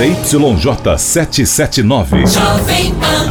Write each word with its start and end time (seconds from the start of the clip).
ZYJ 0.00 0.96
779. 0.96 2.24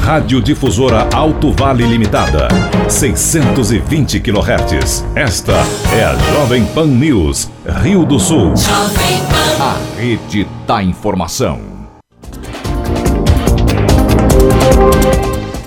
Rádio 0.03 0.39
Difusora 0.39 1.09
Alto 1.11 1.51
Vale 1.51 1.83
Limitada. 1.83 2.47
620 2.87 4.19
kHz. 4.19 5.03
Esta 5.15 5.53
é 5.97 6.03
a 6.03 6.15
Jovem 6.15 6.63
Pan 6.67 6.85
News, 6.85 7.49
Rio 7.81 8.05
do 8.05 8.19
Sul. 8.19 8.53
A 9.59 9.79
rede 9.99 10.47
da 10.67 10.83
informação. 10.83 11.59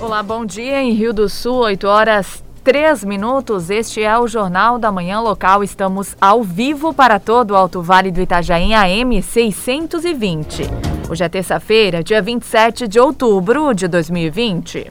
Olá, 0.00 0.23
bom 0.23 0.46
dia 0.46 0.80
em 0.80 0.93
Rio 0.93 1.12
do 1.12 1.29
Sul, 1.29 1.57
8 1.62 1.84
horas 1.89 2.45
três 2.63 3.05
minutos. 3.05 3.71
Este 3.71 4.03
é 4.03 4.19
o 4.19 4.29
Jornal 4.29 4.79
da 4.79 4.93
Manhã 4.93 5.21
Local. 5.21 5.65
Estamos 5.65 6.17
ao 6.21 6.43
vivo 6.43 6.95
para 6.95 7.19
todo 7.19 7.53
o 7.53 7.57
Alto 7.57 7.83
Vale 7.83 8.11
do 8.11 8.21
Itajaí 8.21 8.73
AM 8.73 9.21
620. 9.21 10.62
Hoje 11.11 11.25
é 11.25 11.29
terça-feira, 11.29 12.03
dia 12.03 12.23
27 12.23 12.87
de 12.87 13.01
outubro 13.01 13.75
de 13.75 13.89
2020. 13.89 14.91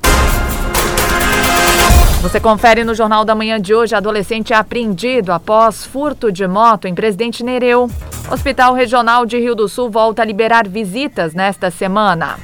Você 2.21 2.39
confere 2.39 2.83
no 2.83 2.93
Jornal 2.93 3.25
da 3.25 3.33
Manhã 3.33 3.59
de 3.59 3.73
hoje: 3.73 3.95
adolescente 3.95 4.53
é 4.53 4.55
apreendido 4.55 5.31
após 5.31 5.85
furto 5.85 6.31
de 6.31 6.45
moto 6.47 6.87
em 6.87 6.93
Presidente 6.93 7.43
Nereu. 7.43 7.89
Hospital 8.29 8.73
Regional 8.73 9.25
de 9.25 9.39
Rio 9.39 9.55
do 9.55 9.67
Sul 9.67 9.89
volta 9.89 10.21
a 10.21 10.25
liberar 10.25 10.67
visitas 10.67 11.33
nesta 11.33 11.71
semana. 11.71 12.37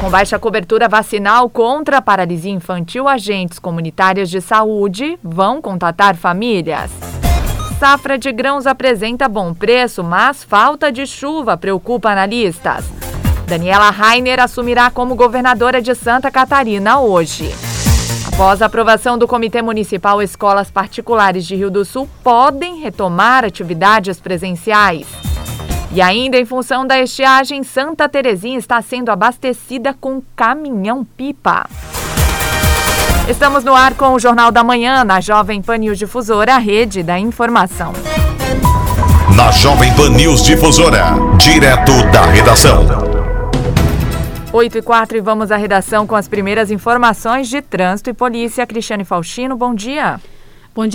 Com 0.00 0.08
baixa 0.08 0.38
cobertura 0.38 0.88
vacinal 0.88 1.50
contra 1.50 1.98
a 1.98 2.02
paralisia 2.02 2.50
infantil, 2.50 3.06
agentes 3.06 3.58
comunitários 3.58 4.30
de 4.30 4.40
saúde 4.40 5.18
vão 5.22 5.60
contatar 5.60 6.16
famílias. 6.16 6.90
Safra 7.78 8.16
de 8.16 8.32
grãos 8.32 8.66
apresenta 8.66 9.28
bom 9.28 9.52
preço, 9.52 10.02
mas 10.02 10.42
falta 10.42 10.90
de 10.90 11.06
chuva 11.06 11.54
preocupa 11.58 12.08
analistas. 12.08 12.86
Daniela 13.46 13.90
Rainer 13.90 14.40
assumirá 14.40 14.90
como 14.90 15.14
governadora 15.14 15.82
de 15.82 15.94
Santa 15.94 16.30
Catarina 16.30 16.98
hoje. 17.00 17.54
Após 18.26 18.62
a 18.62 18.66
aprovação 18.66 19.18
do 19.18 19.28
Comitê 19.28 19.60
Municipal, 19.60 20.22
escolas 20.22 20.70
particulares 20.70 21.46
de 21.46 21.56
Rio 21.56 21.70
do 21.70 21.84
Sul 21.84 22.08
podem 22.24 22.80
retomar 22.80 23.44
atividades 23.44 24.18
presenciais. 24.18 25.29
E 25.92 26.00
ainda 26.00 26.38
em 26.38 26.44
função 26.44 26.86
da 26.86 27.00
estiagem, 27.00 27.64
Santa 27.64 28.08
Terezinha 28.08 28.58
está 28.58 28.80
sendo 28.80 29.10
abastecida 29.10 29.92
com 29.92 30.22
caminhão-pipa. 30.36 31.68
Estamos 33.28 33.64
no 33.64 33.74
ar 33.74 33.94
com 33.94 34.14
o 34.14 34.18
Jornal 34.18 34.52
da 34.52 34.62
Manhã, 34.62 35.02
na 35.02 35.20
Jovem 35.20 35.60
Pan 35.60 35.78
News 35.78 35.98
Difusora, 35.98 36.54
a 36.54 36.58
rede 36.58 37.02
da 37.02 37.18
informação. 37.18 37.92
Na 39.36 39.50
Jovem 39.50 39.92
Pan 39.94 40.10
News 40.10 40.44
Difusora, 40.44 41.06
direto 41.36 41.92
da 42.12 42.24
redação. 42.26 42.86
8 44.52 44.78
e 44.78 44.82
4 44.82 45.16
e 45.16 45.20
vamos 45.20 45.50
à 45.50 45.56
redação 45.56 46.06
com 46.06 46.14
as 46.14 46.28
primeiras 46.28 46.70
informações 46.70 47.48
de 47.48 47.60
trânsito 47.62 48.10
e 48.10 48.14
polícia. 48.14 48.66
Cristiane 48.66 49.04
Faustino, 49.04 49.56
bom 49.56 49.74
dia. 49.74 50.12
Bom 50.12 50.18
dia, 50.18 50.39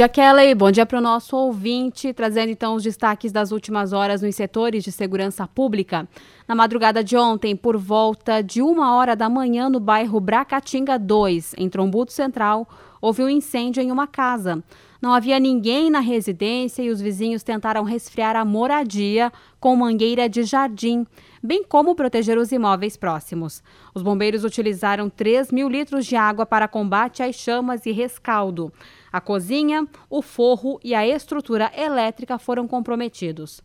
Kelly. 0.08 0.56
Bom 0.56 0.72
dia 0.72 0.86
para 0.86 1.00
o 1.00 1.02
nosso 1.02 1.36
ouvinte, 1.36 2.14
trazendo 2.14 2.50
então 2.50 2.76
os 2.76 2.84
destaques 2.84 3.32
das 3.32 3.52
últimas 3.52 3.92
horas 3.92 4.22
nos 4.22 4.34
setores 4.34 4.86
de 4.86 4.92
segurança 4.92 5.46
pública. 5.46 6.08
Na 6.48 6.56
madrugada 6.56 7.04
de 7.04 7.18
ontem, 7.18 7.58
por 7.58 7.76
volta 7.76 8.42
de 8.42 8.62
uma 8.62 8.96
hora 8.96 9.18
da 9.18 9.30
manhã, 9.30 9.70
no 9.70 9.82
bairro 9.82 10.18
Bracatinga 10.22 10.98
2, 10.98 11.56
em 11.58 11.70
Trombuto 11.70 12.14
Central, 12.14 12.66
houve 13.02 13.22
um 13.22 13.30
incêndio 13.30 13.84
em 13.84 13.92
uma 13.92 14.08
casa. 14.08 14.64
Não 15.02 15.14
havia 15.14 15.40
ninguém 15.40 15.92
na 15.92 16.00
residência 16.00 16.82
e 16.82 16.90
os 16.90 17.00
vizinhos 17.02 17.44
tentaram 17.44 17.84
resfriar 17.84 18.36
a 18.36 18.46
moradia 18.46 19.32
com 19.60 19.76
mangueira 19.76 20.28
de 20.28 20.44
jardim, 20.44 21.06
bem 21.44 21.64
como 21.64 21.94
proteger 21.94 22.38
os 22.38 22.52
imóveis 22.52 22.98
próximos. 22.98 23.62
Os 23.94 24.02
bombeiros 24.02 24.44
utilizaram 24.44 25.10
3 25.10 25.52
mil 25.52 25.70
litros 25.70 26.06
de 26.06 26.16
água 26.16 26.46
para 26.46 26.68
combate 26.68 27.22
às 27.22 27.36
chamas 27.36 27.86
e 27.86 27.92
rescaldo. 27.92 28.74
A 29.16 29.22
cozinha, 29.22 29.88
o 30.10 30.22
forro 30.22 30.78
e 30.84 30.94
a 30.94 31.08
estrutura 31.08 31.72
elétrica 31.74 32.38
foram 32.38 32.68
comprometidos. 32.68 33.62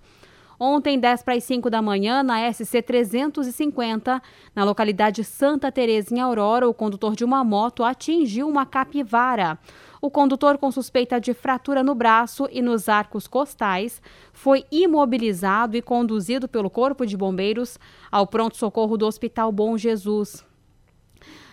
Ontem, 0.60 0.96
10 0.96 1.24
para 1.24 1.34
as 1.34 1.42
5 1.42 1.68
da 1.68 1.82
manhã, 1.82 2.22
na 2.22 2.52
SC 2.52 2.80
350, 2.80 4.22
na 4.54 4.62
localidade 4.62 5.24
Santa 5.24 5.72
Teresa, 5.72 6.14
em 6.14 6.20
Aurora, 6.20 6.68
o 6.68 6.72
condutor 6.72 7.16
de 7.16 7.24
uma 7.24 7.42
moto 7.42 7.82
atingiu 7.82 8.48
uma 8.48 8.64
capivara. 8.64 9.58
O 10.00 10.08
condutor, 10.08 10.56
com 10.56 10.70
suspeita 10.70 11.20
de 11.20 11.34
fratura 11.34 11.82
no 11.82 11.96
braço 11.96 12.48
e 12.52 12.62
nos 12.62 12.88
arcos 12.88 13.26
costais, 13.26 14.00
foi 14.32 14.64
imobilizado 14.70 15.76
e 15.76 15.82
conduzido 15.82 16.46
pelo 16.46 16.70
Corpo 16.70 17.04
de 17.04 17.16
Bombeiros 17.16 17.76
ao 18.08 18.24
pronto-socorro 18.24 18.96
do 18.96 19.04
Hospital 19.04 19.50
Bom 19.50 19.76
Jesus. 19.76 20.48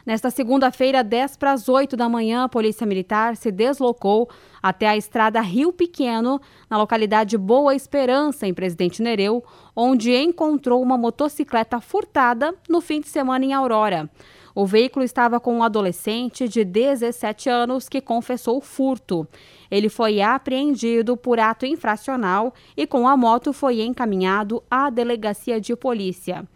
Nesta 0.08 0.32
segunda-feira, 0.32 1.04
10 1.04 1.36
para 1.36 1.52
as 1.52 1.68
8 1.68 1.98
da 1.98 2.08
manhã, 2.08 2.46
a 2.46 2.48
Polícia 2.48 2.88
Militar 2.88 3.36
se 3.36 3.52
deslocou 3.52 4.30
até 4.64 4.88
a 4.88 4.96
estrada 4.96 5.42
Rio 5.42 5.74
Pequeno, 5.74 6.40
na 6.70 6.78
localidade 6.78 7.38
Boa 7.38 7.76
Esperança, 7.76 8.48
em 8.48 8.54
Presidente 8.54 9.02
Nereu, 9.02 9.44
onde 9.76 10.16
encontrou 10.16 10.82
uma 10.82 10.98
motocicleta 10.98 11.82
furtada 11.82 12.56
no 12.70 12.80
fim 12.80 13.02
de 13.02 13.10
semana 13.10 13.44
em 13.44 13.52
Aurora. 13.52 14.10
O 14.56 14.66
veículo 14.66 15.04
estava 15.04 15.42
com 15.42 15.58
um 15.58 15.62
adolescente 15.62 16.48
de 16.48 16.64
17 16.64 17.50
anos 17.50 17.90
que 17.90 18.00
confessou 18.00 18.60
o 18.60 18.62
furto. 18.62 19.28
Ele 19.70 19.90
foi 19.90 20.22
apreendido 20.22 21.18
por 21.18 21.38
ato 21.38 21.66
infracional 21.66 22.54
e 22.78 22.88
com 22.88 23.10
a 23.10 23.18
moto 23.18 23.52
foi 23.52 23.82
encaminhado 23.82 24.64
à 24.72 24.90
delegacia 24.90 25.60
de 25.60 25.76
polícia. 25.76 26.48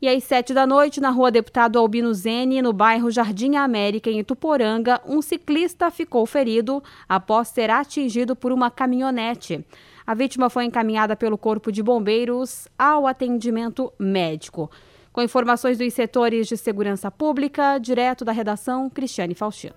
E 0.00 0.08
às 0.08 0.22
sete 0.22 0.54
da 0.54 0.64
noite, 0.64 1.00
na 1.00 1.10
rua 1.10 1.28
Deputado 1.28 1.76
Albino 1.76 2.14
Zene, 2.14 2.62
no 2.62 2.72
bairro 2.72 3.10
Jardim 3.10 3.56
América, 3.56 4.08
em 4.08 4.20
Ituporanga, 4.20 5.00
um 5.04 5.20
ciclista 5.20 5.90
ficou 5.90 6.24
ferido 6.24 6.80
após 7.08 7.48
ser 7.48 7.68
atingido 7.68 8.36
por 8.36 8.52
uma 8.52 8.70
caminhonete. 8.70 9.64
A 10.06 10.14
vítima 10.14 10.48
foi 10.48 10.64
encaminhada 10.66 11.16
pelo 11.16 11.36
Corpo 11.36 11.72
de 11.72 11.82
Bombeiros 11.82 12.68
ao 12.78 13.08
atendimento 13.08 13.92
médico. 13.98 14.70
Com 15.12 15.20
informações 15.20 15.78
dos 15.78 15.92
setores 15.92 16.46
de 16.46 16.56
segurança 16.56 17.10
pública, 17.10 17.76
direto 17.78 18.24
da 18.24 18.30
redação, 18.30 18.88
Cristiane 18.88 19.34
Faustino. 19.34 19.74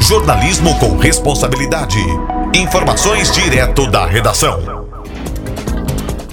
Jornalismo 0.00 0.76
com 0.80 0.96
responsabilidade. 0.96 1.98
Informações 2.56 3.30
direto 3.30 3.88
da 3.88 4.04
redação. 4.04 4.87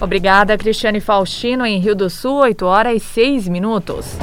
Obrigada, 0.02 0.58
Cristiane 0.58 1.00
Faustino, 1.00 1.66
em 1.66 1.80
Rio 1.80 1.96
do 1.96 2.10
Sul, 2.10 2.40
8 2.40 2.66
horas 2.66 2.98
e 2.98 3.00
6 3.00 3.48
minutos. 3.48 4.18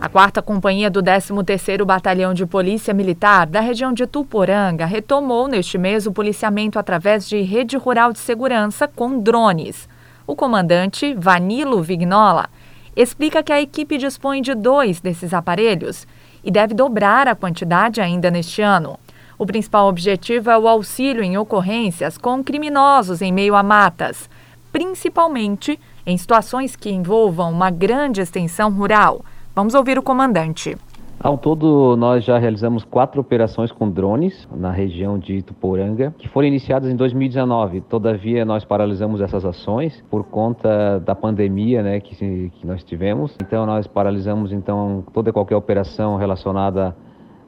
A 0.00 0.08
quarta 0.08 0.40
companhia 0.40 0.90
do 0.90 1.02
13º 1.02 1.84
Batalhão 1.84 2.32
de 2.32 2.46
Polícia 2.46 2.94
Militar 2.94 3.46
da 3.46 3.60
região 3.60 3.92
de 3.92 4.06
Tuporanga 4.06 4.86
retomou 4.86 5.46
neste 5.46 5.76
mês 5.76 6.06
o 6.06 6.12
policiamento 6.12 6.78
através 6.78 7.28
de 7.28 7.42
rede 7.42 7.76
rural 7.76 8.14
de 8.14 8.18
segurança 8.18 8.88
com 8.88 9.18
drones. 9.18 9.88
O 10.26 10.34
comandante, 10.34 11.12
Vanilo 11.12 11.82
Vignola, 11.82 12.48
explica 12.96 13.42
que 13.42 13.52
a 13.52 13.60
equipe 13.60 13.98
dispõe 13.98 14.40
de 14.40 14.54
dois 14.54 15.02
desses 15.02 15.34
aparelhos 15.34 16.06
e 16.42 16.50
deve 16.50 16.72
dobrar 16.72 17.28
a 17.28 17.34
quantidade 17.34 18.00
ainda 18.00 18.30
neste 18.30 18.62
ano. 18.62 18.98
O 19.38 19.44
principal 19.44 19.86
objetivo 19.86 20.50
é 20.50 20.56
o 20.56 20.66
auxílio 20.66 21.22
em 21.22 21.36
ocorrências 21.36 22.16
com 22.16 22.42
criminosos 22.42 23.20
em 23.20 23.32
meio 23.32 23.54
a 23.54 23.62
matas 23.62 24.30
principalmente 24.74 25.78
em 26.04 26.16
situações 26.16 26.74
que 26.74 26.90
envolvam 26.90 27.52
uma 27.52 27.70
grande 27.70 28.20
extensão 28.20 28.72
rural. 28.72 29.20
Vamos 29.54 29.72
ouvir 29.72 29.96
o 29.96 30.02
comandante. 30.02 30.76
Ao 31.20 31.38
todo, 31.38 31.96
nós 31.96 32.24
já 32.24 32.38
realizamos 32.38 32.82
quatro 32.84 33.20
operações 33.20 33.70
com 33.70 33.88
drones 33.88 34.48
na 34.52 34.72
região 34.72 35.16
de 35.16 35.42
Tuporanga, 35.42 36.12
que 36.18 36.28
foram 36.28 36.48
iniciadas 36.48 36.90
em 36.90 36.96
2019. 36.96 37.82
Todavia, 37.82 38.44
nós 38.44 38.64
paralisamos 38.64 39.20
essas 39.20 39.44
ações 39.44 40.04
por 40.10 40.24
conta 40.24 40.98
da 40.98 41.14
pandemia 41.14 41.80
né, 41.80 42.00
que, 42.00 42.50
que 42.50 42.66
nós 42.66 42.82
tivemos. 42.82 43.36
Então, 43.40 43.64
nós 43.64 43.86
paralisamos 43.86 44.50
então 44.50 45.04
toda 45.12 45.30
e 45.30 45.32
qualquer 45.32 45.54
operação 45.54 46.16
relacionada 46.16 46.96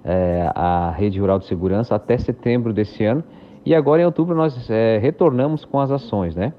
é, 0.05 0.49
à 0.55 0.93
rede 0.93 1.19
rural 1.19 1.41
de 1.41 1.47
segurança 1.47 1.97
até 1.97 2.17
setembro 2.19 2.73
desse 2.73 3.05
ano. 3.05 3.25
E 3.65 3.75
agora, 3.75 4.01
em 4.01 4.05
outubro, 4.05 4.37
nós 4.37 4.71
é, 4.71 4.99
retornamos 4.99 5.65
com 5.65 5.81
as 5.81 5.91
ações, 5.91 6.37
né? 6.37 6.53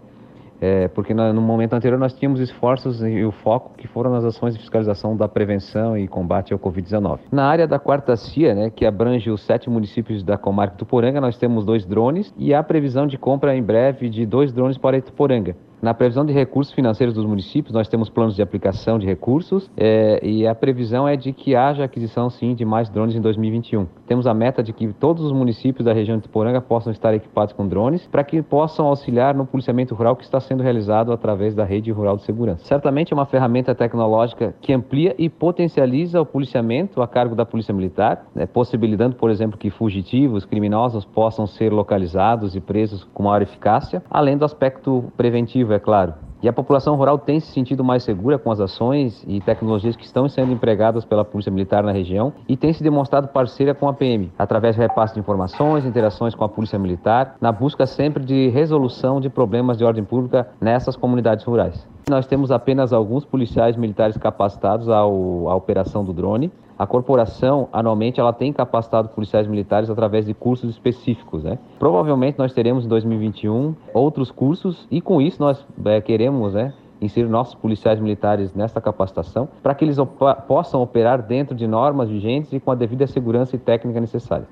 É, 0.59 0.88
porque 0.88 1.13
no 1.13 1.42
momento 1.42 1.74
anterior 1.74 2.00
nós 2.00 2.13
tínhamos 2.13 2.39
esforços 2.39 3.01
e 3.01 3.24
o 3.24 3.31
foco 3.31 3.75
que 3.77 3.88
foram 3.88 4.12
nas 4.12 4.25
ações 4.25 4.54
de 4.56 4.59
fiscalização 4.59 5.15
da 5.15 5.27
prevenção 5.27 5.98
e 5.98 6.07
combate 6.07 6.51
ao 6.51 6.59
Covid-19. 6.59 7.19
Na 7.31 7.45
área 7.45 7.68
da 7.68 7.77
quarta 7.77 8.15
CIA, 8.15 8.56
né, 8.56 8.69
que 8.69 8.86
abrange 8.86 9.30
os 9.30 9.45
sete 9.45 9.69
municípios 9.69 10.24
da 10.24 10.38
comarca 10.38 10.75
Tuporanga, 10.75 11.21
nós 11.21 11.38
temos 11.38 11.65
dois 11.65 11.86
drones 11.86 12.33
e 12.38 12.54
há 12.54 12.63
previsão 12.63 13.06
de 13.06 13.18
compra 13.18 13.56
em 13.56 13.62
breve 13.62 14.09
de 14.09 14.25
dois 14.25 14.51
drones 14.51 14.77
para 14.77 15.01
Tuporanga. 15.01 15.56
Na 15.79 15.94
previsão 15.94 16.25
de 16.25 16.33
recursos 16.33 16.74
financeiros 16.74 17.13
dos 17.13 17.25
municípios, 17.25 17.74
nós 17.74 17.88
temos 17.88 18.09
planos 18.09 18.35
de 18.35 18.41
aplicação 18.41 18.97
de 18.97 19.06
recursos 19.06 19.69
é, 19.77 20.19
e 20.24 20.47
a 20.47 20.56
previsão 20.56 21.07
é 21.07 21.15
de 21.15 21.31
que 21.31 21.56
haja 21.56 21.83
aquisição, 21.83 22.31
sim, 22.31 22.56
de 22.56 22.65
mais 22.65 22.89
drones 22.89 23.15
em 23.15 23.21
2021. 23.21 23.85
Temos 24.07 24.25
a 24.25 24.33
meta 24.33 24.63
de 24.63 24.74
que 24.74 24.88
todos 24.94 25.24
os 25.24 25.31
municípios 25.31 25.85
da 25.85 25.94
região 25.94 26.18
de 26.18 26.24
Tuporanga 26.24 26.59
possam 26.59 26.91
estar 26.91 27.13
equipados 27.13 27.53
com 27.53 27.68
drones 27.68 28.07
para 28.07 28.24
que 28.24 28.41
possam 28.41 28.88
auxiliar 28.88 29.35
no 29.35 29.45
policiamento 29.45 29.94
rural 29.94 30.15
que 30.15 30.24
está 30.24 30.39
sendo 30.39 30.63
realizado 30.63 31.12
através 31.12 31.53
da 31.53 31.63
rede 31.63 31.91
rural 31.91 32.18
de 32.18 32.23
segurança. 32.23 32.65
Certamente 32.65 33.13
é 33.13 33.15
uma 33.15 33.25
ferramenta 33.25 33.75
tecnológica 33.75 34.56
que 34.59 34.73
amplia 34.73 35.13
e 35.18 35.30
potencializa 35.30 36.19
o 36.19 36.25
policiamento 36.25 37.03
a 37.03 37.07
cargo 37.07 37.35
da 37.35 37.45
Polícia 37.45 37.73
Militar, 37.73 38.25
né, 38.33 38.47
possibilitando, 38.47 39.15
por 39.15 39.30
exemplo, 39.30 39.57
que 39.59 39.69
fugitivos, 39.69 40.44
criminosos 40.44 41.06
possam 41.06 41.45
ser 41.45 41.71
localizados 41.71 42.56
e 42.56 42.59
presos 42.59 43.03
com 43.13 43.23
maior 43.23 43.44
eficácia, 43.44 44.01
além 44.09 44.35
do 44.35 44.44
aspecto 44.44 45.12
preventivo, 45.15 45.66
é 45.73 45.79
claro. 45.79 46.13
E 46.41 46.47
a 46.47 46.53
população 46.53 46.95
rural 46.95 47.17
tem 47.17 47.39
se 47.39 47.51
sentido 47.51 47.83
mais 47.83 48.03
segura 48.03 48.37
com 48.37 48.51
as 48.51 48.59
ações 48.59 49.23
e 49.27 49.41
tecnologias 49.41 49.95
que 49.95 50.05
estão 50.05 50.29
sendo 50.29 50.51
empregadas 50.51 51.03
pela 51.03 51.25
Polícia 51.25 51.51
Militar 51.51 51.83
na 51.83 51.91
região 51.91 52.31
e 52.47 52.55
tem 52.55 52.71
se 52.73 52.83
demonstrado 52.83 53.29
parceira 53.29 53.73
com 53.73 53.87
a 53.89 53.93
PM, 53.93 54.31
através 54.37 54.75
de 54.75 54.81
repasse 54.81 55.15
de 55.15 55.19
informações, 55.19 55.83
interações 55.83 56.35
com 56.35 56.43
a 56.43 56.49
Polícia 56.49 56.77
Militar, 56.77 57.35
na 57.41 57.51
busca 57.51 57.87
sempre 57.87 58.23
de 58.23 58.49
resolução 58.49 59.19
de 59.19 59.29
problemas 59.29 59.77
de 59.77 59.83
ordem 59.83 60.03
pública 60.03 60.47
nessas 60.61 60.95
comunidades 60.95 61.43
rurais. 61.43 61.96
Nós 62.09 62.25
temos 62.25 62.51
apenas 62.51 62.94
alguns 62.94 63.25
policiais 63.25 63.75
militares 63.75 64.15
capacitados 64.15 64.88
ao, 64.88 65.50
à 65.50 65.56
operação 65.56 66.06
do 66.06 66.13
drone. 66.13 66.50
A 66.80 66.88
corporação, 66.88 67.68
anualmente, 67.74 68.18
ela 68.18 68.31
tem 68.31 68.54
capacitado 68.54 69.09
policiais 69.09 69.45
militares 69.45 69.89
através 69.89 70.25
de 70.25 70.33
cursos 70.33 70.69
específicos. 70.69 71.44
Né? 71.44 71.59
Provavelmente 71.77 72.39
nós 72.39 72.54
teremos 72.54 72.86
em 72.86 72.88
2021 72.88 73.75
outros 73.94 74.31
cursos 74.31 74.88
e 74.89 75.01
com 75.01 75.21
isso 75.21 75.42
nós 75.42 75.65
é, 75.83 76.00
queremos 76.00 76.54
né, 76.54 76.74
inserir 77.01 77.27
nossos 77.27 77.56
policiais 77.56 78.00
militares 78.00 78.54
nessa 78.54 78.80
capacitação 78.80 79.50
para 79.62 79.75
que 79.75 79.83
eles 79.83 79.98
op 79.98 80.18
possam 80.48 80.81
operar 80.81 81.21
dentro 81.21 81.56
de 81.56 81.68
normas 81.68 82.09
vigentes 82.09 82.54
e 82.54 82.59
com 82.59 82.71
a 82.71 82.75
devida 82.75 83.06
segurança 83.06 83.56
e 83.57 83.59
técnica 83.59 84.00
necessária. 84.00 84.48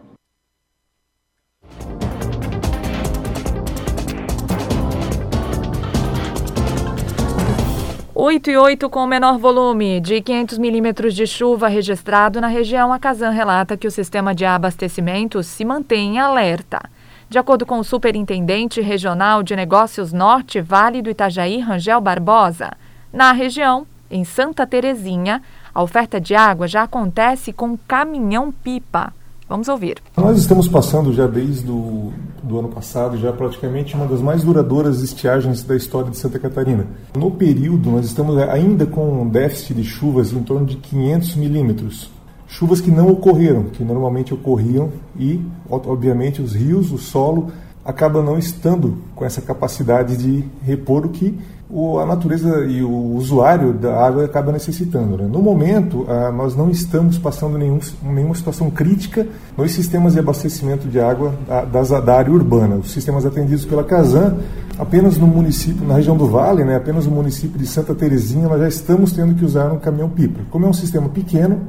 8 8.17 8.49
e 8.49 8.55
8 8.55 8.89
com 8.89 9.03
o 9.03 9.07
menor 9.07 9.37
volume 9.37 9.99
de 9.99 10.21
500 10.21 10.57
milímetros 10.57 11.13
de 11.13 11.27
chuva 11.27 11.67
registrado 11.67 12.39
na 12.39 12.47
região, 12.47 12.93
a 12.93 12.97
Casan 12.97 13.31
relata 13.31 13.75
que 13.75 13.85
o 13.85 13.91
sistema 13.91 14.33
de 14.33 14.45
abastecimento 14.45 15.43
se 15.43 15.65
mantém 15.65 16.15
em 16.15 16.19
alerta. 16.19 16.81
De 17.29 17.37
acordo 17.37 17.65
com 17.65 17.77
o 17.77 17.83
superintendente 17.83 18.79
regional 18.79 19.43
de 19.43 19.53
negócios 19.53 20.13
Norte 20.13 20.61
Vale 20.61 21.01
do 21.01 21.09
Itajaí, 21.09 21.59
Rangel 21.59 21.99
Barbosa, 21.99 22.71
na 23.11 23.33
região, 23.33 23.85
em 24.09 24.23
Santa 24.23 24.65
Terezinha, 24.65 25.41
a 25.73 25.83
oferta 25.83 26.17
de 26.17 26.33
água 26.33 26.69
já 26.69 26.83
acontece 26.83 27.51
com 27.51 27.77
caminhão-pipa. 27.77 29.13
Vamos 29.47 29.67
ouvir. 29.67 29.97
Nós 30.17 30.39
estamos 30.39 30.67
passando 30.67 31.13
já 31.13 31.27
desde 31.27 31.69
o 31.69 32.11
do 32.41 32.59
ano 32.59 32.69
passado, 32.69 33.17
já 33.17 33.31
praticamente 33.31 33.95
uma 33.95 34.05
das 34.05 34.21
mais 34.21 34.43
duradouras 34.43 35.01
estiagens 35.01 35.63
da 35.63 35.75
história 35.75 36.09
de 36.09 36.17
Santa 36.17 36.39
Catarina. 36.39 36.85
No 37.15 37.31
período, 37.31 37.91
nós 37.91 38.05
estamos 38.05 38.37
ainda 38.37 38.85
com 38.85 39.21
um 39.21 39.29
déficit 39.29 39.75
de 39.75 39.83
chuvas 39.83 40.31
em 40.31 40.41
torno 40.43 40.65
de 40.65 40.75
500 40.77 41.35
milímetros. 41.35 42.09
Chuvas 42.47 42.81
que 42.81 42.91
não 42.91 43.07
ocorreram, 43.09 43.65
que 43.65 43.83
normalmente 43.83 44.33
ocorriam 44.33 44.91
e, 45.17 45.41
obviamente, 45.69 46.41
os 46.41 46.53
rios, 46.53 46.91
o 46.91 46.97
solo, 46.97 47.51
acabam 47.83 48.23
não 48.23 48.37
estando 48.37 48.97
com 49.15 49.25
essa 49.25 49.41
capacidade 49.41 50.17
de 50.17 50.43
repor 50.63 51.05
o 51.05 51.09
que 51.09 51.37
o, 51.69 51.99
a 51.99 52.05
natureza 52.05 52.63
e 52.65 52.83
o 52.83 53.15
usuário 53.15 53.73
da 53.73 54.05
água 54.05 54.25
acaba 54.25 54.51
necessitando. 54.51 55.17
Né? 55.17 55.27
No 55.31 55.41
momento, 55.41 56.05
ah, 56.07 56.31
nós 56.31 56.55
não 56.55 56.69
estamos 56.69 57.17
passando 57.17 57.57
nenhum, 57.57 57.79
nenhuma 58.03 58.35
situação 58.35 58.69
crítica 58.69 59.25
nos 59.57 59.71
sistemas 59.71 60.13
de 60.13 60.19
abastecimento 60.19 60.87
de 60.87 60.99
água 60.99 61.33
da, 61.47 61.65
das, 61.65 61.89
da 61.89 62.17
área 62.17 62.31
urbana. 62.31 62.75
Os 62.75 62.91
sistemas 62.91 63.25
atendidos 63.25 63.65
pela 63.65 63.83
Casan, 63.83 64.37
apenas 64.77 65.17
no 65.17 65.25
município, 65.25 65.87
na 65.87 65.95
região 65.95 66.15
do 66.15 66.27
Vale, 66.27 66.63
né, 66.63 66.75
apenas 66.75 67.07
no 67.07 67.11
município 67.11 67.57
de 67.57 67.65
Santa 67.65 67.95
Terezinha, 67.95 68.47
nós 68.47 68.59
já 68.59 68.67
estamos 68.67 69.11
tendo 69.11 69.33
que 69.33 69.43
usar 69.43 69.71
um 69.71 69.79
caminhão-pipa. 69.79 70.41
Como 70.51 70.65
é 70.65 70.69
um 70.69 70.73
sistema 70.73 71.09
pequeno, 71.09 71.61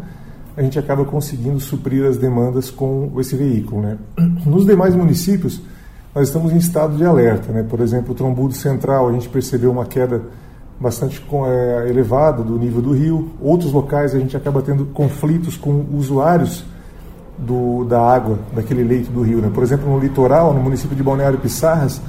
a 0.56 0.62
gente 0.62 0.78
acaba 0.78 1.04
conseguindo 1.04 1.58
suprir 1.58 2.04
as 2.04 2.18
demandas 2.18 2.70
com 2.70 3.10
esse 3.18 3.34
veículo. 3.34 3.80
Né? 3.80 3.96
Nos 4.44 4.66
demais 4.66 4.94
municípios, 4.94 5.62
nós 6.16 6.28
estamos 6.28 6.50
em 6.50 6.56
estado 6.56 6.96
de 6.96 7.04
alerta. 7.04 7.52
Né? 7.52 7.62
Por 7.62 7.78
exemplo, 7.78 8.12
o 8.12 8.14
Trombudo 8.14 8.54
Central, 8.54 9.06
a 9.06 9.12
gente 9.12 9.28
percebeu 9.28 9.70
uma 9.70 9.84
queda 9.84 10.22
bastante 10.80 11.22
é, 11.46 11.90
elevada 11.90 12.42
do 12.42 12.58
nível 12.58 12.80
do 12.80 12.92
rio. 12.92 13.32
Outros 13.38 13.70
locais 13.70 14.14
a 14.14 14.18
gente 14.18 14.34
acaba 14.34 14.62
tendo 14.62 14.86
conflitos 14.86 15.58
com 15.58 15.84
usuários 15.92 16.64
do, 17.36 17.84
da 17.84 18.00
água 18.00 18.38
daquele 18.54 18.82
leito 18.82 19.10
do 19.10 19.20
rio. 19.20 19.42
Né? 19.42 19.50
Por 19.52 19.62
exemplo, 19.62 19.90
no 19.90 19.98
litoral, 19.98 20.54
no 20.54 20.60
município 20.62 20.96
de 20.96 21.02
Balneário 21.02 21.38
Pissarras, 21.38 22.00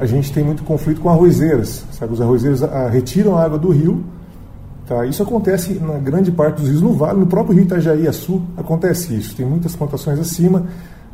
a 0.00 0.06
gente 0.06 0.32
tem 0.32 0.42
muito 0.42 0.62
conflito 0.62 1.02
com 1.02 1.10
arrozeiras. 1.10 1.84
Sabe? 1.92 2.14
Os 2.14 2.22
arrozeiros 2.22 2.62
a, 2.62 2.88
retiram 2.88 3.36
a 3.36 3.44
água 3.44 3.58
do 3.58 3.68
rio. 3.68 4.02
Tá? 4.86 5.04
Isso 5.04 5.22
acontece 5.22 5.74
na 5.74 5.98
grande 5.98 6.32
parte 6.32 6.62
dos 6.62 6.70
rios. 6.70 6.80
No 6.80 6.94
vale, 6.94 7.18
no 7.18 7.26
próprio 7.26 7.54
rio 7.54 7.64
Itajaí, 7.64 8.10
Sul, 8.14 8.40
acontece 8.56 9.14
isso. 9.14 9.36
Tem 9.36 9.44
muitas 9.44 9.76
plantações 9.76 10.18
acima 10.18 10.64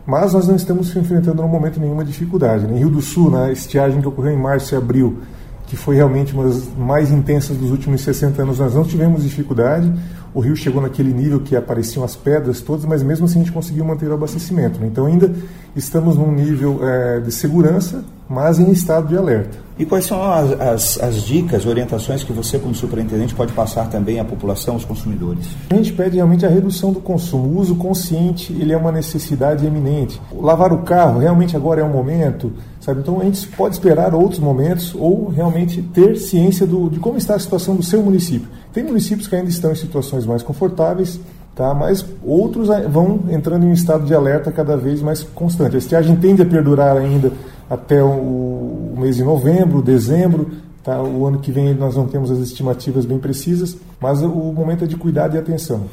mas 0.09 0.33
nós 0.33 0.49
não 0.49 0.57
estamos 0.57 0.97
enfrentando 0.97 1.43
no 1.43 1.49
momento 1.49 1.79
nenhuma 1.79 2.03
dificuldade. 2.03 2.65
Em 2.65 2.79
Rio 2.79 2.89
do 2.89 3.03
Sul, 3.03 3.31
na 3.31 3.53
estiagem 3.53 4.01
que 4.01 4.09
ocorreu 4.09 4.33
em 4.33 4.41
março 4.41 4.75
e 4.75 4.79
abril, 4.79 5.19
que 5.67 5.77
foi 5.77 5.97
realmente 5.97 6.33
uma 6.33 6.45
das 6.45 6.67
mais 6.79 7.11
intensas 7.11 7.59
dos 7.59 7.71
últimos 7.71 8.01
60 8.01 8.41
anos, 8.41 8.59
nós 8.59 8.75
não 8.75 8.85
tivemos 8.85 9.23
dificuldade. 9.23 9.93
O 10.33 10.41
rio 10.41 10.57
chegou 10.57 10.81
naquele 10.81 11.13
nível 11.13 11.41
que 11.41 11.55
apareciam 11.55 12.03
as 12.03 12.17
pedras 12.17 12.63
todas, 12.63 12.87
mas 12.87 13.03
mesmo 13.03 13.27
assim 13.27 13.41
a 13.41 13.43
gente 13.43 13.53
conseguiu 13.53 13.85
manter 13.85 14.09
o 14.09 14.15
abastecimento. 14.15 14.81
Né? 14.81 14.87
Então 14.87 15.05
ainda 15.05 15.31
estamos 15.77 16.17
num 16.17 16.33
nível 16.33 16.81
é, 16.83 17.21
de 17.21 17.31
segurança, 17.31 18.03
mas 18.29 18.59
em 18.59 18.71
estado 18.71 19.09
de 19.09 19.17
alerta. 19.17 19.69
E 19.79 19.87
quais 19.87 20.07
são 20.07 20.21
as, 20.21 20.61
as, 20.61 21.01
as, 21.01 21.23
dicas, 21.23 21.65
orientações 21.65 22.25
que 22.25 22.33
você, 22.33 22.59
como 22.59 22.75
superintendente, 22.75 23.33
pode 23.33 23.53
passar 23.53 23.89
também 23.89 24.19
à 24.19 24.25
população, 24.25 24.75
aos 24.75 24.85
consumidores? 24.85 25.47
A 25.71 25.75
gente 25.75 25.93
pede 25.93 26.17
realmente 26.17 26.45
a 26.45 26.49
redução 26.49 26.93
do 26.93 27.01
consumo. 27.01 27.45
O 27.49 27.61
uso 27.61 27.77
consciente 27.77 28.53
ele 28.53 28.73
é 28.73 28.77
uma 28.77 28.91
necessidade 28.91 29.65
eminente. 29.65 30.21
Lavar 30.35 30.73
o 30.73 30.79
carro 30.79 31.21
realmente 31.21 31.57
agora 31.57 31.81
é 31.81 31.85
um 31.85 31.93
momento, 31.93 32.53
sabe? 32.81 33.01
Então 33.01 33.21
a 33.21 33.25
gente 33.25 33.47
pode 33.49 33.77
esperar 33.77 34.17
outros 34.17 34.41
momentos 34.41 34.93
ou 34.97 35.29
realmente 35.29 35.81
ter 35.81 36.17
ciência 36.17 36.67
do, 36.67 36.91
de 36.91 36.99
como 36.99 37.17
está 37.17 37.37
a 37.37 37.39
situação 37.39 37.77
do 37.77 37.83
seu 37.83 38.03
município. 38.03 38.49
Tem 38.73 38.83
municípios 38.83 39.29
que 39.29 39.37
ainda 39.37 39.49
estão 39.49 39.71
em 39.71 39.77
situações 39.77 40.27
mais 40.27 40.43
confortáveis, 40.43 41.21
tá? 41.55 41.73
mas 41.73 42.05
outros 42.25 42.69
vão 42.91 43.21
entrando 43.31 43.65
em 43.65 43.69
um 43.69 43.73
estado 43.73 44.05
de 44.05 44.13
alerta 44.13 44.51
cada 44.51 44.77
vez 44.77 45.01
mais 45.01 45.23
constante. 45.23 45.77
A 45.77 45.79
estiagem 45.79 46.17
tende 46.17 46.43
a 46.43 46.47
perdurar 46.47 46.97
ainda 46.97 47.33
até 47.69 48.03
o, 48.03 48.09
o 48.09 48.95
mês 48.99 49.17
de 49.17 49.25
novembro, 49.25 49.83
dezembro. 49.83 50.51
Tá? 50.83 51.03
O 51.03 51.27
ano 51.27 51.41
que 51.41 51.53
vem 51.53 51.75
nós 51.75 51.97
não 51.97 52.07
temos 52.07 52.31
as 52.31 52.39
estimativas 52.39 53.05
bem 53.05 53.19
precisas, 53.19 53.77
mas 54.01 54.23
o 54.23 54.29
momento 54.29 54.85
é 54.85 54.87
de 54.87 54.97
cuidado 54.97 55.37
e 55.37 55.39
atenção. 55.39 55.87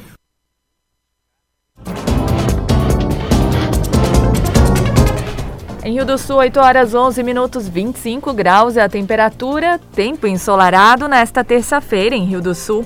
Em 5.83 5.93
Rio 5.93 6.05
do 6.05 6.17
Sul, 6.17 6.37
8 6.37 6.59
horas 6.59 6.95
11 6.95 7.21
minutos 7.21 7.67
25 7.67 8.33
graus 8.33 8.75
é 8.75 8.81
a 8.81 8.89
temperatura. 8.89 9.79
Tempo 9.93 10.25
ensolarado 10.25 11.07
nesta 11.07 11.43
terça-feira 11.43 12.15
em 12.15 12.25
Rio 12.25 12.41
do 12.41 12.55
Sul. 12.55 12.83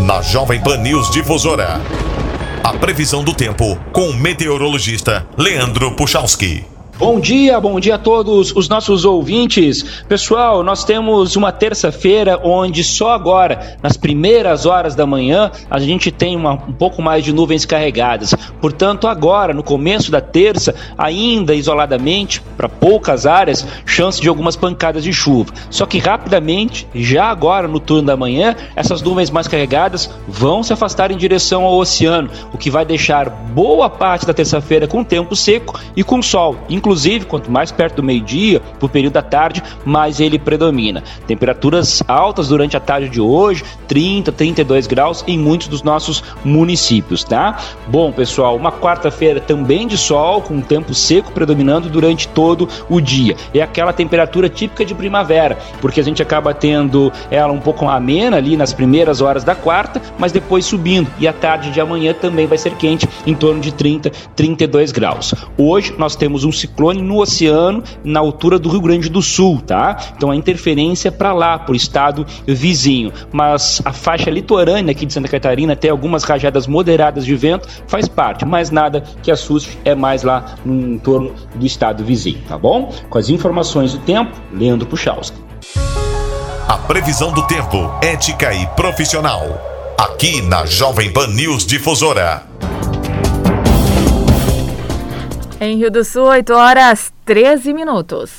Na 0.00 0.20
Jovem 0.20 0.60
Pan 0.60 0.78
News 0.78 1.08
Difusora. 1.08 1.80
A 2.64 2.72
previsão 2.72 3.22
do 3.22 3.32
tempo 3.32 3.78
com 3.92 4.08
o 4.08 4.14
meteorologista 4.14 5.24
Leandro 5.38 5.94
Puchalski. 5.94 6.73
Bom 6.96 7.18
dia, 7.18 7.58
bom 7.58 7.80
dia 7.80 7.96
a 7.96 7.98
todos 7.98 8.54
os 8.54 8.68
nossos 8.68 9.04
ouvintes. 9.04 10.04
Pessoal, 10.08 10.62
nós 10.62 10.84
temos 10.84 11.34
uma 11.34 11.50
terça-feira 11.50 12.40
onde 12.44 12.84
só 12.84 13.10
agora, 13.10 13.76
nas 13.82 13.96
primeiras 13.96 14.64
horas 14.64 14.94
da 14.94 15.04
manhã, 15.04 15.50
a 15.68 15.80
gente 15.80 16.12
tem 16.12 16.36
uma, 16.36 16.52
um 16.52 16.72
pouco 16.72 17.02
mais 17.02 17.24
de 17.24 17.32
nuvens 17.32 17.66
carregadas. 17.66 18.32
Portanto, 18.60 19.08
agora, 19.08 19.52
no 19.52 19.64
começo 19.64 20.08
da 20.08 20.20
terça, 20.20 20.72
ainda 20.96 21.52
isoladamente, 21.52 22.40
para 22.56 22.68
poucas 22.68 23.26
áreas, 23.26 23.66
chance 23.84 24.20
de 24.20 24.28
algumas 24.28 24.54
pancadas 24.54 25.02
de 25.02 25.12
chuva. 25.12 25.52
Só 25.70 25.86
que 25.86 25.98
rapidamente, 25.98 26.86
já 26.94 27.24
agora 27.24 27.66
no 27.66 27.80
turno 27.80 28.06
da 28.06 28.16
manhã, 28.16 28.54
essas 28.76 29.02
nuvens 29.02 29.30
mais 29.30 29.48
carregadas 29.48 30.08
vão 30.28 30.62
se 30.62 30.72
afastar 30.72 31.10
em 31.10 31.16
direção 31.16 31.64
ao 31.64 31.76
oceano, 31.76 32.30
o 32.52 32.56
que 32.56 32.70
vai 32.70 32.84
deixar 32.84 33.28
boa 33.28 33.90
parte 33.90 34.24
da 34.24 34.32
terça-feira 34.32 34.86
com 34.86 35.02
tempo 35.02 35.34
seco 35.34 35.76
e 35.96 36.04
com 36.04 36.22
sol 36.22 36.56
Inclusive, 36.84 37.24
quanto 37.24 37.50
mais 37.50 37.72
perto 37.72 37.96
do 37.96 38.02
meio-dia, 38.02 38.60
por 38.78 38.90
período 38.90 39.14
da 39.14 39.22
tarde, 39.22 39.62
mais 39.86 40.20
ele 40.20 40.38
predomina. 40.38 41.02
Temperaturas 41.26 42.02
altas 42.06 42.48
durante 42.48 42.76
a 42.76 42.80
tarde 42.80 43.08
de 43.08 43.22
hoje, 43.22 43.64
30, 43.88 44.30
32 44.30 44.86
graus 44.86 45.24
em 45.26 45.38
muitos 45.38 45.66
dos 45.68 45.82
nossos 45.82 46.22
municípios, 46.44 47.24
tá? 47.24 47.58
Bom, 47.88 48.12
pessoal, 48.12 48.54
uma 48.54 48.70
quarta-feira 48.70 49.40
também 49.40 49.86
de 49.86 49.96
sol, 49.96 50.42
com 50.42 50.60
tempo 50.60 50.92
seco 50.92 51.32
predominando 51.32 51.88
durante 51.88 52.28
todo 52.28 52.68
o 52.90 53.00
dia. 53.00 53.34
É 53.54 53.62
aquela 53.62 53.94
temperatura 53.94 54.50
típica 54.50 54.84
de 54.84 54.94
primavera, 54.94 55.56
porque 55.80 56.00
a 56.00 56.04
gente 56.04 56.20
acaba 56.20 56.52
tendo 56.52 57.10
ela 57.30 57.50
um 57.50 57.60
pouco 57.60 57.88
amena 57.88 58.36
ali 58.36 58.58
nas 58.58 58.74
primeiras 58.74 59.22
horas 59.22 59.42
da 59.42 59.54
quarta, 59.54 60.02
mas 60.18 60.32
depois 60.32 60.66
subindo. 60.66 61.10
E 61.18 61.26
a 61.26 61.32
tarde 61.32 61.70
de 61.70 61.80
amanhã 61.80 62.12
também 62.12 62.46
vai 62.46 62.58
ser 62.58 62.74
quente, 62.74 63.08
em 63.26 63.34
torno 63.34 63.62
de 63.62 63.72
30, 63.72 64.10
32 64.36 64.92
graus. 64.92 65.34
Hoje 65.56 65.94
nós 65.96 66.14
temos 66.14 66.44
um 66.44 66.52
ciclone 66.74 67.00
no 67.00 67.20
oceano, 67.20 67.82
na 68.02 68.18
altura 68.20 68.58
do 68.58 68.68
Rio 68.68 68.80
Grande 68.80 69.08
do 69.08 69.22
Sul, 69.22 69.62
tá? 69.64 69.96
Então 70.16 70.30
a 70.30 70.36
interferência 70.36 71.12
para 71.12 71.32
lá, 71.32 71.58
para 71.58 71.72
o 71.72 71.76
estado 71.76 72.26
vizinho. 72.46 73.12
Mas 73.32 73.80
a 73.84 73.92
faixa 73.92 74.28
litorânea 74.28 74.90
aqui 74.90 75.06
de 75.06 75.12
Santa 75.12 75.28
Catarina 75.28 75.76
tem 75.76 75.90
algumas 75.90 76.24
rajadas 76.24 76.66
moderadas 76.66 77.24
de 77.24 77.34
vento, 77.36 77.68
faz 77.86 78.08
parte, 78.08 78.44
mas 78.44 78.70
nada 78.70 79.04
que 79.22 79.30
assuste, 79.30 79.78
é 79.84 79.94
mais 79.94 80.22
lá 80.22 80.56
no 80.64 80.94
entorno 80.94 81.32
do 81.54 81.64
estado 81.64 82.04
vizinho, 82.04 82.40
tá 82.48 82.58
bom? 82.58 82.92
Com 83.08 83.18
as 83.18 83.28
informações 83.28 83.92
do 83.92 83.98
tempo, 84.00 84.32
Leandro 84.52 84.86
Puchalski. 84.86 85.36
A 86.66 86.78
previsão 86.78 87.32
do 87.32 87.46
tempo, 87.46 87.90
ética 88.02 88.52
e 88.52 88.66
profissional. 88.68 89.42
Aqui 89.98 90.42
na 90.42 90.66
Jovem 90.66 91.12
Pan 91.12 91.28
News 91.28 91.64
Difusora. 91.66 92.42
Em 95.64 95.78
Rio 95.78 95.90
do 95.90 96.04
Sul, 96.04 96.24
8 96.24 96.52
horas 96.52 97.10
13 97.24 97.72
minutos. 97.72 98.32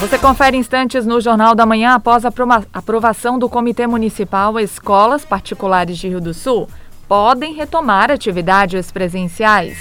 Você 0.00 0.16
confere 0.16 0.56
instantes 0.56 1.04
no 1.04 1.20
Jornal 1.20 1.54
da 1.54 1.66
Manhã 1.66 1.92
após 1.96 2.24
a 2.24 2.32
aprovação 2.72 3.38
do 3.38 3.46
Comitê 3.46 3.86
Municipal. 3.86 4.58
Escolas 4.58 5.22
particulares 5.22 5.98
de 5.98 6.08
Rio 6.08 6.18
do 6.18 6.32
Sul 6.32 6.66
podem 7.06 7.52
retomar 7.52 8.10
atividades 8.10 8.90
presenciais. 8.90 9.76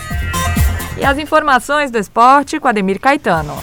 E 0.98 1.05
as 1.05 1.17
informações 1.17 1.89
do 1.89 1.98
esporte 1.98 2.59
com 2.59 2.67
Ademir 2.67 3.00
Caetano. 3.00 3.55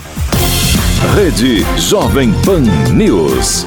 Rede 1.15 1.67
Jovem 1.79 2.33
Pan 2.47 2.63
News. 2.95 3.67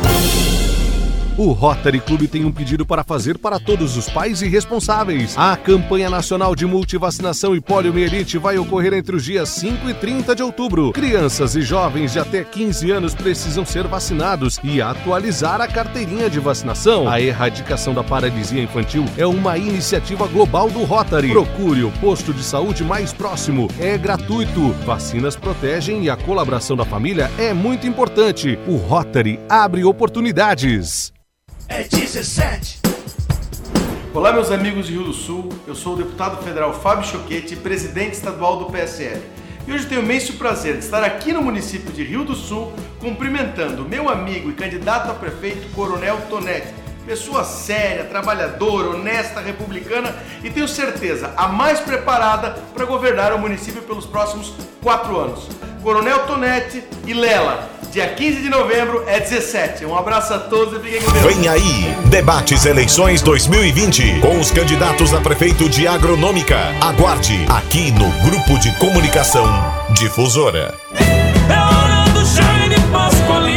O 1.40 1.54
Rotary 1.54 2.02
Clube 2.02 2.28
tem 2.28 2.44
um 2.44 2.52
pedido 2.52 2.86
para 2.86 3.02
fazer 3.02 3.38
para 3.38 3.62
todos 3.62 3.96
os 3.96 4.10
pais 4.10 4.42
e 4.42 4.48
responsáveis. 4.50 5.38
A 5.38 5.56
campanha 5.56 6.10
nacional 6.10 6.54
de 6.54 6.66
multivacinação 6.66 7.56
e 7.56 7.62
poliomielite 7.62 8.38
vai 8.38 8.58
ocorrer 8.58 8.94
entre 8.94 9.16
os 9.16 9.24
dias 9.24 9.48
5 9.48 9.90
e 9.90 9.94
30 9.94 10.36
de 10.36 10.44
outubro. 10.44 10.92
Crianças 10.92 11.56
e 11.56 11.62
jovens 11.62 12.12
de 12.12 12.20
até 12.20 12.44
15 12.44 12.92
anos 12.92 13.16
precisam 13.16 13.66
ser 13.66 13.88
vacinados 13.88 14.60
e 14.62 14.82
atualizar 14.82 15.62
a 15.62 15.68
carteirinha 15.70 16.30
de 16.30 16.42
vacinação. 16.42 17.08
A 17.08 17.22
erradicação 17.22 17.94
da 17.94 18.04
paralisia 18.04 18.62
infantil 18.62 19.06
é 19.18 19.26
uma 19.26 19.58
iniciativa 19.58 20.28
global 20.28 20.70
do 20.70 20.84
Rotary. 20.84 21.30
Procure 21.30 21.86
o 21.86 21.92
posto 22.02 22.34
de 22.34 22.44
saúde 22.44 22.84
mais 22.84 23.14
próximo. 23.14 23.70
É 23.80 23.98
gratuito. 23.98 24.74
Vacinas 24.86 25.38
protegem 25.38 26.04
e 26.04 26.10
a 26.10 26.18
colaboração 26.18 26.76
da 26.76 26.84
família 26.84 27.32
é 27.38 27.54
muito 27.54 27.88
importante. 27.88 28.60
O 28.68 28.76
Rotary 28.76 29.40
abre 29.48 29.86
oportunidades 29.86 31.14
é 31.70 31.84
17. 31.84 32.80
Olá, 34.12 34.34
meus 34.34 34.52
amigos 34.52 34.88
de 34.88 34.94
Rio 34.94 35.04
do 35.04 35.14
Sul. 35.14 35.50
Eu 35.68 35.76
sou 35.76 35.94
o 35.94 35.98
deputado 35.98 36.44
federal 36.44 36.74
Fábio 36.74 37.08
Choquete, 37.08 37.56
presidente 37.56 38.14
estadual 38.14 38.58
do 38.58 38.66
PSL. 38.66 39.22
E 39.68 39.72
hoje 39.72 39.86
tenho 39.86 40.02
o 40.02 40.04
imenso 40.04 40.34
prazer 40.34 40.74
de 40.74 40.84
estar 40.84 41.04
aqui 41.04 41.32
no 41.32 41.44
município 41.44 41.92
de 41.92 42.04
Rio 42.04 42.26
do 42.26 42.34
Sul 42.34 42.74
cumprimentando 43.00 43.86
meu 43.86 44.10
amigo 44.10 44.50
e 44.50 44.54
candidato 44.54 45.12
a 45.12 45.14
prefeito 45.14 45.70
Coronel 45.76 46.20
Tonetti. 46.28 46.74
Pessoa 47.06 47.44
séria, 47.44 48.04
trabalhadora, 48.06 48.90
honesta, 48.90 49.40
republicana 49.40 50.16
e 50.44 50.50
tenho 50.50 50.68
certeza 50.68 51.34
a 51.38 51.48
mais 51.48 51.80
preparada 51.80 52.52
para 52.74 52.86
governar 52.86 53.32
o 53.34 53.40
município 53.40 53.84
pelos 53.84 54.08
próximos 54.08 54.54
quatro 54.82 55.20
anos. 55.20 55.48
Coronel 55.82 56.20
Tonetti 56.26 56.84
e 57.06 57.14
Lela, 57.14 57.70
Dia 57.92 58.08
15 58.08 58.44
de 58.44 58.50
novembro 58.50 59.04
é 59.08 59.20
17. 59.20 59.84
Um 59.84 59.98
abraço 59.98 60.32
a 60.32 60.38
todos 60.38 60.80
e 60.80 60.84
fiquem 60.84 61.02
com 61.02 61.12
Deus. 61.12 61.26
Vem 61.26 61.48
aí, 61.48 61.98
debates 62.06 62.66
eleições 62.66 63.24
2020 63.24 64.20
com 64.20 64.40
os 64.40 64.52
candidatos 64.52 65.12
a 65.12 65.20
prefeito 65.20 65.68
de 65.68 65.88
Agronômica. 65.88 66.60
Aguarde 66.82 67.46
aqui 67.50 67.92
no 67.92 68.08
Grupo 68.30 68.60
de 68.60 68.72
Comunicação 68.78 69.48
Difusora. 69.90 70.76
É 70.94 71.60
hora 71.60 72.08
do 72.12 72.24
Jaime 72.26 72.80
Pasqualini. 72.92 73.49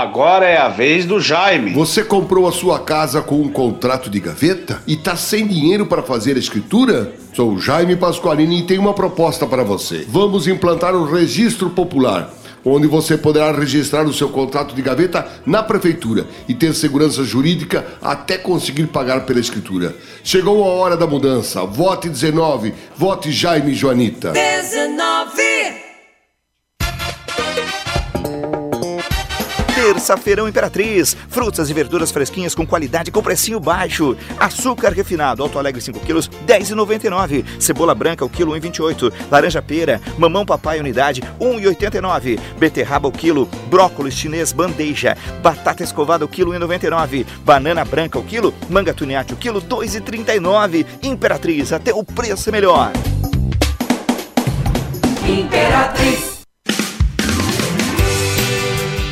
Agora 0.00 0.46
é 0.46 0.56
a 0.56 0.70
vez 0.70 1.04
do 1.04 1.20
Jaime. 1.20 1.74
Você 1.74 2.02
comprou 2.02 2.48
a 2.48 2.52
sua 2.52 2.78
casa 2.78 3.20
com 3.20 3.38
um 3.38 3.50
contrato 3.50 4.08
de 4.08 4.18
gaveta 4.18 4.80
e 4.86 4.96
tá 4.96 5.14
sem 5.14 5.46
dinheiro 5.46 5.84
para 5.84 6.02
fazer 6.02 6.36
a 6.36 6.38
escritura? 6.38 7.12
Sou 7.34 7.58
Jaime 7.58 7.94
Pasqualini 7.94 8.60
e 8.60 8.62
tenho 8.62 8.80
uma 8.80 8.94
proposta 8.94 9.46
para 9.46 9.62
você. 9.62 10.06
Vamos 10.08 10.48
implantar 10.48 10.94
o 10.94 11.04
registro 11.04 11.68
popular 11.68 12.32
onde 12.64 12.86
você 12.86 13.16
poderá 13.18 13.52
registrar 13.52 14.06
o 14.06 14.12
seu 14.12 14.30
contrato 14.30 14.74
de 14.74 14.80
gaveta 14.80 15.26
na 15.44 15.62
prefeitura 15.62 16.26
e 16.48 16.54
ter 16.54 16.74
segurança 16.74 17.22
jurídica 17.22 17.86
até 18.00 18.38
conseguir 18.38 18.86
pagar 18.86 19.26
pela 19.26 19.40
escritura. 19.40 19.94
Chegou 20.24 20.64
a 20.64 20.68
hora 20.68 20.96
da 20.96 21.06
mudança. 21.06 21.62
Vote 21.64 22.08
19. 22.08 22.72
Vote 22.96 23.30
Jaime 23.30 23.74
Joanita. 23.74 24.32
19. 24.32 25.90
Terça-feirão 29.80 30.46
Imperatriz. 30.46 31.16
Frutas 31.30 31.70
e 31.70 31.72
verduras 31.72 32.10
fresquinhas 32.10 32.54
com 32.54 32.66
qualidade 32.66 33.10
com 33.10 33.22
precinho 33.22 33.58
baixo. 33.58 34.14
Açúcar 34.38 34.92
refinado, 34.92 35.42
Alto 35.42 35.58
Alegre 35.58 35.80
5 35.80 36.00
quilos, 36.00 36.28
10,99. 36.46 37.42
Cebola 37.58 37.94
branca, 37.94 38.22
o 38.22 38.28
quilo 38.28 38.52
1,28. 38.52 39.10
Laranja 39.30 39.62
pera, 39.62 39.98
mamão 40.18 40.44
papai 40.44 40.78
unidade, 40.78 41.22
1,89. 41.40 42.38
Beterraba, 42.58 43.08
o 43.08 43.12
quilo. 43.12 43.46
Brócolis 43.70 44.12
chinês 44.12 44.52
bandeja. 44.52 45.16
Batata 45.42 45.82
escovada, 45.82 46.26
o 46.26 46.28
quilo 46.28 46.52
1,99. 46.52 47.24
Banana 47.42 47.82
branca, 47.82 48.18
o 48.18 48.22
quilo. 48.22 48.52
Manga 48.68 48.92
tuniate, 48.92 49.32
o 49.32 49.36
quilo, 49.36 49.62
2,39. 49.62 50.84
Imperatriz, 51.02 51.72
até 51.72 51.94
o 51.94 52.04
preço 52.04 52.50
é 52.50 52.52
melhor. 52.52 52.92
Imperatriz. 55.26 56.29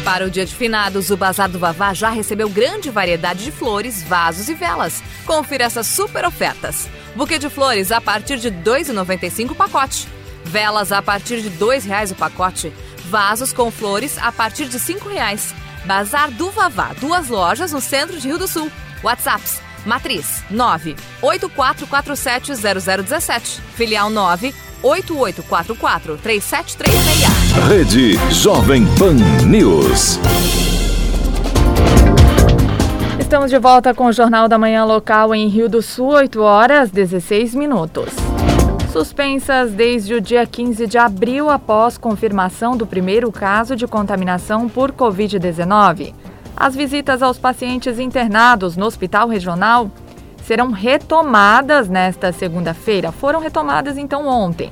Para 0.09 0.25
o 0.25 0.31
Dia 0.31 0.47
de 0.47 0.55
Finados, 0.55 1.11
o 1.11 1.19
Bazar 1.19 1.51
do 1.51 1.59
Vavá 1.59 1.93
já 1.93 2.09
recebeu 2.09 2.49
grande 2.49 2.89
variedade 2.89 3.45
de 3.45 3.53
flores, 3.53 4.03
vasos 4.03 4.49
e 4.49 4.55
velas. 4.55 5.03
Confira 5.27 5.65
essas 5.65 5.87
super 5.87 6.25
ofertas. 6.25 6.89
Buquê 7.15 7.39
de 7.39 7.51
flores 7.51 7.93
a 7.93 8.01
partir 8.01 8.39
de 8.39 8.49
R$ 8.49 8.57
2,95 8.65 9.51
o 9.51 9.55
pacote. 9.55 10.09
Velas 10.47 10.93
a 10.93 11.03
partir 11.03 11.43
de 11.43 11.51
R$ 11.51 11.59
2,00 11.59 12.13
o 12.13 12.15
pacote. 12.15 12.73
Vasos 13.11 13.53
com 13.53 13.71
flores 13.71 14.17
a 14.17 14.33
partir 14.33 14.65
de 14.65 14.79
R$ 14.79 14.95
5,00. 14.95 15.53
Bazar 15.85 16.31
do 16.31 16.51
Vavá, 16.53 16.95
duas 16.99 17.29
lojas 17.29 17.73
no 17.73 17.81
centro 17.83 18.19
de 18.19 18.29
Rio 18.29 18.39
do 18.39 18.49
Sul. 18.49 18.73
WhatsApps 19.03 19.61
Matriz 19.85 20.43
9 20.51 20.97
84470017. 21.23 23.61
Filial 23.77 24.11
9 24.11 24.53
8844 24.83 26.17
3736. 26.19 27.69
Rede 27.69 28.13
Jovem 28.33 28.87
Pan 28.97 29.15
News. 29.47 30.19
Estamos 33.19 33.51
de 33.51 33.59
volta 33.59 33.93
com 33.93 34.07
o 34.07 34.13
Jornal 34.13 34.49
da 34.49 34.57
Manhã 34.57 34.85
Local 34.85 35.35
em 35.35 35.49
Rio 35.49 35.69
do 35.69 35.83
Sul, 35.83 36.13
8 36.13 36.41
horas 36.41 36.91
16 36.91 37.55
minutos. 37.55 38.11
Suspensas 38.93 39.73
desde 39.73 40.15
o 40.15 40.21
dia 40.21 40.47
15 40.47 40.87
de 40.87 40.97
abril 40.97 41.51
após 41.51 41.99
confirmação 41.99 42.77
do 42.77 42.87
primeiro 42.87 43.31
caso 43.31 43.77
de 43.77 43.87
contaminação 43.87 44.69
por 44.69 44.93
Covid-19. 44.93 46.15
As 46.57 46.75
visitas 46.75 47.23
aos 47.23 47.39
pacientes 47.39 47.99
internados 47.99 48.77
no 48.77 48.87
Hospital 48.87 49.29
Regional 49.29 49.91
serão 50.49 50.71
retomadas 50.71 51.91
nesta 51.91 52.33
segunda-feira. 52.33 53.13
Foram 53.13 53.39
retomadas 53.39 53.99
então 53.99 54.27
ontem. 54.27 54.71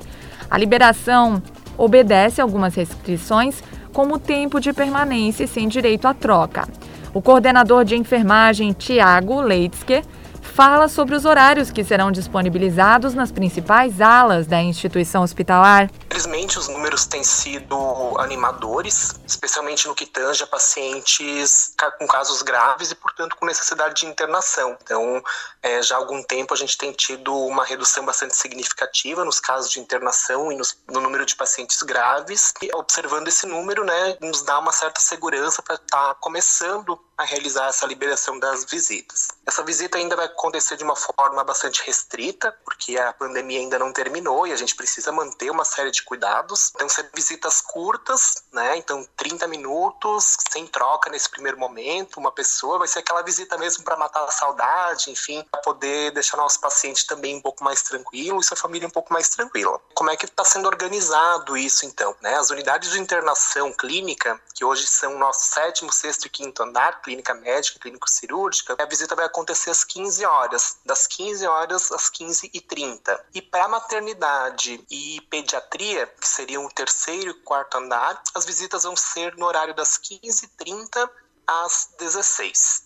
A 0.50 0.56
liberação 0.56 1.42
obedece 1.76 2.40
algumas 2.40 2.75
restrições, 2.75 3.62
como 3.92 4.14
o 4.14 4.18
tempo 4.18 4.59
de 4.59 4.73
permanência 4.73 5.47
sem 5.47 5.68
direito 5.68 6.09
à 6.09 6.14
troca. 6.14 6.66
O 7.12 7.21
coordenador 7.21 7.85
de 7.85 7.95
enfermagem, 7.95 8.73
Tiago 8.73 9.38
Leitzke, 9.42 10.02
fala 10.47 10.88
sobre 10.88 11.15
os 11.15 11.25
horários 11.25 11.71
que 11.71 11.85
serão 11.85 12.11
disponibilizados 12.11 13.15
nas 13.15 13.31
principais 13.31 14.00
alas 14.00 14.47
da 14.47 14.62
instituição 14.62 15.23
hospitalar. 15.23 15.91
Infelizmente, 16.07 16.59
os 16.59 16.69
números 16.69 17.05
têm 17.05 17.23
sido 17.23 17.76
animadores, 18.19 19.15
especialmente 19.26 19.87
no 19.87 19.95
que 19.95 20.07
tange 20.07 20.43
a 20.43 20.47
pacientes 20.47 21.75
com 21.99 22.07
casos 22.07 22.43
graves 22.43 22.91
e, 22.91 22.95
portanto, 22.95 23.37
com 23.37 23.45
necessidade 23.45 24.00
de 24.00 24.07
internação. 24.07 24.76
Então, 24.83 25.23
é, 25.62 25.83
já 25.83 25.97
há 25.97 25.99
algum 25.99 26.23
tempo 26.23 26.55
a 26.55 26.57
gente 26.57 26.79
tem 26.79 26.93
tido 26.93 27.37
uma 27.37 27.65
redução 27.65 28.05
bastante 28.05 28.37
significativa 28.37 29.25
nos 29.25 29.41
casos 29.41 29.71
de 29.71 29.81
internação 29.81 30.50
e 30.50 30.57
nos, 30.57 30.76
no 30.88 31.00
número 31.00 31.26
de 31.26 31.37
pacientes 31.37 31.83
graves. 31.83 32.55
E 32.62 32.71
observando 32.75 33.29
esse 33.29 33.47
número, 33.47 33.85
né, 33.85 34.17
nos 34.21 34.43
dá 34.43 34.59
uma 34.59 34.73
certa 34.73 35.00
segurança 35.00 35.62
para 35.62 35.75
estar 35.75 36.09
tá 36.09 36.15
começando 36.15 36.99
a 37.19 37.25
realizar 37.25 37.69
essa 37.69 37.87
liberação 37.87 38.38
das 38.38 38.65
visitas. 38.65 39.36
Essa 39.47 39.62
visita 39.62 39.97
ainda 39.97 40.17
vai 40.17 40.26
acontecer 40.26 40.76
de 40.76 40.83
uma 40.83 40.97
forma 40.97 41.45
bastante 41.45 41.81
restrita, 41.87 42.50
porque 42.65 42.99
a 42.99 43.12
pandemia 43.12 43.61
ainda 43.61 43.79
não 43.79 43.93
terminou 43.93 44.45
e 44.45 44.53
a 44.53 44.57
gente 44.57 44.75
precisa 44.75 45.12
manter 45.12 45.50
uma 45.50 45.65
série 45.65 45.93
de 45.93 46.03
cuidados. 46.03 46.73
Então, 46.75 46.88
ser 46.88 47.09
visitas 47.15 47.61
curtas, 47.61 48.43
né? 48.53 48.76
Então, 48.76 49.07
30 49.17 49.47
minutos, 49.47 50.37
sem 50.50 50.67
troca 50.67 51.09
nesse 51.11 51.29
primeiro 51.31 51.57
momento, 51.59 52.19
uma 52.19 52.33
pessoa, 52.33 52.81
vai 52.81 52.88
ser 52.88 52.99
aquela 52.99 53.23
visita 53.23 53.57
mesmo 53.57 53.85
para 53.85 53.97
matar 53.97 54.25
a 54.25 54.33
saudade, 54.33 55.12
enfim, 55.12 55.45
para 55.49 55.61
poder 55.61 56.11
deixar 56.11 56.37
nosso 56.37 56.61
paciente 56.61 57.07
também 57.07 57.37
um 57.37 57.41
pouco 57.41 57.62
mais 57.62 57.83
tranquilo 57.83 58.41
e 58.41 58.45
sua 58.45 58.57
família 58.57 58.88
um 58.88 58.91
pouco 58.91 59.12
mais 59.12 59.29
tranquila. 59.29 59.81
Como 59.95 60.11
é 60.11 60.17
que 60.17 60.25
está 60.25 60.45
sendo 60.45 60.67
organizado 60.67 61.57
isso, 61.57 61.87
então? 61.87 62.17
Né? 62.21 62.35
As 62.35 62.50
unidades 62.50 62.91
de 62.91 63.00
internação 63.00 63.73
clínica, 63.73 64.41
que 64.55 64.65
hoje 64.65 64.88
são 64.88 65.15
o 65.15 65.19
nosso 65.19 65.49
sétimo, 65.50 65.93
sexto 65.93 66.26
e 66.26 66.31
quinto 66.31 66.65
andar, 66.65 67.00
clínica 67.00 67.33
médica, 67.33 67.79
clínico 67.79 68.11
cirúrgica, 68.11 68.75
a 68.76 68.87
visita 68.87 69.15
vai 69.15 69.26
acontecer 69.37 69.71
às 69.71 69.85
15 69.85 70.25
horas, 70.25 70.78
das 70.85 71.07
15 71.07 71.47
horas 71.47 71.93
às 71.93 72.09
15 72.09 72.50
e 72.55 72.61
30. 72.61 73.26
E 73.35 73.43
para 73.43 73.69
maternidade 73.69 74.83
e 74.90 75.21
pediatria, 75.28 76.07
que 76.07 76.26
seriam 76.26 76.64
o 76.64 76.71
terceiro 76.71 77.31
e 77.31 77.35
quarto 77.35 77.76
andar, 77.76 78.23
as 78.35 78.47
visitas 78.47 78.85
vão 78.85 78.97
ser 78.97 79.37
no 79.37 79.45
horário 79.45 79.75
das 79.75 79.99
15h30 79.99 81.11
às 81.47 81.90
16 81.99 82.86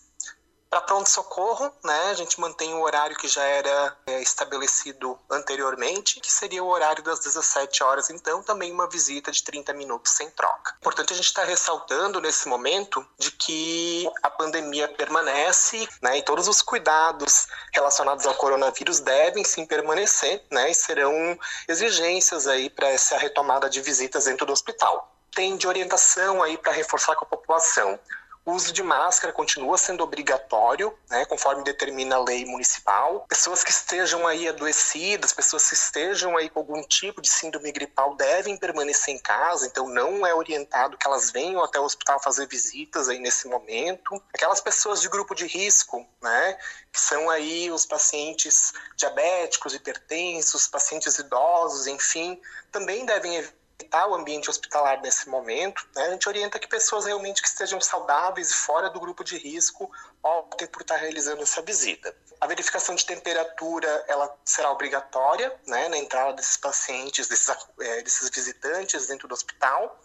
para 0.71 0.79
pronto-socorro, 0.79 1.69
né, 1.83 2.11
a 2.11 2.13
gente 2.13 2.39
mantém 2.39 2.73
o 2.73 2.81
horário 2.81 3.17
que 3.17 3.27
já 3.27 3.43
era 3.43 3.97
é, 4.07 4.21
estabelecido 4.21 5.19
anteriormente, 5.29 6.21
que 6.21 6.31
seria 6.31 6.63
o 6.63 6.69
horário 6.69 7.03
das 7.03 7.19
17 7.19 7.83
horas, 7.83 8.09
então 8.09 8.41
também 8.41 8.71
uma 8.71 8.87
visita 8.87 9.33
de 9.33 9.43
30 9.43 9.73
minutos 9.73 10.13
sem 10.13 10.29
troca. 10.29 10.73
Importante 10.79 11.11
a 11.11 11.15
gente 11.17 11.25
estar 11.25 11.41
tá 11.41 11.47
ressaltando 11.49 12.21
nesse 12.21 12.47
momento 12.47 13.05
de 13.19 13.31
que 13.31 14.09
a 14.23 14.29
pandemia 14.29 14.87
permanece, 14.87 15.89
né, 16.01 16.19
e 16.19 16.23
todos 16.23 16.47
os 16.47 16.61
cuidados 16.61 17.49
relacionados 17.73 18.25
ao 18.25 18.35
coronavírus 18.35 19.01
devem 19.01 19.43
sim 19.43 19.65
permanecer, 19.65 20.41
né, 20.49 20.71
e 20.71 20.73
serão 20.73 21.37
exigências 21.67 22.47
aí 22.47 22.69
para 22.69 22.87
essa 22.87 23.17
retomada 23.17 23.69
de 23.69 23.81
visitas 23.81 24.23
dentro 24.23 24.45
do 24.45 24.53
hospital. 24.53 25.13
Tem 25.35 25.57
de 25.57 25.67
orientação 25.67 26.41
aí 26.41 26.57
para 26.57 26.71
reforçar 26.71 27.15
com 27.17 27.25
a 27.25 27.27
população 27.27 27.99
o 28.43 28.53
uso 28.53 28.73
de 28.73 28.81
máscara 28.81 29.31
continua 29.31 29.77
sendo 29.77 30.03
obrigatório, 30.03 30.97
né, 31.09 31.25
conforme 31.25 31.63
determina 31.63 32.15
a 32.15 32.23
lei 32.23 32.43
municipal. 32.45 33.25
Pessoas 33.29 33.63
que 33.63 33.69
estejam 33.69 34.25
aí 34.25 34.47
adoecidas, 34.47 35.31
pessoas 35.31 35.67
que 35.69 35.75
estejam 35.75 36.35
aí 36.35 36.49
com 36.49 36.59
algum 36.59 36.81
tipo 36.83 37.21
de 37.21 37.29
síndrome 37.29 37.71
gripal 37.71 38.15
devem 38.15 38.57
permanecer 38.57 39.13
em 39.13 39.19
casa, 39.19 39.67
então 39.67 39.87
não 39.87 40.25
é 40.25 40.33
orientado 40.33 40.97
que 40.97 41.05
elas 41.05 41.29
venham 41.29 41.63
até 41.63 41.79
o 41.79 41.83
hospital 41.83 42.19
fazer 42.21 42.47
visitas 42.47 43.07
aí 43.09 43.19
nesse 43.19 43.47
momento. 43.47 44.21
Aquelas 44.33 44.59
pessoas 44.59 45.01
de 45.01 45.09
grupo 45.09 45.35
de 45.35 45.45
risco, 45.45 46.05
né, 46.21 46.57
que 46.91 46.99
são 46.99 47.29
aí 47.29 47.69
os 47.69 47.85
pacientes 47.85 48.73
diabéticos, 48.97 49.75
hipertensos, 49.75 50.67
pacientes 50.67 51.19
idosos, 51.19 51.85
enfim, 51.85 52.41
também 52.71 53.05
devem 53.05 53.35
evitar 53.35 53.60
o 54.07 54.15
ambiente 54.15 54.49
hospitalar 54.49 55.01
nesse 55.01 55.29
momento, 55.29 55.87
né, 55.95 56.07
a 56.07 56.11
gente 56.11 56.27
orienta 56.27 56.59
que 56.59 56.67
pessoas 56.67 57.05
realmente 57.05 57.41
que 57.41 57.47
estejam 57.47 57.79
saudáveis 57.79 58.51
e 58.51 58.53
fora 58.53 58.89
do 58.89 58.99
grupo 58.99 59.23
de 59.23 59.37
risco 59.37 59.91
optem 60.21 60.67
por 60.67 60.81
estar 60.81 60.97
realizando 60.97 61.41
essa 61.41 61.61
visita. 61.61 62.15
A 62.39 62.47
verificação 62.47 62.95
de 62.95 63.05
temperatura 63.05 64.05
ela 64.07 64.35
será 64.43 64.71
obrigatória 64.71 65.55
né, 65.67 65.89
na 65.89 65.97
entrada 65.97 66.33
desses 66.33 66.57
pacientes, 66.57 67.27
desses, 67.27 67.49
é, 67.79 68.01
desses 68.01 68.29
visitantes 68.29 69.07
dentro 69.07 69.27
do 69.27 69.33
hospital 69.33 69.99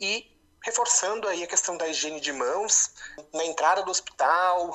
e 0.00 0.38
reforçando 0.62 1.26
aí 1.26 1.42
a 1.42 1.46
questão 1.46 1.76
da 1.76 1.88
higiene 1.88 2.20
de 2.20 2.32
mãos 2.32 2.90
na 3.32 3.44
entrada 3.44 3.82
do 3.82 3.90
hospital, 3.90 4.72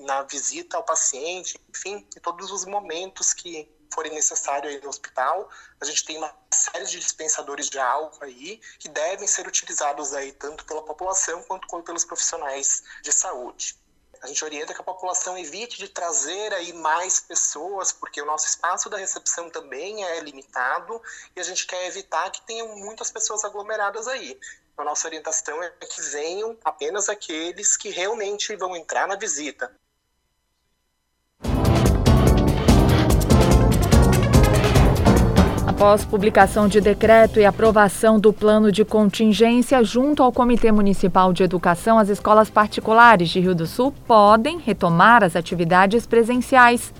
na 0.00 0.22
visita 0.22 0.76
ao 0.76 0.84
paciente, 0.84 1.60
enfim, 1.68 2.06
em 2.16 2.20
todos 2.20 2.50
os 2.50 2.64
momentos 2.64 3.32
que 3.32 3.70
forem 3.92 4.12
necessários 4.12 4.72
aí 4.72 4.80
no 4.80 4.88
hospital. 4.88 5.48
A 5.80 5.84
gente 5.84 6.04
tem 6.04 6.16
uma 6.18 6.34
série 6.52 6.86
de 6.86 6.98
dispensadores 6.98 7.68
de 7.68 7.78
álcool 7.78 8.24
aí 8.24 8.60
que 8.78 8.88
devem 8.88 9.26
ser 9.26 9.46
utilizados 9.46 10.14
aí 10.14 10.32
tanto 10.32 10.64
pela 10.64 10.82
população 10.82 11.42
quanto 11.42 11.82
pelos 11.82 12.04
profissionais 12.04 12.82
de 13.02 13.12
saúde. 13.12 13.78
A 14.20 14.26
gente 14.26 14.44
orienta 14.44 14.74
que 14.74 14.80
a 14.80 14.84
população 14.84 15.38
evite 15.38 15.78
de 15.78 15.88
trazer 15.88 16.52
aí 16.52 16.72
mais 16.72 17.20
pessoas, 17.20 17.92
porque 17.92 18.20
o 18.20 18.26
nosso 18.26 18.46
espaço 18.46 18.90
da 18.90 18.96
recepção 18.96 19.48
também 19.48 20.04
é 20.04 20.20
limitado 20.20 21.00
e 21.36 21.40
a 21.40 21.44
gente 21.44 21.66
quer 21.66 21.86
evitar 21.86 22.30
que 22.30 22.42
tenham 22.42 22.76
muitas 22.76 23.10
pessoas 23.12 23.44
aglomeradas 23.44 24.08
aí. 24.08 24.38
Então, 24.72 24.84
a 24.84 24.88
nossa 24.90 25.06
orientação 25.06 25.62
é 25.62 25.70
que 25.70 26.00
venham 26.02 26.56
apenas 26.64 27.08
aqueles 27.08 27.76
que 27.76 27.90
realmente 27.90 28.54
vão 28.56 28.76
entrar 28.76 29.06
na 29.06 29.16
visita. 29.16 29.72
Após 35.78 36.04
publicação 36.04 36.66
de 36.66 36.80
decreto 36.80 37.38
e 37.38 37.44
aprovação 37.44 38.18
do 38.18 38.32
plano 38.32 38.72
de 38.72 38.84
contingência 38.84 39.84
junto 39.84 40.24
ao 40.24 40.32
Comitê 40.32 40.72
Municipal 40.72 41.32
de 41.32 41.44
Educação, 41.44 42.00
as 42.00 42.08
escolas 42.08 42.50
particulares 42.50 43.28
de 43.28 43.38
Rio 43.38 43.54
do 43.54 43.64
Sul 43.64 43.94
podem 44.04 44.58
retomar 44.58 45.22
as 45.22 45.36
atividades 45.36 46.04
presenciais. 46.04 46.92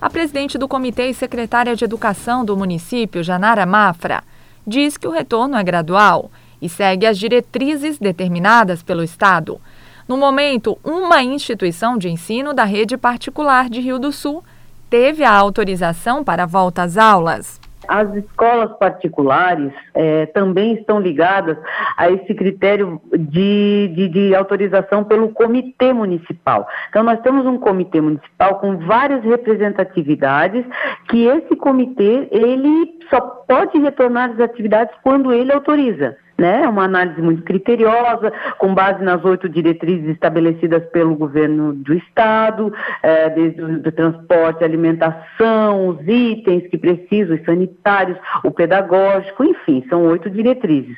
A 0.00 0.08
presidente 0.08 0.56
do 0.56 0.68
comitê 0.68 1.08
e 1.08 1.14
secretária 1.14 1.74
de 1.74 1.84
Educação 1.84 2.44
do 2.44 2.56
município, 2.56 3.20
Janara 3.20 3.66
Mafra, 3.66 4.22
diz 4.64 4.96
que 4.96 5.08
o 5.08 5.10
retorno 5.10 5.56
é 5.56 5.64
gradual 5.64 6.30
e 6.62 6.68
segue 6.68 7.06
as 7.06 7.18
diretrizes 7.18 7.98
determinadas 7.98 8.80
pelo 8.80 9.02
Estado. 9.02 9.60
No 10.06 10.16
momento, 10.16 10.78
uma 10.84 11.20
instituição 11.20 11.98
de 11.98 12.08
ensino 12.08 12.54
da 12.54 12.62
rede 12.62 12.96
particular 12.96 13.68
de 13.68 13.80
Rio 13.80 13.98
do 13.98 14.12
Sul 14.12 14.44
teve 14.88 15.24
a 15.24 15.32
autorização 15.32 16.22
para 16.22 16.44
a 16.44 16.46
volta 16.46 16.84
às 16.84 16.96
aulas. 16.96 17.59
As 17.90 18.14
escolas 18.14 18.70
particulares 18.78 19.72
é, 19.94 20.26
também 20.26 20.74
estão 20.74 21.00
ligadas 21.00 21.58
a 21.96 22.08
esse 22.08 22.32
critério 22.34 23.00
de, 23.12 23.92
de, 23.96 24.08
de, 24.08 24.34
autorização 24.34 25.02
pelo 25.02 25.30
comitê 25.30 25.92
municipal. 25.92 26.68
Então, 26.88 27.02
nós 27.02 27.20
temos 27.20 27.44
um 27.46 27.58
comitê 27.58 28.00
municipal 28.00 28.60
com 28.60 28.76
várias 28.78 29.24
representatividades, 29.24 30.64
que 31.08 31.24
esse 31.26 31.56
comitê, 31.56 32.28
ele 32.30 32.96
só 33.10 33.20
pode 33.20 33.76
retornar 33.80 34.30
às 34.30 34.38
atividades 34.38 34.94
quando 35.02 35.32
ele 35.32 35.52
autoriza 35.52 36.16
né? 36.40 36.66
Uma 36.66 36.84
análise 36.84 37.20
muito 37.20 37.42
criteriosa, 37.42 38.32
com 38.56 38.74
base 38.74 39.04
nas 39.04 39.22
oito 39.26 39.46
diretrizes 39.46 40.08
estabelecidas 40.08 40.82
pelo 40.86 41.14
governo 41.14 41.74
do 41.74 41.92
estado, 41.92 42.72
é, 43.02 43.28
desde 43.28 43.62
o 43.62 43.78
do 43.78 43.92
transporte, 43.92 44.64
alimentação, 44.64 45.88
os 45.88 46.00
itens 46.08 46.66
que 46.68 46.78
precisam, 46.78 47.36
os 47.36 47.44
sanitários, 47.44 48.16
o 48.42 48.50
pedagógico, 48.50 49.44
enfim, 49.44 49.84
são 49.90 50.06
oito 50.06 50.30
diretrizes. 50.30 50.96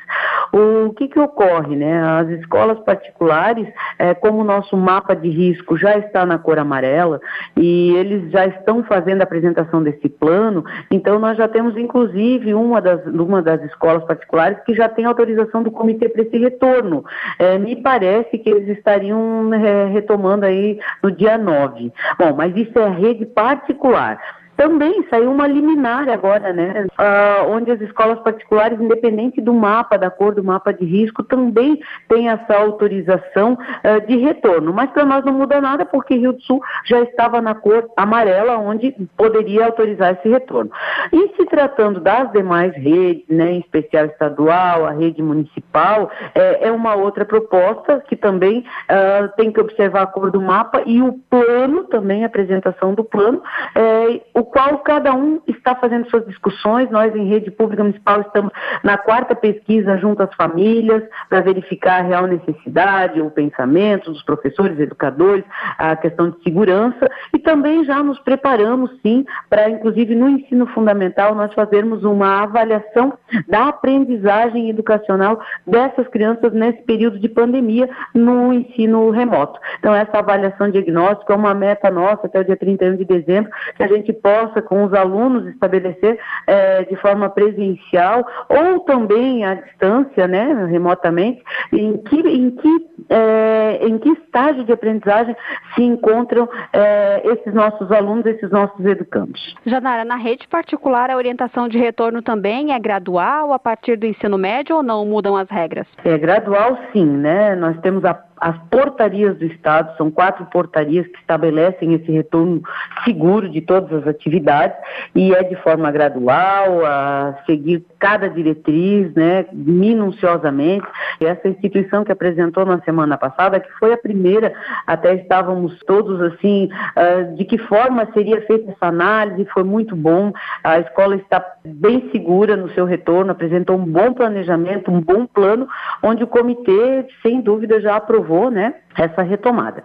O 0.53 0.93
que 0.93 1.09
que 1.09 1.19
ocorre, 1.19 1.75
né? 1.75 2.01
As 2.01 2.29
escolas 2.29 2.79
particulares, 2.79 3.67
é, 3.99 4.13
como 4.13 4.39
o 4.39 4.43
nosso 4.45 4.77
mapa 4.77 5.13
de 5.13 5.27
risco 5.27 5.77
já 5.77 5.97
está 5.97 6.25
na 6.25 6.37
cor 6.37 6.57
amarela 6.57 7.19
e 7.57 7.93
eles 7.95 8.31
já 8.31 8.45
estão 8.45 8.81
fazendo 8.83 9.21
a 9.21 9.23
apresentação 9.25 9.83
desse 9.83 10.07
plano, 10.07 10.63
então 10.89 11.19
nós 11.19 11.37
já 11.37 11.49
temos 11.49 11.75
inclusive 11.75 12.53
uma 12.53 12.79
das, 12.79 13.05
uma 13.07 13.41
das 13.41 13.61
escolas 13.63 14.05
particulares 14.05 14.57
que 14.65 14.73
já 14.73 14.87
tem 14.87 15.03
autorização 15.03 15.32
autorização 15.33 15.63
do 15.63 15.71
comitê 15.71 16.07
para 16.09 16.21
esse 16.21 16.37
retorno. 16.37 17.03
É, 17.37 17.57
me 17.57 17.75
parece 17.75 18.37
que 18.37 18.49
eles 18.49 18.77
estariam 18.77 19.53
é, 19.53 19.85
retomando 19.87 20.45
aí 20.45 20.79
no 21.01 21.11
dia 21.11 21.37
9. 21.37 21.91
Bom, 22.17 22.33
mas 22.35 22.55
isso 22.55 22.77
é 22.79 22.89
rede 22.89 23.25
particular. 23.25 24.19
Também 24.55 25.05
saiu 25.09 25.31
uma 25.31 25.47
liminar 25.47 26.09
agora, 26.09 26.53
né? 26.53 26.85
Uh, 26.99 27.49
onde 27.51 27.71
as 27.71 27.81
escolas 27.81 28.19
particulares, 28.19 28.79
independente 28.79 29.41
do 29.41 29.53
mapa, 29.53 29.97
da 29.97 30.09
cor 30.09 30.35
do 30.35 30.43
mapa 30.43 30.73
de 30.73 30.85
risco, 30.85 31.23
também 31.23 31.79
tem 32.07 32.29
essa 32.29 32.55
autorização 32.55 33.53
uh, 33.53 34.07
de 34.07 34.17
retorno. 34.17 34.73
Mas 34.73 34.91
para 34.91 35.05
nós 35.05 35.23
não 35.25 35.33
muda 35.33 35.59
nada, 35.59 35.85
porque 35.85 36.15
Rio 36.15 36.33
do 36.33 36.41
Sul 36.41 36.61
já 36.85 36.99
estava 37.01 37.41
na 37.41 37.55
cor 37.55 37.89
amarela, 37.97 38.57
onde 38.57 38.91
poderia 39.17 39.65
autorizar 39.65 40.13
esse 40.13 40.29
retorno. 40.29 40.71
E 41.11 41.35
se 41.35 41.45
tratando 41.45 41.99
das 41.99 42.31
demais 42.31 42.73
redes, 42.73 43.25
né, 43.29 43.53
em 43.53 43.59
especial 43.59 44.05
estadual, 44.05 44.85
a 44.85 44.91
rede 44.91 45.21
municipal, 45.21 46.09
é, 46.35 46.67
é 46.67 46.71
uma 46.71 46.95
outra 46.95 47.25
proposta 47.25 48.03
que 48.07 48.15
também 48.15 48.59
uh, 48.59 49.29
tem 49.35 49.51
que 49.51 49.59
observar 49.59 50.03
a 50.03 50.07
cor 50.07 50.31
do 50.31 50.41
mapa 50.41 50.81
e 50.85 51.01
o 51.01 51.13
plano 51.29 51.85
também, 51.85 52.23
a 52.23 52.27
apresentação 52.27 52.93
do 52.93 53.03
plano, 53.03 53.41
é, 53.75 54.21
o 54.33 54.43
qual 54.53 54.77
cada 54.79 55.13
um 55.13 55.41
está 55.47 55.75
fazendo 55.75 56.07
suas 56.09 56.25
discussões. 56.27 56.89
Nós, 56.91 57.13
em 57.15 57.27
rede 57.27 57.49
pública 57.49 57.83
municipal, 57.83 58.21
estamos 58.21 58.51
na 58.83 58.97
quarta 58.97 59.35
pesquisa 59.35 59.97
junto 59.97 60.21
às 60.21 60.33
famílias 60.35 61.03
para 61.27 61.41
verificar 61.41 61.99
a 61.99 62.03
real 62.03 62.27
necessidade, 62.27 63.19
o 63.19 63.31
pensamento 63.31 64.11
dos 64.11 64.21
professores, 64.23 64.79
educadores, 64.79 65.43
a 65.77 65.95
questão 65.95 66.29
de 66.29 66.41
segurança 66.43 67.09
e 67.33 67.39
também 67.39 67.83
já 67.83 68.03
nos 68.03 68.19
preparamos, 68.19 68.91
sim, 69.01 69.25
para, 69.49 69.69
inclusive, 69.69 70.13
no 70.15 70.29
ensino 70.29 70.67
fundamental, 70.67 71.33
nós 71.33 71.51
fazermos 71.53 72.03
uma 72.03 72.43
avaliação 72.43 73.17
da 73.47 73.69
aprendizagem 73.69 74.69
educacional 74.69 75.41
dessas 75.65 76.07
crianças 76.09 76.53
nesse 76.53 76.83
período 76.83 77.19
de 77.19 77.27
pandemia 77.27 77.89
no 78.13 78.53
ensino 78.53 79.09
remoto. 79.09 79.59
Então, 79.79 79.95
essa 79.95 80.19
avaliação 80.19 80.69
diagnóstica 80.69 81.33
é 81.33 81.35
uma 81.35 81.55
meta 81.55 81.89
nossa 81.89 82.27
até 82.27 82.39
o 82.39 82.45
dia 82.45 82.55
31 82.55 82.97
de 82.97 83.05
dezembro, 83.05 83.51
que 83.75 83.83
a 83.83 83.87
gente 83.87 84.13
possa, 84.33 84.61
com 84.61 84.83
os 84.85 84.93
alunos, 84.93 85.47
estabelecer 85.47 86.19
é, 86.47 86.83
de 86.83 86.95
forma 86.95 87.29
presencial 87.29 88.25
ou 88.49 88.79
também 88.79 89.45
à 89.45 89.55
distância, 89.55 90.27
né, 90.27 90.67
remotamente, 90.69 91.43
em 91.71 91.97
que, 91.97 92.19
em 92.19 92.51
que, 92.51 92.87
é, 93.09 93.79
em 93.83 93.97
que 93.99 94.09
estágio 94.09 94.63
de 94.63 94.71
aprendizagem 94.71 95.35
se 95.75 95.83
encontram 95.83 96.49
é, 96.71 97.21
esses 97.25 97.53
nossos 97.53 97.91
alunos, 97.91 98.25
esses 98.25 98.49
nossos 98.49 98.83
educandos. 98.83 99.55
Janara, 99.65 100.03
na 100.03 100.15
rede 100.15 100.47
particular, 100.47 101.11
a 101.11 101.17
orientação 101.17 101.67
de 101.67 101.77
retorno 101.77 102.21
também 102.21 102.73
é 102.73 102.79
gradual 102.79 103.53
a 103.53 103.59
partir 103.59 103.97
do 103.97 104.05
ensino 104.05 104.37
médio 104.37 104.77
ou 104.77 104.83
não 104.83 105.05
mudam 105.05 105.37
as 105.37 105.49
regras? 105.49 105.87
É 106.03 106.17
gradual, 106.17 106.77
sim, 106.91 107.05
né? 107.05 107.55
Nós 107.55 107.79
temos 107.81 108.03
a 108.03 108.13
as 108.43 108.57
portarias 108.69 109.37
do 109.37 109.45
Estado, 109.45 109.95
são 109.95 110.11
quatro 110.11 110.45
portarias 110.47 111.07
que 111.07 111.17
estabelecem 111.17 111.93
esse 111.93 112.11
retorno 112.11 112.61
seguro 113.05 113.47
de 113.47 113.61
todas 113.61 114.01
as 114.01 114.05
atividades 114.05 114.75
e 115.15 115.33
é 115.33 115.43
de 115.43 115.55
forma 115.55 115.89
gradual, 115.89 116.85
a 116.85 117.37
seguir 117.45 117.85
cada 117.97 118.27
diretriz, 118.27 119.13
né, 119.13 119.45
minuciosamente. 119.53 120.85
E 121.21 121.25
essa 121.25 121.47
instituição 121.47 122.03
que 122.03 122.11
apresentou 122.11 122.65
na 122.65 122.81
semana 122.81 123.17
passada, 123.17 123.61
que 123.61 123.71
foi 123.79 123.93
a 123.93 123.97
primeira, 123.97 124.53
até 124.85 125.15
estávamos 125.15 125.79
todos 125.87 126.19
assim, 126.19 126.67
uh, 126.97 127.37
de 127.37 127.45
que 127.45 127.57
forma 127.57 128.05
seria 128.13 128.41
feita 128.41 128.71
essa 128.71 128.87
análise, 128.87 129.47
foi 129.53 129.63
muito 129.63 129.95
bom. 129.95 130.33
A 130.61 130.79
escola 130.79 131.15
está 131.15 131.41
bem 131.63 132.09
segura 132.11 132.57
no 132.57 132.69
seu 132.71 132.83
retorno, 132.83 133.31
apresentou 133.31 133.77
um 133.77 133.85
bom 133.85 134.11
planejamento, 134.11 134.91
um 134.91 134.99
bom 134.99 135.25
plano, 135.25 135.65
onde 136.03 136.25
o 136.25 136.27
comitê, 136.27 137.07
sem 137.21 137.39
dúvida, 137.39 137.79
já 137.79 137.95
aprovou 137.95 138.32
levou 138.33 138.49
né, 138.49 138.73
essa 138.97 139.21
retomada. 139.21 139.83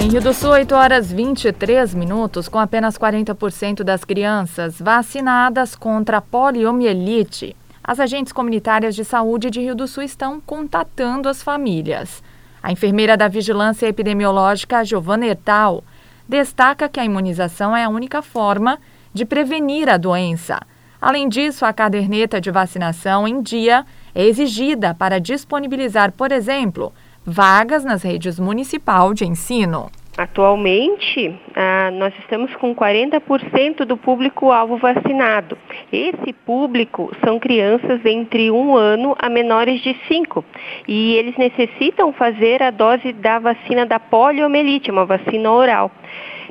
Em 0.00 0.08
Rio 0.08 0.20
do 0.20 0.34
Sul, 0.34 0.50
8 0.50 0.74
horas 0.74 1.12
23 1.12 1.94
minutos, 1.94 2.48
com 2.48 2.58
apenas 2.58 2.98
40% 2.98 3.84
das 3.84 4.04
crianças 4.04 4.80
vacinadas 4.80 5.76
contra 5.76 6.18
a 6.18 6.20
poliomielite. 6.20 7.56
As 7.84 8.00
agentes 8.00 8.32
comunitárias 8.32 8.94
de 8.94 9.04
saúde 9.04 9.50
de 9.50 9.60
Rio 9.60 9.74
do 9.74 9.86
Sul 9.86 10.02
estão 10.02 10.40
contatando 10.40 11.28
as 11.28 11.42
famílias. 11.42 12.22
A 12.62 12.70
enfermeira 12.70 13.16
da 13.16 13.28
Vigilância 13.28 13.86
Epidemiológica, 13.86 14.84
Giovana 14.84 15.26
Ertal, 15.26 15.82
destaca 16.28 16.88
que 16.88 17.00
a 17.00 17.04
imunização 17.04 17.76
é 17.76 17.84
a 17.84 17.88
única 17.88 18.22
forma 18.22 18.78
de 19.12 19.24
prevenir 19.24 19.88
a 19.88 19.96
doença 19.96 20.60
Além 21.02 21.28
disso, 21.28 21.66
a 21.66 21.72
caderneta 21.72 22.40
de 22.40 22.48
vacinação 22.52 23.26
em 23.26 23.42
dia 23.42 23.84
é 24.14 24.24
exigida 24.24 24.94
para 24.94 25.18
disponibilizar, 25.18 26.12
por 26.12 26.30
exemplo, 26.30 26.92
vagas 27.26 27.84
nas 27.84 28.04
redes 28.04 28.38
municipal 28.38 29.12
de 29.12 29.26
ensino. 29.26 29.90
Atualmente, 30.16 31.34
ah, 31.56 31.90
nós 31.90 32.14
estamos 32.20 32.54
com 32.54 32.72
40% 32.72 33.84
do 33.84 33.96
público-alvo 33.96 34.76
vacinado. 34.76 35.58
Esse 35.90 36.32
público 36.32 37.10
são 37.24 37.40
crianças 37.40 38.04
entre 38.04 38.48
um 38.52 38.76
ano 38.76 39.16
a 39.18 39.28
menores 39.28 39.80
de 39.80 39.96
5 40.06 40.44
e 40.86 41.14
eles 41.14 41.36
necessitam 41.36 42.12
fazer 42.12 42.62
a 42.62 42.70
dose 42.70 43.12
da 43.12 43.40
vacina 43.40 43.84
da 43.84 43.98
poliomielite, 43.98 44.90
uma 44.90 45.04
vacina 45.04 45.50
oral. 45.50 45.90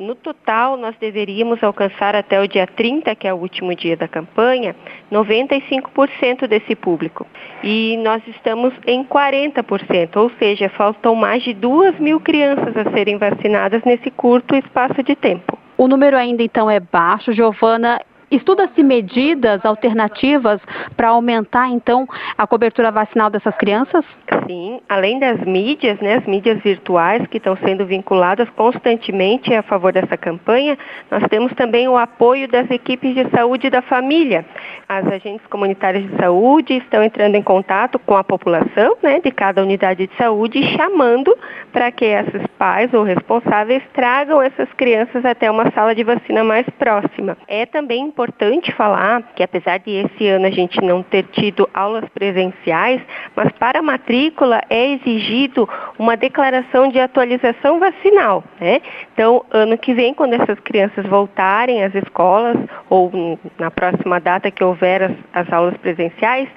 No 0.02 0.16
total, 0.16 0.76
nós 0.76 0.96
deveríamos 0.98 1.62
alcançar 1.62 2.16
até 2.16 2.40
o 2.40 2.48
dia 2.48 2.66
30, 2.66 3.14
que 3.14 3.28
é 3.28 3.32
o 3.32 3.36
último 3.36 3.72
dia 3.72 3.96
da 3.96 4.08
campanha, 4.08 4.74
95% 5.12 6.48
desse 6.48 6.74
público. 6.74 7.24
E 7.62 7.96
nós 7.98 8.20
estamos 8.26 8.74
em 8.84 9.04
40%, 9.04 10.16
ou 10.16 10.28
seja, 10.40 10.68
faltam 10.70 11.14
mais 11.14 11.44
de 11.44 11.54
2 11.54 12.00
mil 12.00 12.18
crianças 12.18 12.76
a 12.76 12.90
serem 12.90 13.16
vacinadas 13.16 13.80
nesse 13.84 14.10
curto 14.10 14.56
espaço 14.56 15.04
de 15.04 15.14
tempo. 15.14 15.56
O 15.78 15.86
número 15.86 16.16
ainda 16.16 16.42
então 16.42 16.68
é 16.68 16.80
baixo, 16.80 17.32
Giovana, 17.32 18.00
Estuda-se 18.32 18.82
medidas 18.82 19.62
alternativas 19.62 20.58
para 20.96 21.08
aumentar, 21.08 21.68
então, 21.68 22.08
a 22.38 22.46
cobertura 22.46 22.90
vacinal 22.90 23.28
dessas 23.28 23.54
crianças? 23.56 24.06
Sim, 24.46 24.80
além 24.88 25.18
das 25.18 25.38
mídias, 25.40 26.00
né, 26.00 26.14
as 26.14 26.24
mídias 26.24 26.58
virtuais 26.62 27.26
que 27.26 27.36
estão 27.36 27.54
sendo 27.58 27.84
vinculadas 27.84 28.48
constantemente 28.56 29.54
a 29.54 29.62
favor 29.62 29.92
dessa 29.92 30.16
campanha, 30.16 30.78
nós 31.10 31.22
temos 31.28 31.52
também 31.52 31.86
o 31.86 31.98
apoio 31.98 32.48
das 32.48 32.70
equipes 32.70 33.14
de 33.14 33.28
saúde 33.28 33.68
da 33.68 33.82
família. 33.82 34.46
As 34.88 35.06
agentes 35.08 35.46
comunitárias 35.48 36.10
de 36.10 36.16
saúde 36.16 36.78
estão 36.78 37.02
entrando 37.02 37.34
em 37.34 37.42
contato 37.42 37.98
com 37.98 38.16
a 38.16 38.24
população 38.24 38.96
né, 39.02 39.20
de 39.20 39.30
cada 39.30 39.62
unidade 39.62 40.06
de 40.06 40.16
saúde, 40.16 40.62
chamando 40.74 41.36
para 41.70 41.92
que 41.92 42.06
esses 42.06 42.46
pais 42.58 42.94
ou 42.94 43.02
responsáveis 43.02 43.82
tragam 43.92 44.40
essas 44.40 44.72
crianças 44.72 45.22
até 45.22 45.50
uma 45.50 45.70
sala 45.72 45.94
de 45.94 46.02
vacina 46.02 46.42
mais 46.42 46.66
próxima. 46.78 47.36
É 47.46 47.66
também 47.66 48.00
importante 48.00 48.21
importante 48.22 48.70
falar 48.72 49.22
que 49.34 49.42
apesar 49.42 49.78
de 49.78 49.90
esse 49.90 50.28
ano 50.28 50.46
a 50.46 50.50
gente 50.50 50.80
não 50.80 51.02
ter 51.02 51.24
tido 51.24 51.68
aulas 51.74 52.04
presenciais, 52.10 53.00
mas 53.34 53.50
para 53.58 53.80
a 53.80 53.82
matrícula 53.82 54.60
é 54.70 54.92
exigido 54.92 55.68
uma 55.98 56.16
declaração 56.16 56.88
de 56.88 57.00
atualização 57.00 57.80
vacinal. 57.80 58.44
Né? 58.60 58.80
Então, 59.12 59.44
ano 59.50 59.76
que 59.76 59.92
vem, 59.92 60.14
quando 60.14 60.34
essas 60.34 60.58
crianças 60.60 61.04
voltarem 61.06 61.82
às 61.82 61.92
escolas 61.96 62.56
ou 62.88 63.10
na 63.58 63.70
próxima 63.70 64.20
data 64.20 64.50
que 64.50 64.62
houver 64.62 65.02
as, 65.02 65.12
as 65.32 65.52
aulas 65.52 65.76
presenciais, 65.78 66.48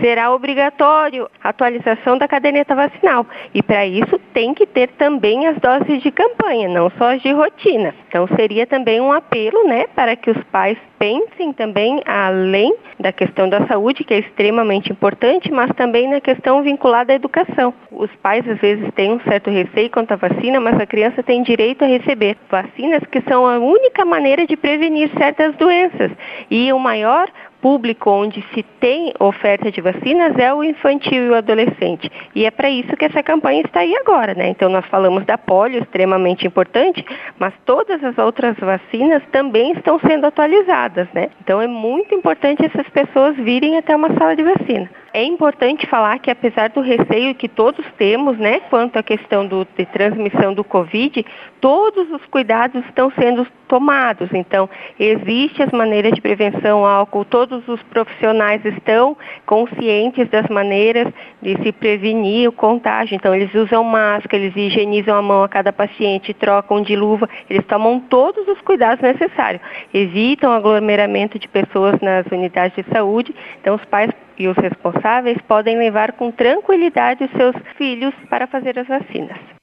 será 0.00 0.32
obrigatório 0.32 1.28
a 1.42 1.50
atualização 1.50 2.16
da 2.18 2.26
caderneta 2.26 2.74
vacinal. 2.74 3.26
E 3.54 3.62
para 3.62 3.86
isso 3.86 4.18
tem 4.32 4.54
que 4.54 4.66
ter 4.66 4.88
também 4.90 5.46
as 5.46 5.58
doses 5.58 6.02
de 6.02 6.10
campanha, 6.10 6.68
não 6.68 6.90
só 6.90 7.14
as 7.14 7.22
de 7.22 7.32
rotina. 7.32 7.94
Então 8.08 8.26
seria 8.36 8.66
também 8.66 9.00
um 9.00 9.12
apelo, 9.12 9.66
né, 9.66 9.86
para 9.94 10.16
que 10.16 10.30
os 10.30 10.42
pais 10.44 10.78
pensem 10.98 11.52
também 11.52 12.02
além 12.04 12.74
da 12.98 13.10
questão 13.10 13.48
da 13.48 13.66
saúde, 13.66 14.04
que 14.04 14.12
é 14.12 14.18
extremamente 14.18 14.92
importante, 14.92 15.50
mas 15.50 15.70
também 15.74 16.08
na 16.08 16.20
questão 16.20 16.62
vinculada 16.62 17.12
à 17.12 17.16
educação. 17.16 17.72
Os 17.90 18.10
pais 18.16 18.46
às 18.46 18.58
vezes 18.58 18.86
têm 18.94 19.12
um 19.12 19.20
certo 19.20 19.48
receio 19.50 19.90
quanto 19.90 20.12
à 20.12 20.16
vacina, 20.16 20.60
mas 20.60 20.78
a 20.78 20.86
criança 20.86 21.22
tem 21.22 21.42
direito 21.42 21.82
a 21.84 21.88
receber 21.88 22.36
vacinas 22.50 23.02
que 23.10 23.22
são 23.22 23.46
a 23.46 23.58
única 23.58 24.04
maneira 24.04 24.46
de 24.46 24.56
prevenir 24.56 25.10
certas 25.16 25.56
doenças. 25.56 26.10
E 26.50 26.70
o 26.72 26.78
maior 26.78 27.28
público 27.60 28.10
onde 28.10 28.44
se 28.54 28.62
tem 28.80 29.12
oferta 29.18 29.70
de 29.70 29.80
vacinas 29.80 30.36
é 30.38 30.52
o 30.52 30.64
infantil 30.64 31.26
e 31.26 31.28
o 31.30 31.34
adolescente. 31.34 32.10
E 32.34 32.44
é 32.44 32.50
para 32.50 32.70
isso 32.70 32.96
que 32.96 33.04
essa 33.04 33.22
campanha 33.22 33.62
está 33.62 33.80
aí 33.80 33.94
agora, 33.96 34.34
né? 34.34 34.48
Então 34.48 34.68
nós 34.68 34.84
falamos 34.86 35.24
da 35.24 35.36
polio, 35.36 35.82
extremamente 35.82 36.46
importante, 36.46 37.04
mas 37.38 37.52
todas 37.64 38.02
as 38.02 38.16
outras 38.18 38.56
vacinas 38.58 39.22
também 39.30 39.72
estão 39.72 39.98
sendo 40.00 40.26
atualizadas, 40.26 41.08
né? 41.12 41.30
Então 41.42 41.60
é 41.60 41.66
muito 41.66 42.14
importante 42.14 42.64
essas 42.64 42.88
pessoas 42.88 43.36
virem 43.36 43.76
até 43.76 43.94
uma 43.94 44.12
sala 44.14 44.34
de 44.34 44.42
vacina. 44.42 44.90
É 45.12 45.24
importante 45.24 45.88
falar 45.88 46.20
que 46.20 46.30
apesar 46.30 46.70
do 46.70 46.80
receio 46.80 47.34
que 47.34 47.48
todos 47.48 47.84
temos, 47.98 48.38
né, 48.38 48.60
quanto 48.70 48.96
à 48.96 49.02
questão 49.02 49.44
do, 49.44 49.66
de 49.76 49.84
transmissão 49.86 50.54
do 50.54 50.62
Covid, 50.62 51.26
todos 51.60 52.08
os 52.12 52.24
cuidados 52.26 52.84
estão 52.86 53.10
sendo 53.18 53.44
tomados. 53.66 54.28
Então, 54.32 54.70
existem 54.98 55.66
as 55.66 55.72
maneiras 55.72 56.12
de 56.12 56.20
prevenção 56.20 56.86
álcool, 56.86 57.24
todos 57.50 57.66
os 57.68 57.82
profissionais 57.84 58.64
estão 58.64 59.16
conscientes 59.44 60.28
das 60.28 60.46
maneiras 60.48 61.12
de 61.42 61.60
se 61.62 61.72
prevenir 61.72 62.48
o 62.48 62.52
contágio. 62.52 63.16
Então, 63.16 63.34
eles 63.34 63.52
usam 63.54 63.82
máscara, 63.82 64.42
eles 64.42 64.56
higienizam 64.56 65.16
a 65.16 65.22
mão 65.22 65.42
a 65.42 65.48
cada 65.48 65.72
paciente, 65.72 66.32
trocam 66.32 66.80
de 66.80 66.94
luva, 66.94 67.28
eles 67.48 67.66
tomam 67.66 67.98
todos 67.98 68.46
os 68.46 68.60
cuidados 68.60 69.02
necessários. 69.02 69.60
Evitam 69.92 70.52
aglomeramento 70.52 71.38
de 71.38 71.48
pessoas 71.48 72.00
nas 72.00 72.24
unidades 72.26 72.76
de 72.76 72.90
saúde. 72.92 73.34
Então, 73.60 73.74
os 73.74 73.84
pais 73.86 74.10
e 74.38 74.46
os 74.46 74.56
responsáveis 74.56 75.36
podem 75.48 75.76
levar 75.76 76.12
com 76.12 76.30
tranquilidade 76.30 77.24
os 77.24 77.30
seus 77.32 77.56
filhos 77.76 78.14
para 78.30 78.46
fazer 78.46 78.78
as 78.78 78.86
vacinas. 78.86 79.59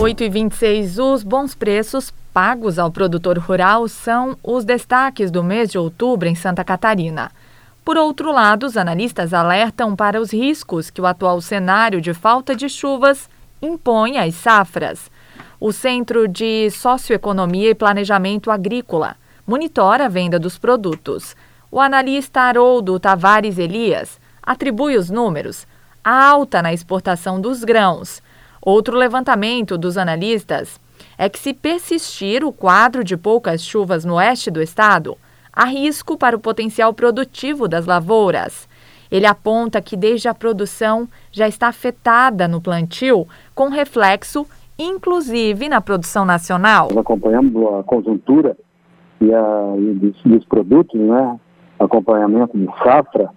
8 0.00 0.22
e 0.22 0.28
26 0.28 0.98
os 1.00 1.24
bons 1.24 1.56
preços 1.56 2.14
pagos 2.32 2.78
ao 2.78 2.88
produtor 2.88 3.36
rural 3.36 3.88
são 3.88 4.38
os 4.44 4.64
destaques 4.64 5.28
do 5.28 5.42
mês 5.42 5.68
de 5.72 5.76
outubro 5.76 6.28
em 6.28 6.36
Santa 6.36 6.62
Catarina. 6.62 7.32
Por 7.84 7.96
outro 7.96 8.30
lado, 8.30 8.64
os 8.64 8.76
analistas 8.76 9.34
alertam 9.34 9.96
para 9.96 10.20
os 10.20 10.32
riscos 10.32 10.88
que 10.88 11.00
o 11.00 11.06
atual 11.06 11.40
cenário 11.40 12.00
de 12.00 12.14
falta 12.14 12.54
de 12.54 12.68
chuvas 12.68 13.28
impõe 13.60 14.18
às 14.18 14.36
safras. 14.36 15.10
O 15.58 15.72
Centro 15.72 16.28
de 16.28 16.70
Socioeconomia 16.70 17.70
e 17.70 17.74
Planejamento 17.74 18.52
Agrícola 18.52 19.16
monitora 19.44 20.04
a 20.04 20.08
venda 20.08 20.38
dos 20.38 20.56
produtos. 20.56 21.34
O 21.72 21.80
analista 21.80 22.42
Haroldo 22.42 23.00
Tavares 23.00 23.58
Elias 23.58 24.20
atribui 24.40 24.96
os 24.96 25.10
números 25.10 25.66
à 26.04 26.24
alta 26.24 26.62
na 26.62 26.72
exportação 26.72 27.40
dos 27.40 27.64
grãos 27.64 28.22
Outro 28.60 28.96
levantamento 28.96 29.78
dos 29.78 29.96
analistas 29.96 30.80
é 31.16 31.28
que, 31.28 31.38
se 31.38 31.52
persistir 31.52 32.44
o 32.44 32.52
quadro 32.52 33.02
de 33.02 33.16
poucas 33.16 33.62
chuvas 33.62 34.04
no 34.04 34.14
oeste 34.14 34.50
do 34.50 34.62
estado, 34.62 35.16
há 35.52 35.64
risco 35.64 36.16
para 36.16 36.36
o 36.36 36.40
potencial 36.40 36.92
produtivo 36.92 37.68
das 37.68 37.86
lavouras. 37.86 38.68
Ele 39.10 39.26
aponta 39.26 39.80
que 39.80 39.96
desde 39.96 40.28
a 40.28 40.34
produção 40.34 41.08
já 41.32 41.48
está 41.48 41.68
afetada 41.68 42.46
no 42.46 42.60
plantio, 42.60 43.26
com 43.54 43.68
reflexo 43.68 44.46
inclusive 44.78 45.68
na 45.68 45.80
produção 45.80 46.24
nacional. 46.24 46.88
Nós 46.90 46.98
acompanhamos 46.98 47.52
a 47.74 47.82
conjuntura 47.82 48.56
e, 49.20 49.34
a, 49.34 49.74
e 49.76 49.94
dos, 49.94 50.22
dos, 50.22 50.44
produtos, 50.44 51.00
né? 51.00 51.38
acompanhamento 51.78 52.56
de 52.56 52.66
safra. 52.82 53.30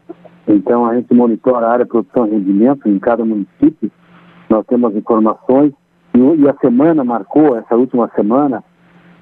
Então 0.47 0.85
a 0.85 0.95
gente 0.95 1.13
monitora 1.13 1.65
a 1.65 1.71
área 1.71 1.85
de 1.85 1.91
produção 1.91 2.27
e 2.27 2.31
rendimento 2.31 2.87
em 2.87 2.99
cada 2.99 3.25
município 3.25 3.91
nós 4.51 4.65
temos 4.67 4.93
informações 4.95 5.71
e, 6.13 6.19
e, 6.19 6.49
a 6.49 6.53
semana 6.59 7.05
marcou, 7.05 7.57
essa 7.57 7.75
última 7.75 8.11
semana, 8.13 8.61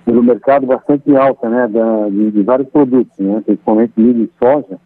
no 0.07 0.23
mercado 0.23 0.65
bastante 0.65 1.15
alta, 1.15 1.47
né, 1.47 1.67
da, 1.67 2.09
de, 2.09 2.31
de, 2.31 2.41
vários 2.41 2.67
produtos, 2.69 3.15
né, 3.19 3.43
principalmente 3.45 3.93
milho 3.95 4.23
e 4.23 4.31
soja, 4.43 4.79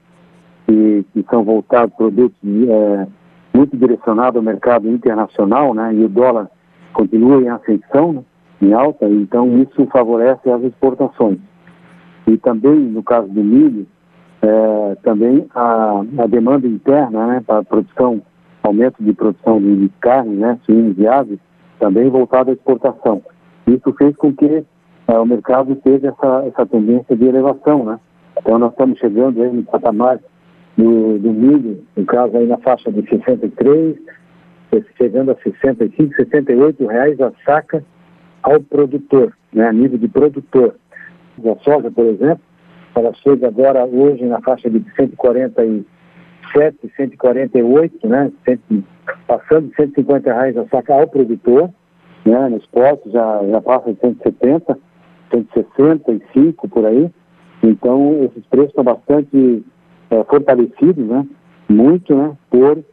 que, 0.68 1.06
que 1.14 1.26
são 1.30 1.46
voltados 1.46 1.96
produtos 1.96 2.38
é, 2.44 3.08
muito 3.56 3.78
direcionados 3.78 4.36
ao 4.36 4.44
mercado 4.44 4.90
internacional, 4.90 5.74
né, 5.74 5.94
e 5.94 6.04
o 6.04 6.10
dólar 6.10 6.52
continua 6.92 7.42
em 7.42 7.48
ascensão, 7.48 8.12
né, 8.12 8.24
em 8.62 8.74
alta, 8.74 9.08
então 9.08 9.58
isso 9.60 9.88
favorece 9.88 10.50
as 10.50 10.62
exportações. 10.64 11.40
E 12.28 12.38
também, 12.38 12.80
no 12.80 13.02
caso 13.02 13.30
do 13.30 13.44
milho, 13.44 13.88
é, 14.42 14.96
também 15.04 15.46
a, 15.56 16.02
a 16.18 16.28
demanda 16.28 16.68
interna 16.68 17.28
né, 17.28 17.44
para 17.46 17.60
a 17.60 17.64
produção 17.64 18.22
aumento 18.64 19.04
de 19.04 19.14
produção 19.14 19.60
de 19.60 19.90
carne, 20.00 20.36
né, 20.36 20.58
suínos 20.66 20.98
e 20.98 21.06
aves, 21.08 21.40
também 21.80 22.10
voltado 22.10 22.50
à 22.50 22.54
exportação. 22.54 23.22
Isso 23.68 23.94
fez 23.98 24.16
com 24.16 24.34
que 24.34 24.46
uh, 24.46 25.22
o 25.22 25.26
mercado 25.26 25.76
teve 25.76 26.08
essa, 26.08 26.46
essa 26.48 26.66
tendência 26.66 27.16
de 27.16 27.26
elevação, 27.26 27.84
né? 27.84 28.00
Então 28.38 28.58
nós 28.58 28.72
estamos 28.72 28.98
chegando 29.00 29.42
aí 29.42 29.52
no 29.52 29.64
patamar 29.64 30.20
do, 30.78 31.20
do 31.20 31.32
milho, 31.32 31.84
no 31.96 32.06
caso 32.06 32.36
aí 32.38 32.48
na 32.48 32.58
faixa 32.58 32.92
de 32.92 33.08
63, 33.08 33.98
chegando 34.98 35.32
a 35.32 35.36
65, 35.36 36.16
68 36.16 36.88
reais 36.88 37.22
a 37.22 37.32
saca 37.46 37.84
ao 38.42 38.60
produtor, 38.60 39.34
né, 39.54 39.68
a 39.68 39.74
nível 39.74 39.98
de 39.98 40.08
produtor. 40.08 40.76
A 41.40 41.64
soja, 41.64 41.92
por 41.92 42.06
exemplo, 42.06 42.42
ela 42.96 43.14
chega 43.16 43.48
agora 43.48 43.86
hoje 43.86 44.24
na 44.26 44.42
faixa 44.42 44.70
de 44.70 44.84
140 44.96 45.66
e 45.66 45.86
147, 46.52 46.92
148, 46.96 48.08
né, 48.08 48.32
passando 49.28 49.70
de 49.70 49.76
150 49.76 50.34
reais 50.34 50.58
a 50.58 50.66
saca 50.68 50.94
ao 50.94 51.08
produtor, 51.08 51.70
né, 52.26 52.50
nos 52.50 52.66
postos 52.68 53.12
já, 53.12 53.42
já 53.50 53.62
passa 53.62 53.94
de 53.94 54.00
170, 54.00 54.78
165 55.32 56.70
por 56.70 56.86
aí. 56.86 57.10
Então, 57.62 58.24
esses 58.24 58.46
preços 58.48 58.70
estão 58.70 58.84
bastante 58.84 59.64
é, 60.10 60.24
fortalecidos, 60.26 61.06
né, 61.08 61.26
muito, 61.70 62.16
né, 62.16 62.36
por 62.50 62.84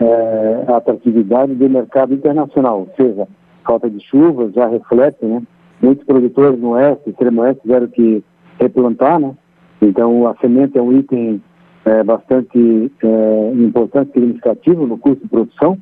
é, 0.00 0.64
a 0.68 0.76
atratividade 0.76 1.54
do 1.54 1.70
mercado 1.70 2.14
internacional, 2.14 2.80
ou 2.80 2.90
seja, 2.96 3.28
falta 3.64 3.88
de 3.88 4.00
chuvas 4.00 4.52
já 4.52 4.66
reflete, 4.66 5.24
né, 5.24 5.42
muitos 5.80 6.04
produtores 6.04 6.58
no 6.58 6.70
oeste, 6.70 7.10
extremo 7.10 7.42
oeste, 7.42 7.62
tiveram 7.62 7.88
que 7.88 8.24
replantar, 8.58 9.18
né, 9.20 9.34
então 9.80 10.26
a 10.26 10.34
semente 10.36 10.78
é 10.78 10.82
um 10.82 10.92
item 10.92 11.42
é, 11.84 12.02
bastante 12.02 12.90
é, 13.02 13.52
importante, 13.54 14.12
significativo 14.12 14.86
no 14.86 14.98
custo 14.98 15.22
de 15.22 15.28
produção, 15.28 15.78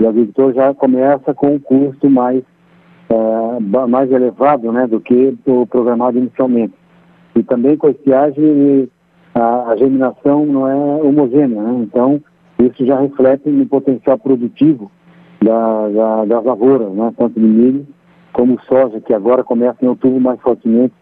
e 0.00 0.04
o 0.04 0.08
agricultor 0.08 0.52
já 0.52 0.74
começa 0.74 1.34
com 1.34 1.54
um 1.54 1.58
custo 1.58 2.08
mais, 2.10 2.42
é, 3.10 3.86
mais 3.86 4.10
elevado 4.10 4.72
né, 4.72 4.86
do 4.86 5.00
que 5.00 5.36
o 5.46 5.66
programado 5.66 6.18
inicialmente. 6.18 6.74
E 7.34 7.42
também 7.42 7.76
com 7.76 7.86
a 7.86 7.90
estiagem, 7.90 8.88
a, 9.34 9.70
a 9.70 9.76
germinação 9.76 10.44
não 10.46 10.68
é 10.68 11.02
homogênea, 11.02 11.62
né? 11.62 11.80
então 11.82 12.20
isso 12.58 12.84
já 12.84 13.00
reflete 13.00 13.48
no 13.48 13.66
potencial 13.66 14.18
produtivo 14.18 14.90
da, 15.42 15.88
da, 15.88 16.24
das 16.24 16.44
lavouras, 16.44 16.92
né? 16.92 17.12
tanto 17.16 17.38
de 17.38 17.46
milho 17.46 17.86
como 18.32 18.60
soja, 18.62 19.00
que 19.00 19.14
agora 19.14 19.44
começa 19.44 19.84
em 19.84 19.88
outubro 19.88 20.20
mais 20.20 20.40
fortemente 20.40 20.94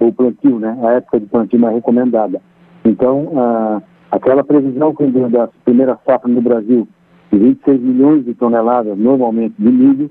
o 0.00 0.12
plantio, 0.12 0.58
né? 0.58 0.78
a 0.82 0.92
época 0.92 1.20
de 1.20 1.26
plantio 1.26 1.58
mais 1.58 1.74
recomendada. 1.74 2.40
Então, 2.84 3.32
ah, 3.36 3.82
aquela 4.10 4.44
previsão 4.44 4.94
que 4.94 5.06
da 5.06 5.48
primeira 5.64 5.98
safra 6.06 6.28
no 6.28 6.40
Brasil 6.40 6.86
de 7.32 7.38
26 7.38 7.80
milhões 7.80 8.24
de 8.24 8.34
toneladas 8.34 8.96
normalmente 8.98 9.54
de 9.58 9.70
milho 9.70 10.10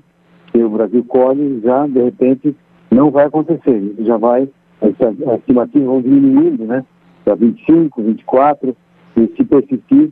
que 0.52 0.62
o 0.62 0.70
Brasil 0.70 1.04
colhe, 1.04 1.60
já 1.64 1.86
de 1.86 2.02
repente 2.02 2.56
não 2.90 3.10
vai 3.10 3.26
acontecer. 3.26 3.94
Já 4.00 4.16
vai, 4.16 4.48
as 4.80 5.38
estimativas 5.38 5.86
vão 5.86 6.02
diminuindo, 6.02 6.64
né? 6.66 6.84
Para 7.24 7.36
25, 7.36 8.02
24, 8.02 8.76
e 9.16 9.32
se 9.36 9.44
persistir 9.44 10.10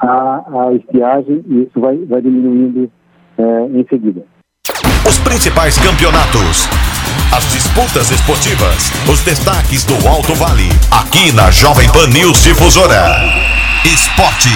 a, 0.00 0.66
a 0.66 0.72
estiagem, 0.74 1.44
isso 1.48 1.78
vai, 1.80 1.96
vai 2.04 2.22
diminuindo 2.22 2.90
é, 3.38 3.66
em 3.66 3.86
seguida. 3.88 4.24
Os 5.06 5.18
principais 5.18 5.76
campeonatos 5.78 6.81
as 7.32 7.50
disputas 7.50 8.10
esportivas, 8.10 8.90
os 9.10 9.22
destaques 9.22 9.84
do 9.84 10.06
Alto 10.06 10.34
Vale, 10.34 10.68
aqui 10.90 11.32
na 11.32 11.50
Jovem 11.50 11.90
Pan 11.90 12.06
News 12.08 12.42
Difusora. 12.42 13.16
Esporte. 13.86 14.50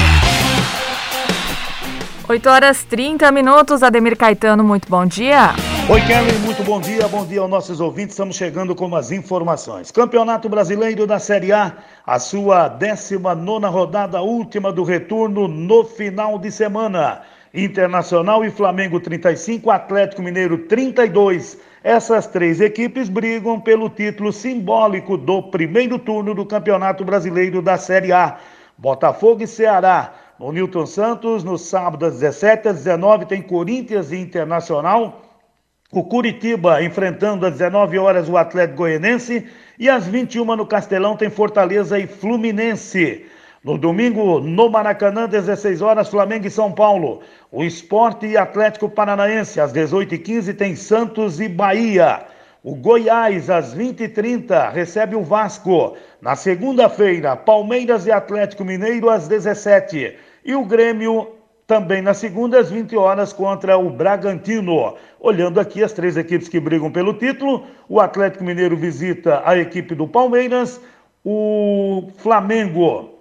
8 2.29 2.51
horas 2.51 2.85
30 2.85 3.33
minutos, 3.33 3.83
Ademir 3.83 4.15
Caetano, 4.15 4.63
muito 4.63 4.91
bom 4.91 5.07
dia. 5.07 5.55
Oi, 5.89 6.01
Kelly, 6.03 6.39
muito 6.41 6.63
bom 6.65 6.79
dia, 6.79 7.09
bom 7.09 7.25
dia 7.25 7.41
aos 7.41 7.49
nossos 7.49 7.81
ouvintes. 7.81 8.13
Estamos 8.13 8.37
chegando 8.37 8.75
com 8.75 8.95
as 8.95 9.11
informações. 9.11 9.91
Campeonato 9.91 10.47
Brasileiro 10.47 11.07
da 11.07 11.19
Série 11.19 11.53
A, 11.53 11.73
a 12.07 12.19
sua 12.19 12.69
19 12.69 13.67
rodada 13.69 14.21
última 14.21 14.71
do 14.71 14.85
retorno 14.85 15.49
no 15.49 15.83
final 15.83 16.39
de 16.39 16.51
semana. 16.51 17.23
Internacional 17.55 18.45
e 18.45 18.51
Flamengo 18.51 19.01
35, 19.01 19.71
Atlético 19.71 20.21
Mineiro 20.21 20.59
32. 20.59 21.57
Essas 21.89 22.27
três 22.27 22.61
equipes 22.61 23.09
brigam 23.09 23.61
pelo 23.61 23.89
título 23.89 24.33
simbólico 24.33 25.17
do 25.17 25.41
primeiro 25.41 26.01
turno 26.01 26.35
do 26.35 26.45
Campeonato 26.45 27.05
Brasileiro 27.05 27.63
da 27.63 27.79
Série 27.79 28.11
A. 28.11 28.39
Botafogo 28.77 29.45
e 29.45 29.47
Ceará. 29.47 30.13
No 30.37 30.51
Newton 30.51 30.85
Santos, 30.85 31.45
no 31.45 31.57
sábado 31.57 32.05
às 32.05 32.15
17 32.15 32.71
às 32.71 32.77
19 32.79 33.27
tem 33.27 33.41
Corinthians 33.41 34.11
e 34.11 34.17
Internacional. 34.17 35.23
O 35.93 36.03
Curitiba 36.03 36.83
enfrentando 36.83 37.47
às 37.47 37.53
19 37.53 37.99
horas 38.01 38.29
o 38.29 38.37
Atlético 38.37 38.79
Goianense 38.79 39.47
e 39.79 39.89
às 39.89 40.09
21 40.09 40.57
no 40.57 40.67
Castelão 40.67 41.17
tem 41.17 41.31
Fortaleza 41.31 42.01
e 42.01 42.09
Fluminense. 42.09 43.27
No 43.67 43.77
domingo, 43.77 44.39
no 44.39 44.71
Maracanã, 44.71 45.27
16 45.27 45.83
horas, 45.83 46.09
Flamengo 46.09 46.47
e 46.47 46.51
São 46.53 46.71
Paulo. 46.71 47.21
O 47.51 47.65
Esporte 47.65 48.25
e 48.25 48.37
Atlético 48.37 48.89
Paranaense, 48.89 49.61
às 49.61 49.73
18h15, 49.73 50.57
tem 50.57 50.77
Santos 50.77 51.41
e 51.41 51.49
Bahia. 51.49 52.25
O 52.63 52.77
Goiás, 52.77 53.51
às 53.51 53.75
20h30, 53.75 54.71
recebe 54.71 55.17
o 55.17 55.25
Vasco. 55.25 55.97
Na 56.23 56.37
segunda-feira, 56.37 57.35
Palmeiras 57.35 58.07
e 58.07 58.13
Atlético 58.13 58.65
Mineiro, 58.65 59.11
às 59.11 59.27
17 59.27 60.17
E 60.45 60.55
o 60.55 60.65
Grêmio, 60.65 61.33
também 61.67 62.01
na 62.01 62.15
segunda, 62.15 62.61
às 62.61 62.71
20 62.71 62.97
horas, 62.97 63.33
contra 63.33 63.77
o 63.77 63.91
Bragantino. 63.91 64.95
Olhando 65.19 65.59
aqui 65.59 65.83
as 65.83 65.93
três 65.93 66.17
equipes 66.17 66.49
que 66.49 66.61
brigam 66.61 66.93
pelo 66.93 67.15
título, 67.15 67.65
o 67.89 67.99
Atlético 67.99 68.45
Mineiro 68.45 68.77
visita 68.77 69.43
a 69.45 69.59
equipe 69.59 69.93
do 69.93 70.07
Palmeiras, 70.07 70.81
o 71.25 72.11
Flamengo 72.19 73.16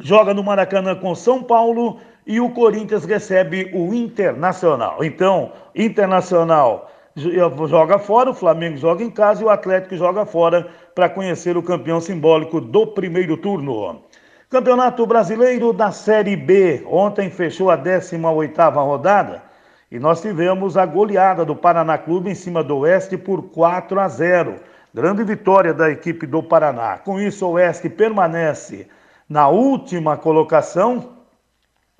joga 0.00 0.34
no 0.34 0.42
Maracanã 0.42 0.94
com 0.94 1.14
São 1.14 1.42
Paulo 1.42 1.98
e 2.26 2.40
o 2.40 2.50
Corinthians 2.50 3.04
recebe 3.04 3.70
o 3.72 3.94
Internacional. 3.94 5.04
Então, 5.04 5.52
Internacional 5.74 6.90
joga 7.16 7.98
fora, 7.98 8.30
o 8.30 8.34
Flamengo 8.34 8.76
joga 8.76 9.02
em 9.02 9.10
casa 9.10 9.42
e 9.42 9.44
o 9.44 9.50
Atlético 9.50 9.96
joga 9.96 10.24
fora 10.24 10.68
para 10.94 11.08
conhecer 11.08 11.56
o 11.56 11.62
campeão 11.62 12.00
simbólico 12.00 12.60
do 12.60 12.86
primeiro 12.86 13.36
turno. 13.36 14.02
Campeonato 14.48 15.06
Brasileiro 15.06 15.72
da 15.72 15.92
Série 15.92 16.36
B. 16.36 16.84
Ontem 16.86 17.30
fechou 17.30 17.70
a 17.70 17.78
18ª 17.78 18.72
rodada 18.74 19.42
e 19.90 19.98
nós 19.98 20.20
tivemos 20.20 20.76
a 20.76 20.86
goleada 20.86 21.44
do 21.44 21.54
Paraná 21.54 21.98
Clube 21.98 22.30
em 22.30 22.34
cima 22.34 22.62
do 22.62 22.78
Oeste 22.78 23.16
por 23.16 23.42
4 23.50 24.00
a 24.00 24.08
0. 24.08 24.56
Grande 24.94 25.22
vitória 25.22 25.72
da 25.72 25.90
equipe 25.90 26.26
do 26.26 26.42
Paraná. 26.42 26.98
Com 26.98 27.20
isso, 27.20 27.46
o 27.46 27.52
Oeste 27.52 27.88
permanece 27.88 28.88
na 29.30 29.48
última 29.48 30.16
colocação 30.16 31.10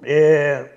é, 0.02 0.68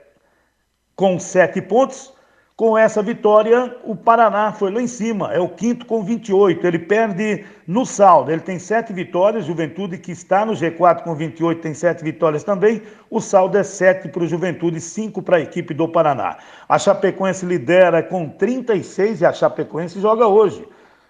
com 0.95 1.19
sete 1.19 1.59
pontos. 1.59 2.13
Com 2.55 2.77
essa 2.77 3.01
vitória, 3.01 3.75
o 3.83 3.95
Paraná 3.95 4.51
foi 4.51 4.69
lá 4.69 4.79
em 4.79 4.85
cima, 4.85 5.33
é 5.33 5.39
o 5.39 5.49
quinto 5.49 5.87
com 5.87 6.03
28. 6.03 6.67
Ele 6.67 6.77
perde 6.77 7.43
no 7.67 7.83
saldo, 7.83 8.31
ele 8.31 8.41
tem 8.41 8.59
sete 8.59 8.93
vitórias. 8.93 9.45
Juventude, 9.45 9.97
que 9.97 10.11
está 10.11 10.45
no 10.45 10.53
G4 10.53 11.01
com 11.01 11.15
28, 11.15 11.59
tem 11.59 11.73
sete 11.73 12.03
vitórias 12.03 12.43
também. 12.43 12.83
O 13.09 13.19
saldo 13.19 13.57
é 13.57 13.63
sete 13.63 14.07
para 14.07 14.23
o 14.23 14.27
Juventude, 14.27 14.79
cinco 14.79 15.19
para 15.19 15.37
a 15.37 15.41
equipe 15.41 15.73
do 15.73 15.89
Paraná. 15.89 16.37
A 16.69 16.77
Chapecoense 16.77 17.43
lidera 17.43 18.03
com 18.03 18.29
36 18.29 19.21
e 19.21 19.25
a 19.25 19.33
Chapecoense 19.33 19.99
joga 19.99 20.27
hoje. 20.27 20.63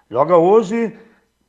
Joga 0.10 0.38
hoje 0.38 0.98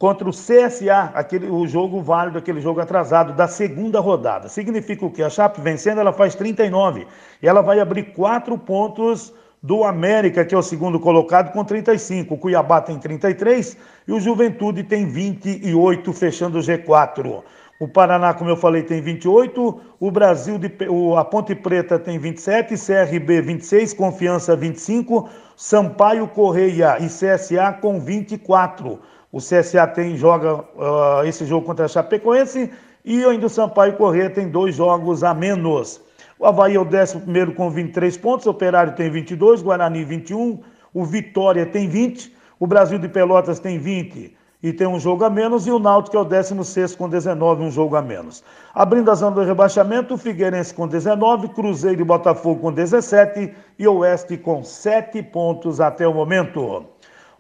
contra 0.05 0.29
o 0.29 0.33
CSA, 0.33 1.13
aquele, 1.15 1.49
o 1.49 1.67
jogo 1.67 2.03
válido, 2.03 2.37
aquele 2.37 2.61
jogo 2.61 2.79
atrasado 2.79 3.33
da 3.33 3.49
segunda 3.49 4.01
rodada. 4.01 4.51
Significa 4.51 5.07
o 5.07 5.11
que? 5.11 5.23
A 5.23 5.31
Chape 5.31 5.63
vencendo, 5.63 5.99
ela 5.99 6.13
faz 6.13 6.35
39 6.35 7.07
e 7.43 7.49
ela 7.49 7.63
vai 7.63 7.81
abrir 7.81 8.13
quatro 8.13 8.59
pontos 8.59 9.33
do 9.63 9.83
América, 9.83 10.45
que 10.45 10.55
é 10.55 10.59
o 10.59 10.63
segundo 10.63 11.01
colocado, 11.01 11.53
com 11.53 11.65
35. 11.65 12.35
O 12.35 12.37
Cuiabá 12.37 12.83
tem 12.83 12.99
33 12.99 13.79
e 14.07 14.13
o 14.13 14.21
Juventude 14.21 14.83
tem 14.83 15.07
28, 15.07 16.13
fechando 16.13 16.59
o 16.59 16.61
G4. 16.61 17.43
O 17.81 17.89
Paraná, 17.89 18.35
como 18.35 18.51
eu 18.51 18.59
falei, 18.59 18.83
tem 18.83 19.01
28, 19.01 19.81
o 19.99 20.11
Brasil, 20.11 20.59
de, 20.59 20.71
o, 20.87 21.17
a 21.17 21.25
Ponte 21.25 21.55
Preta 21.55 21.99
tem 21.99 22.19
27, 22.19 22.75
CRB 22.75 23.41
26, 23.41 23.95
Confiança 23.95 24.55
25, 24.55 25.31
Sampaio 25.57 26.29
Correia 26.29 26.99
e 27.01 27.07
CSA 27.07 27.73
com 27.81 27.99
24. 27.99 29.01
O 29.35 29.39
CSA 29.39 29.85
tem, 29.89 30.17
joga 30.17 30.55
uh, 30.55 31.27
esse 31.27 31.45
jogo 31.45 31.67
contra 31.67 31.87
a 31.87 31.89
Chapecoense 31.89 32.71
e 33.05 33.25
ainda 33.25 33.47
o 33.47 33.51
Sampaio 33.51 33.95
Correia 33.95 34.31
tem 34.31 34.49
dois 34.49 34.77
jogos 34.77 35.25
a 35.25 35.35
menos. 35.35 36.01
O 36.39 36.47
Havaí 36.47 36.77
é 36.77 36.79
o 36.79 36.87
11 36.87 37.53
com 37.57 37.69
23 37.69 38.17
pontos, 38.19 38.47
o 38.47 38.51
Operário 38.51 38.95
tem 38.95 39.11
22, 39.11 39.61
Guarani 39.61 40.05
21, 40.05 40.61
o 40.95 41.05
Vitória 41.05 41.67
tem 41.67 41.89
20, 41.89 42.33
o 42.61 42.67
Brasil 42.69 42.97
de 42.97 43.09
Pelotas 43.09 43.59
tem 43.59 43.77
20 43.77 44.37
e 44.63 44.73
tem 44.73 44.87
um 44.87 45.01
jogo 45.01 45.25
a 45.25 45.31
menos, 45.31 45.67
e 45.67 45.73
o 45.73 45.81
Náutico 45.81 46.17
é 46.17 46.21
o 46.21 46.25
16 46.25 46.95
com 46.95 47.09
19, 47.09 47.65
um 47.65 47.73
jogo 47.73 47.97
a 47.97 48.03
menos. 48.03 48.45
Abrindo 48.73 49.11
a 49.11 49.17
zona 49.17 49.35
do 49.35 49.43
rebaixamento, 49.43 50.15
o 50.15 50.17
Figueirense 50.17 50.73
com 50.73 50.87
19, 50.87 51.49
Cruzeiro 51.49 52.01
e 52.01 52.05
Botafogo 52.05 52.61
com 52.61 52.73
17 52.73 53.53
e 53.81 53.89
o 53.89 53.97
Oeste 53.97 54.37
com 54.37 54.63
7 54.63 55.21
pontos 55.25 55.81
até 55.81 56.07
o 56.07 56.15
momento. 56.15 56.94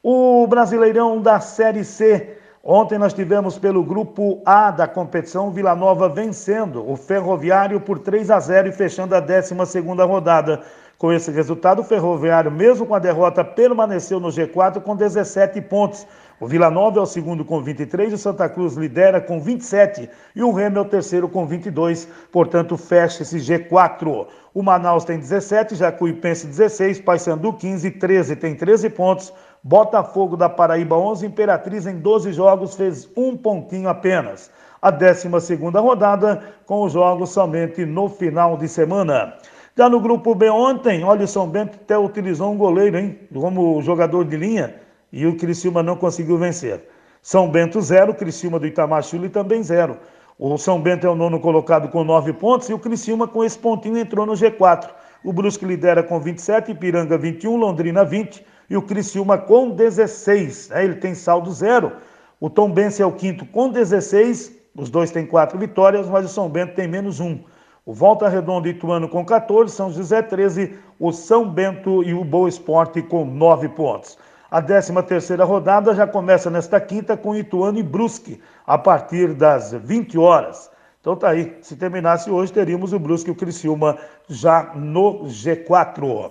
O 0.07 0.47
Brasileirão 0.47 1.19
da 1.19 1.41
Série 1.41 1.83
C 1.83 2.37
Ontem 2.63 2.99
nós 2.99 3.13
tivemos 3.13 3.59
pelo 3.59 3.83
grupo 3.85 4.43
A 4.45 4.71
da 4.71 4.89
competição 4.89 5.51
Vila 5.51 5.75
Nova 5.75 6.09
vencendo 6.09 6.87
o 6.91 6.97
Ferroviário 6.97 7.79
por 7.79 7.99
3 7.99 8.31
a 8.31 8.41
0 8.41 8.69
e 8.69 8.73
fechando 8.73 9.15
a 9.15 9.21
12 9.21 9.55
rodada. 10.07 10.63
Com 10.97 11.13
esse 11.13 11.31
resultado, 11.31 11.81
o 11.81 11.85
Ferroviário, 11.85 12.51
mesmo 12.51 12.87
com 12.87 12.95
a 12.95 12.99
derrota, 12.99 13.45
permaneceu 13.45 14.19
no 14.19 14.29
G4 14.29 14.81
com 14.81 14.97
17 14.97 15.61
pontos. 15.63 16.07
O 16.41 16.47
Vila 16.47 16.71
Nova 16.71 17.01
é 17.01 17.03
o 17.03 17.07
segundo 17.07 17.45
com 17.45 17.63
23, 17.63 18.15
o 18.15 18.19
Santa 18.19 18.49
Cruz 18.49 18.75
lidera 18.75 19.21
com 19.21 19.41
27 19.41 20.09
e 20.35 20.43
o 20.43 20.51
Remo 20.51 20.79
é 20.79 20.81
o 20.81 20.85
terceiro 20.87 21.29
com 21.29 21.47
22, 21.47 22.09
portanto 22.33 22.77
fecha 22.77 23.23
esse 23.23 23.39
G4. 23.39 24.27
O 24.55 24.63
Manaus 24.63 25.05
tem 25.05 25.19
17, 25.19 25.75
Jacuipense 25.75 26.47
16, 26.47 27.01
Paysandu 27.01 27.53
15, 27.53 27.91
13 27.91 28.37
tem 28.37 28.55
13 28.55 28.89
pontos. 28.91 29.33
Botafogo 29.67 30.37
da 30.37 30.47
Paraíba 30.47 30.95
11, 30.95 31.25
Imperatriz 31.25 31.87
em 31.87 31.99
12 31.99 32.35
jogos 32.35 32.75
fez 32.75 33.09
um 33.17 33.35
pontinho 33.35 33.89
apenas. 33.89 34.51
A 34.83 34.91
12 34.91 35.27
rodada 35.81 36.43
com 36.67 36.83
os 36.83 36.93
jogos 36.93 37.31
somente 37.31 37.87
no 37.87 38.11
final 38.11 38.59
de 38.59 38.69
semana. 38.69 39.33
Já 39.75 39.89
no 39.89 40.03
grupo 40.03 40.35
B 40.35 40.51
ontem, 40.51 41.03
olha 41.03 41.25
o 41.25 41.27
São 41.27 41.49
Bento 41.49 41.79
até 41.83 41.97
utilizou 41.97 42.53
um 42.53 42.59
goleiro, 42.59 42.99
hein, 42.99 43.19
como 43.33 43.81
jogador 43.81 44.27
de 44.27 44.37
linha 44.37 44.75
e 45.11 45.27
o 45.27 45.35
Criciúma 45.39 45.83
não 45.83 45.97
conseguiu 45.97 46.37
vencer. 46.37 46.87
São 47.23 47.51
Bento 47.51 47.81
0, 47.81 48.13
Criciúma 48.13 48.59
do 48.59 48.67
Itamar 48.67 49.03
Chuli 49.03 49.31
também 49.31 49.63
0. 49.63 49.97
O 50.39 50.59
São 50.59 50.79
Bento 50.79 51.07
é 51.07 51.11
o 51.11 51.15
nono 51.15 51.41
colocado 51.41 51.89
com 51.89 52.05
9 52.05 52.35
pontos 52.35 52.69
e 52.69 52.75
o 52.75 52.79
Criciúma 52.79 53.27
com 53.27 53.43
esse 53.43 53.59
pontinho 53.59 53.97
entrou 53.97 54.27
no 54.27 54.35
G4. 54.35 54.91
O 55.25 55.33
Brusque 55.33 55.65
lidera 55.65 56.03
com 56.03 56.21
27, 56.21 56.73
Ipiranga 56.73 57.17
21, 57.17 57.57
Londrina 57.57 58.05
20, 58.05 58.45
e 58.75 58.77
o 58.77 58.83
Criciúma 58.83 59.39
com 59.39 59.71
16. 59.71 60.71
Né? 60.71 60.85
Ele 60.85 60.97
tem 60.97 61.15
saldo 61.15 61.51
zero. 61.53 61.93
O 62.41 62.51
Tom 62.51 62.71
Bense 62.71 63.03
é 63.03 63.07
o 63.07 63.13
quinto 63.13 63.47
com 63.47 63.71
16. 63.71 64.53
Os 64.77 64.91
dois 64.91 65.11
têm 65.11 65.25
quatro 65.25 65.59
vitórias, 65.59 66.09
mas 66.09 66.27
o 66.27 66.29
São 66.29 66.49
Bento 66.49 66.75
tem 66.75 66.89
menos 66.89 67.21
um. 67.21 67.39
O 67.87 67.93
Volta 67.93 68.29
Redonda 68.29 68.67
e 68.67 68.73
Ituano 68.73 69.09
com 69.09 69.25
14, 69.25 69.73
São 69.73 69.91
José 69.91 70.23
13, 70.23 70.75
o 70.99 71.13
São 71.13 71.49
Bento 71.49 72.03
e 72.03 72.15
o 72.15 72.25
Boa 72.25 72.49
Esporte 72.49 73.03
com 73.03 73.25
9 73.25 73.69
pontos. 73.71 74.19
A 74.51 74.61
13 74.63 75.03
terceira 75.03 75.45
rodada 75.45 75.95
já 75.95 76.07
começa 76.07 76.51
nesta 76.51 76.81
quinta 76.81 77.17
com 77.17 77.37
Ituano 77.37 77.79
e 77.79 77.83
Brusque, 77.83 78.41
a 78.67 78.79
partir 78.79 79.35
das 79.35 79.73
20 79.73 80.19
horas. 80.19 80.71
Então 81.01 81.15
tá 81.15 81.29
aí, 81.29 81.59
se 81.61 81.77
terminasse 81.77 82.31
hoje, 82.31 82.53
teríamos 82.53 82.93
o 82.95 82.99
Brusque 82.99 83.29
e 83.29 83.33
o 83.33 83.37
Criciúma 83.37 83.99
já 84.29 84.73
no 84.75 85.25
G4. 85.25 86.31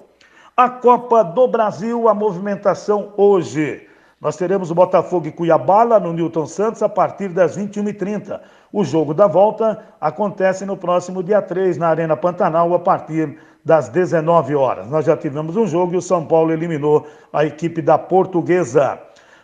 A 0.56 0.70
Copa 0.70 1.24
do 1.24 1.48
Brasil, 1.48 2.08
a 2.08 2.14
movimentação 2.14 3.12
hoje. 3.18 3.88
Nós 4.22 4.38
teremos 4.38 4.70
o 4.70 4.76
Botafogo 4.76 5.26
e 5.26 5.32
Cuiabá 5.32 5.82
lá 5.82 6.00
no 6.00 6.14
Newton 6.14 6.46
Santos 6.46 6.84
a 6.84 6.88
partir 6.88 7.30
das 7.30 7.58
21h30. 7.58 8.40
O 8.72 8.84
jogo 8.84 9.16
da 9.16 9.26
volta 9.26 9.84
acontece 10.00 10.64
no 10.64 10.78
próximo 10.78 11.24
dia 11.24 11.42
3, 11.42 11.80
na 11.80 11.88
Arena 11.88 12.16
Pantanal, 12.16 12.72
a 12.72 12.78
partir 12.78 13.36
das 13.66 13.90
19 13.90 14.54
horas. 14.54 14.88
Nós 14.92 15.06
já 15.06 15.18
tivemos 15.18 15.58
um 15.58 15.66
jogo 15.66 15.96
e 15.96 15.98
o 15.98 16.02
São 16.04 16.24
Paulo 16.24 16.52
eliminou 16.52 17.08
a 17.34 17.44
equipe 17.44 17.82
da 17.82 17.98
Portuguesa. 17.98 19.00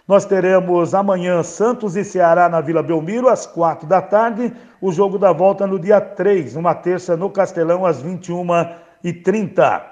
Nós 0.08 0.26
teremos 0.26 0.94
amanhã 0.94 1.42
Santos 1.42 1.96
e 1.96 2.04
Ceará 2.04 2.48
na 2.48 2.62
Vila 2.62 2.84
Belmiro, 2.84 3.30
às 3.30 3.48
4 3.48 3.88
da 3.88 4.00
tarde. 4.00 4.54
O 4.80 4.92
jogo 4.92 5.18
da 5.18 5.34
volta 5.34 5.66
no 5.66 5.80
dia 5.80 6.00
3, 6.00 6.56
uma 6.56 6.76
terça 6.76 7.18
no 7.18 7.32
Castelão, 7.32 7.84
às 7.84 8.00
21h30. 8.04 9.89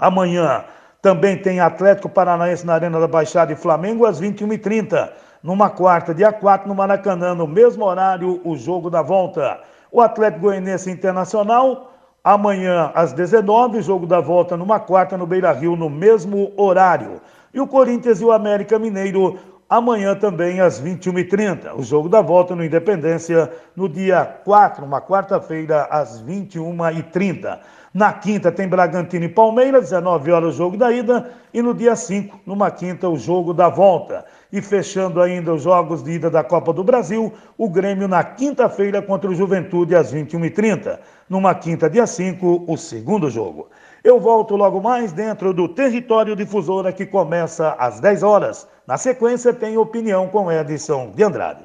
Amanhã 0.00 0.64
também 1.02 1.36
tem 1.36 1.60
Atlético 1.60 2.08
Paranaense 2.08 2.64
na 2.64 2.72
Arena 2.72 2.98
da 2.98 3.06
Baixada 3.06 3.52
e 3.52 3.56
Flamengo 3.56 4.06
às 4.06 4.18
21h30. 4.18 5.10
Numa 5.42 5.68
quarta, 5.68 6.14
dia 6.14 6.32
4, 6.32 6.66
no 6.66 6.74
Maracanã, 6.74 7.34
no 7.34 7.46
mesmo 7.46 7.84
horário, 7.84 8.40
o 8.42 8.56
jogo 8.56 8.88
da 8.88 9.02
volta. 9.02 9.60
O 9.92 10.00
Atlético 10.00 10.42
Goianiense 10.42 10.90
Internacional, 10.90 11.92
amanhã 12.24 12.90
às 12.94 13.12
19 13.12 13.82
jogo 13.82 14.06
da 14.06 14.20
volta 14.20 14.56
numa 14.56 14.80
quarta 14.80 15.18
no 15.18 15.26
Beira 15.26 15.52
Rio, 15.52 15.76
no 15.76 15.90
mesmo 15.90 16.52
horário. 16.56 17.20
E 17.52 17.60
o 17.60 17.66
Corinthians 17.66 18.20
e 18.20 18.24
o 18.24 18.32
América 18.32 18.78
Mineiro, 18.78 19.38
amanhã 19.68 20.14
também 20.14 20.60
às 20.60 20.80
21h30. 20.80 21.74
O 21.76 21.82
jogo 21.82 22.08
da 22.08 22.22
volta 22.22 22.54
no 22.54 22.64
Independência, 22.64 23.50
no 23.76 23.88
dia 23.88 24.24
4, 24.44 24.84
uma 24.84 25.00
quarta-feira, 25.00 25.88
às 25.90 26.22
21h30. 26.22 27.58
Na 27.92 28.12
quinta 28.12 28.52
tem 28.52 28.68
Bragantino 28.68 29.24
e 29.24 29.28
Palmeiras, 29.28 29.90
19 29.90 30.30
horas 30.30 30.54
o 30.54 30.56
jogo 30.56 30.76
da 30.76 30.92
ida. 30.92 31.32
E 31.52 31.60
no 31.60 31.74
dia 31.74 31.96
5, 31.96 32.38
numa 32.46 32.70
quinta, 32.70 33.08
o 33.08 33.16
jogo 33.16 33.52
da 33.52 33.68
volta. 33.68 34.24
E 34.52 34.62
fechando 34.62 35.20
ainda 35.20 35.52
os 35.52 35.62
jogos 35.62 36.00
de 36.02 36.12
ida 36.12 36.30
da 36.30 36.44
Copa 36.44 36.72
do 36.72 36.84
Brasil, 36.84 37.32
o 37.58 37.68
Grêmio 37.68 38.06
na 38.06 38.22
quinta-feira 38.22 39.02
contra 39.02 39.28
o 39.28 39.34
Juventude 39.34 39.96
às 39.96 40.14
21h30. 40.14 41.00
Numa 41.28 41.52
quinta, 41.52 41.90
dia 41.90 42.06
5, 42.06 42.64
o 42.68 42.76
segundo 42.76 43.28
jogo. 43.28 43.68
Eu 44.04 44.20
volto 44.20 44.54
logo 44.54 44.80
mais 44.80 45.12
dentro 45.12 45.52
do 45.52 45.68
Território 45.68 46.36
Difusora 46.36 46.92
que 46.92 47.04
começa 47.04 47.74
às 47.76 47.98
10 47.98 48.22
horas. 48.22 48.68
Na 48.86 48.96
sequência 48.96 49.52
tem 49.52 49.76
opinião 49.76 50.28
com 50.28 50.50
Edson 50.50 51.10
de 51.14 51.24
Andrade. 51.24 51.64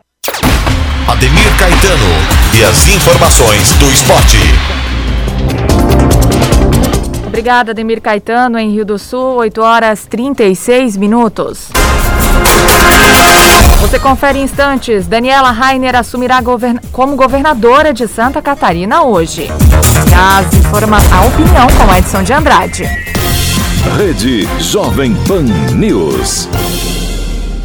Ademir 1.08 1.60
Caetano 1.60 2.58
e 2.58 2.64
as 2.64 2.88
informações 2.88 3.74
do 3.78 3.86
esporte. 3.92 4.38
Obrigada, 7.36 7.72
Ademir 7.72 8.00
Caetano, 8.00 8.58
em 8.58 8.72
Rio 8.72 8.86
do 8.86 8.98
Sul, 8.98 9.36
8 9.36 9.62
horas 9.62 10.08
36 10.10 10.96
minutos. 10.96 11.68
Você 13.82 14.00
confere 14.00 14.40
instantes. 14.40 15.06
Daniela 15.06 15.52
Rainer 15.52 15.98
assumirá 15.98 16.40
govern... 16.40 16.80
como 16.94 17.18
governadora 17.18 17.94
de 17.94 18.08
Santa 18.08 18.42
Catarina 18.42 19.04
hoje. 19.04 19.50
As 20.18 20.54
informa... 20.54 20.96
A 21.12 21.26
opinião 21.26 21.68
com 21.78 21.94
Edson 21.94 22.24
de 22.24 22.32
Andrade. 22.32 22.84
Rede 23.98 24.48
Jovem 24.62 25.14
Pan 25.28 25.44
News. 25.76 26.48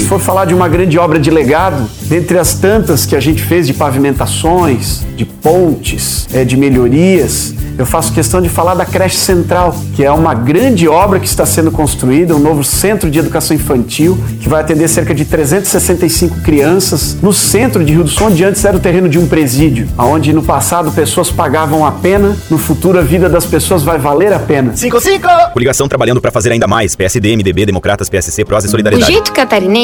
Se 0.00 0.08
for 0.08 0.18
falar 0.18 0.44
de 0.44 0.52
uma 0.52 0.68
grande 0.68 0.98
obra 0.98 1.20
de 1.20 1.30
legado, 1.30 1.88
dentre 2.02 2.36
as 2.36 2.54
tantas 2.54 3.06
que 3.06 3.14
a 3.14 3.20
gente 3.20 3.40
fez 3.40 3.64
de 3.64 3.72
pavimentações, 3.72 5.04
de 5.16 5.24
pontes, 5.24 6.26
é, 6.34 6.44
de 6.44 6.56
melhorias, 6.56 7.54
eu 7.78 7.86
faço 7.86 8.12
questão 8.12 8.40
de 8.40 8.48
falar 8.48 8.74
da 8.74 8.84
creche 8.84 9.16
central, 9.16 9.74
que 9.94 10.04
é 10.04 10.10
uma 10.10 10.34
grande 10.34 10.88
obra 10.88 11.20
que 11.20 11.26
está 11.26 11.46
sendo 11.46 11.70
construída, 11.70 12.34
um 12.34 12.38
novo 12.40 12.64
centro 12.64 13.08
de 13.10 13.18
educação 13.18 13.54
infantil, 13.56 14.18
que 14.40 14.48
vai 14.48 14.60
atender 14.60 14.88
cerca 14.88 15.14
de 15.14 15.24
365 15.24 16.40
crianças 16.40 17.16
no 17.22 17.32
centro 17.32 17.84
de 17.84 17.92
Rio 17.92 18.04
do 18.04 18.10
Sul, 18.10 18.28
onde 18.28 18.44
antes 18.44 18.64
era 18.64 18.76
o 18.76 18.80
terreno 18.80 19.08
de 19.08 19.18
um 19.18 19.26
presídio, 19.26 19.88
onde 19.96 20.32
no 20.32 20.42
passado 20.42 20.90
pessoas 20.92 21.30
pagavam 21.30 21.86
a 21.86 21.92
pena, 21.92 22.36
no 22.50 22.58
futuro 22.58 22.98
a 22.98 23.02
vida 23.02 23.28
das 23.28 23.44
pessoas 23.44 23.82
vai 23.82 23.98
valer 23.98 24.32
a 24.32 24.38
pena. 24.40 24.76
55! 24.76 25.26
Coligação 25.52 25.88
trabalhando 25.88 26.20
para 26.20 26.32
fazer 26.32 26.52
ainda 26.52 26.66
mais. 26.66 26.96
PSD, 26.96 27.36
MDB, 27.36 27.66
Democratas, 27.66 28.08
PSC, 28.08 28.44
Prós 28.44 28.64
e 28.64 28.66
O 28.66 28.70
Solidariedade. 28.70 29.12
jeito 29.12 29.32
catarinense 29.32 29.83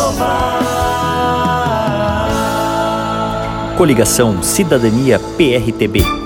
Coligação 3.76 4.40
Cidadania 4.40 5.18
PRTB. 5.36 6.19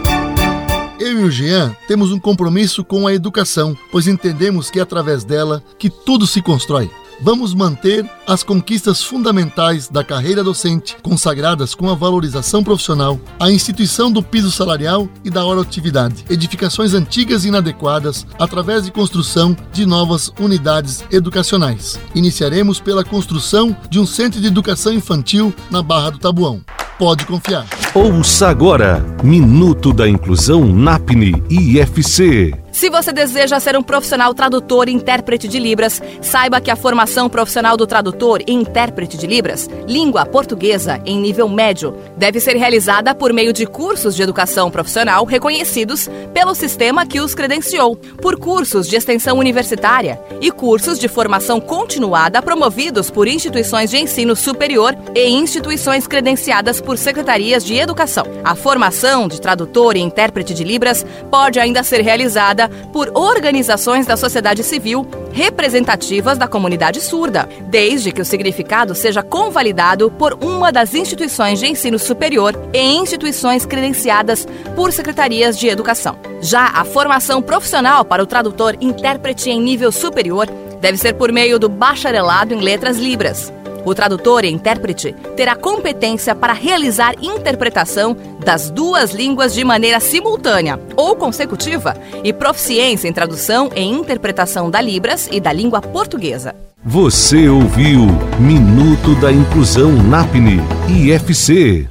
Eu 1.25 1.29
e 1.29 1.29
o 1.29 1.31
Jean 1.31 1.75
temos 1.89 2.13
um 2.13 2.21
compromisso 2.21 2.85
com 2.85 3.07
a 3.07 3.15
educação, 3.15 3.75
pois 3.91 4.07
entendemos 4.07 4.71
que 4.71 4.79
é 4.79 4.83
através 4.83 5.25
dela 5.25 5.65
que 5.79 5.89
tudo 5.89 6.27
se 6.27 6.43
constrói. 6.43 6.91
Vamos 7.21 7.55
manter 7.55 8.05
as 8.27 8.43
conquistas 8.43 9.03
fundamentais 9.03 9.89
da 9.89 10.03
carreira 10.03 10.43
docente, 10.43 10.97
consagradas 11.03 11.75
com 11.75 11.89
a 11.89 11.95
valorização 11.95 12.63
profissional, 12.63 13.19
a 13.39 13.51
instituição 13.51 14.11
do 14.11 14.23
piso 14.23 14.51
salarial 14.51 15.09
e 15.25 15.31
da 15.31 15.45
hora 15.45 15.61
atividade, 15.61 16.25
edificações 16.29 16.93
antigas 16.95 17.45
e 17.45 17.49
inadequadas, 17.49 18.27
através 18.39 18.85
de 18.85 18.91
construção 18.91 19.57
de 19.73 19.87
novas 19.87 20.31
unidades 20.39 21.05
educacionais. 21.11 21.99
Iniciaremos 22.15 22.81
pela 22.81 23.05
construção 23.05 23.77
de 23.89 23.99
um 23.99 24.07
centro 24.07 24.41
de 24.41 24.47
educação 24.47 24.93
infantil 24.93 25.55
na 25.71 25.83
Barra 25.83 26.11
do 26.11 26.19
Tabuão. 26.19 26.61
Pode 26.99 27.27
confiar. 27.27 27.67
Ouça 27.95 28.49
agora 28.49 29.05
Minuto 29.23 29.93
da 29.93 30.09
Inclusão 30.09 30.65
NAPNE 30.65 31.43
IFC. 31.51 32.64
Se 32.75 32.91
você 32.91 33.13
deseja 33.13 33.61
ser 33.61 33.79
um 33.79 33.85
profissional 33.85 34.35
tradutor 34.35 34.89
e 34.89 34.93
intérprete 34.93 35.47
de 35.47 35.61
Libras, 35.61 36.03
saiba 36.21 36.61
que 36.61 36.73
a 36.73 36.77
formação 36.77 37.29
profissional 37.29 37.77
do 37.77 37.87
tradutor 37.87 38.43
e 38.45 38.53
intérprete 38.53 39.17
de 39.17 39.29
Libras, 39.29 39.71
língua 39.87 40.27
portuguesa 40.27 41.01
em 41.07 41.17
nível 41.17 41.49
médio, 41.49 41.97
deve 42.17 42.41
ser 42.41 42.57
realizada 42.57 43.15
por 43.15 43.33
meio 43.33 43.53
de 43.53 43.65
cursos 43.65 44.17
de 44.17 44.25
educação 44.25 44.73
profissional 44.73 45.25
reconhecidos 45.25 46.11
pelo 46.35 46.53
sistema 46.53 47.07
que 47.07 47.21
os 47.21 47.33
credenciou, 47.33 47.95
por 48.21 48.37
cursos 48.37 48.89
de 48.89 48.97
extensão 48.97 49.39
universitária 49.39 50.21
e 50.41 50.51
cursos 50.51 50.99
de 50.99 51.07
formação 51.07 51.61
continuada 51.61 52.43
promovidos 52.43 53.09
por 53.09 53.29
instituições 53.29 53.89
de 53.89 53.99
ensino 53.99 54.35
superior 54.35 54.97
e 55.15 55.29
instituições 55.29 56.09
credenciadas 56.09 56.81
por 56.81 56.99
secretarias 56.99 57.65
de 57.65 57.77
educação. 57.77 58.27
A 58.43 58.57
formação 58.57 59.29
de 59.29 59.41
tradutor 59.41 59.97
e 59.97 60.01
intérprete 60.01 60.53
de 60.53 60.65
Libras 60.65 61.07
pode 61.31 61.61
ainda 61.61 61.85
ser 61.85 62.01
realizada 62.01 62.64
por 62.93 63.11
organizações 63.15 64.07
da 64.07 64.17
sociedade 64.17 64.63
civil 64.63 65.07
representativas 65.33 66.39
da 66.39 66.47
comunidade 66.47 67.01
surda, 67.01 67.49
desde 67.69 68.13
que 68.13 68.21
o 68.21 68.25
significado 68.25 68.95
seja 68.95 69.23
convalidado 69.23 70.11
por 70.11 70.39
uma 70.43 70.71
das 70.71 70.95
instituições 70.95 71.59
de 71.59 71.67
ensino 71.67 71.99
superior 71.99 72.55
e 72.73 72.79
instituições 72.79 73.67
credenciadas 73.67 74.47
por 74.77 74.93
secretarias 74.93 75.59
de 75.59 75.69
educação. 75.69 76.17
Já 76.41 76.67
a 76.67 76.85
formação 76.85 77.41
profissional 77.41 78.05
para 78.05 78.23
o 78.23 78.27
tradutor 78.27 78.77
intérprete 78.81 79.51
em 79.51 79.61
nível 79.61 79.91
superior 79.91 80.47
deve 80.81 80.99
ser 80.99 81.15
por 81.15 81.33
meio 81.33 81.59
do 81.59 81.69
bacharelado 81.69 82.53
em 82.55 82.61
letras 82.61 82.99
libras. 82.99 83.53
O 83.85 83.95
tradutor 83.95 84.45
e 84.45 84.51
intérprete 84.51 85.15
terá 85.37 85.55
competência 85.55 86.35
para 86.35 86.53
realizar 86.53 87.15
interpretação 87.21 88.17
das 88.45 88.71
duas 88.71 89.13
línguas 89.13 89.53
de 89.53 89.65
maneira 89.65 90.01
simultânea 90.01 90.81
ou 90.97 91.15
consecutiva 91.15 91.97
e 92.23 92.33
proficiência 92.33 93.09
em 93.09 93.13
tradução 93.13 93.71
e 93.75 93.83
interpretação 93.83 94.71
da 94.71 94.81
Libras 94.81 95.29
e 95.31 95.41
da 95.41 95.53
língua 95.53 95.81
portuguesa. 95.81 96.55
Você 96.85 97.49
ouviu 97.49 98.07
Minuto 98.39 99.15
da 99.17 99.33
Inclusão 99.33 99.91
NAPNE 99.91 100.61
IFC. 100.89 101.89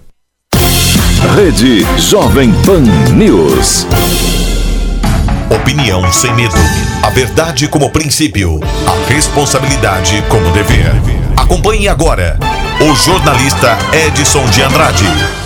Rede 1.35 1.85
Jovem 1.97 2.51
Pan 2.65 2.81
News. 3.15 3.87
Opinião 5.49 6.11
sem 6.11 6.33
medo. 6.35 6.55
A 7.01 7.09
verdade 7.09 7.67
como 7.67 7.89
princípio. 7.89 8.59
A 8.85 9.09
responsabilidade 9.09 10.23
como 10.29 10.51
dever. 10.51 11.22
Acompanhe 11.35 11.87
agora 11.87 12.37
o 12.79 12.95
jornalista 12.95 13.77
Edson 13.93 14.45
de 14.45 14.61
Andrade. 14.61 15.42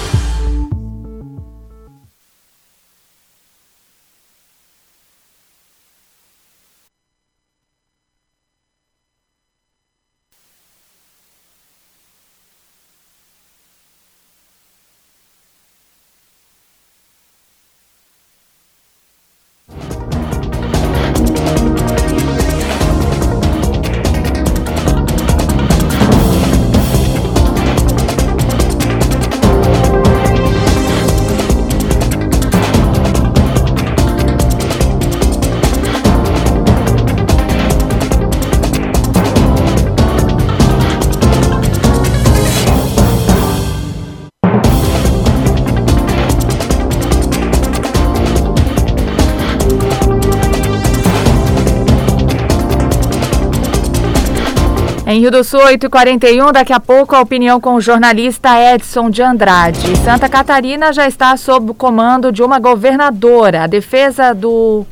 Em 55.17 55.21
Rio 55.21 55.31
do 55.31 55.43
Sul, 55.43 55.61
8h41, 55.61 56.51
daqui 56.51 56.71
a 56.71 56.79
pouco 56.79 57.15
a 57.15 57.21
opinião 57.21 57.59
com 57.59 57.73
o 57.73 57.81
jornalista 57.81 58.49
Edson 58.75 59.09
de 59.09 59.23
Andrade. 59.23 59.97
Santa 60.05 60.29
Catarina 60.29 60.93
já 60.93 61.07
está 61.07 61.35
sob 61.35 61.71
o 61.71 61.73
comando 61.73 62.31
de 62.31 62.43
uma 62.43 62.59
governadora. 62.59 63.63
A 63.63 63.67
defesa 63.67 64.31
do 64.35 64.85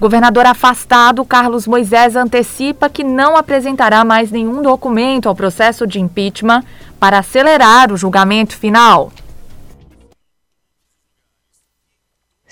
governador 0.00 0.46
afastado, 0.46 1.24
Carlos 1.24 1.68
Moisés, 1.68 2.16
antecipa 2.16 2.90
que 2.90 3.04
não 3.04 3.36
apresentará 3.36 4.04
mais 4.04 4.32
nenhum 4.32 4.62
documento 4.62 5.28
ao 5.28 5.36
processo 5.36 5.86
de 5.86 6.00
impeachment 6.00 6.64
para 6.98 7.20
acelerar 7.20 7.92
o 7.92 7.96
julgamento 7.96 8.56
final. 8.56 9.12